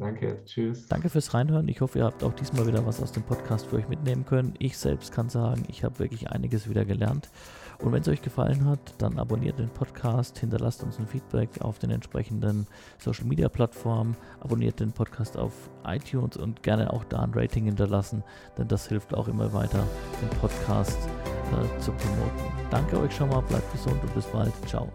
Danke, 0.00 0.42
tschüss. 0.46 0.86
Danke 0.88 1.10
fürs 1.10 1.34
Reinhören. 1.34 1.68
Ich 1.68 1.82
hoffe, 1.82 1.98
ihr 1.98 2.06
habt 2.06 2.24
auch 2.24 2.32
diesmal 2.32 2.66
wieder 2.66 2.86
was 2.86 3.02
aus 3.02 3.12
dem 3.12 3.22
Podcast 3.22 3.66
für 3.66 3.76
euch 3.76 3.88
mitnehmen 3.88 4.24
können. 4.24 4.54
Ich 4.58 4.78
selbst 4.78 5.12
kann 5.12 5.28
sagen, 5.28 5.64
ich 5.68 5.84
habe 5.84 5.98
wirklich 5.98 6.30
einiges 6.30 6.70
wieder 6.70 6.86
gelernt. 6.86 7.28
Und 7.80 7.92
wenn 7.92 8.00
es 8.00 8.08
euch 8.08 8.22
gefallen 8.22 8.64
hat, 8.64 8.80
dann 8.96 9.18
abonniert 9.18 9.58
den 9.58 9.68
Podcast, 9.68 10.38
hinterlasst 10.38 10.82
uns 10.82 10.98
ein 10.98 11.06
Feedback 11.06 11.60
auf 11.60 11.78
den 11.78 11.90
entsprechenden 11.90 12.66
Social 12.98 13.26
Media 13.26 13.48
Plattformen, 13.48 14.16
abonniert 14.40 14.80
den 14.80 14.92
Podcast 14.92 15.36
auf 15.36 15.52
iTunes 15.86 16.36
und 16.36 16.62
gerne 16.62 16.92
auch 16.92 17.04
da 17.04 17.20
ein 17.20 17.32
Rating 17.34 17.66
hinterlassen, 17.66 18.22
denn 18.56 18.68
das 18.68 18.88
hilft 18.88 19.14
auch 19.14 19.28
immer 19.28 19.52
weiter, 19.52 19.86
den 20.22 20.38
Podcast 20.40 20.98
äh, 20.98 21.80
zu 21.80 21.92
promoten. 21.92 22.52
Danke 22.70 22.98
euch 23.00 23.14
schon 23.14 23.28
mal, 23.28 23.40
bleibt 23.42 23.70
gesund 23.72 24.02
und 24.02 24.14
bis 24.14 24.26
bald. 24.26 24.52
Ciao. 24.66 24.90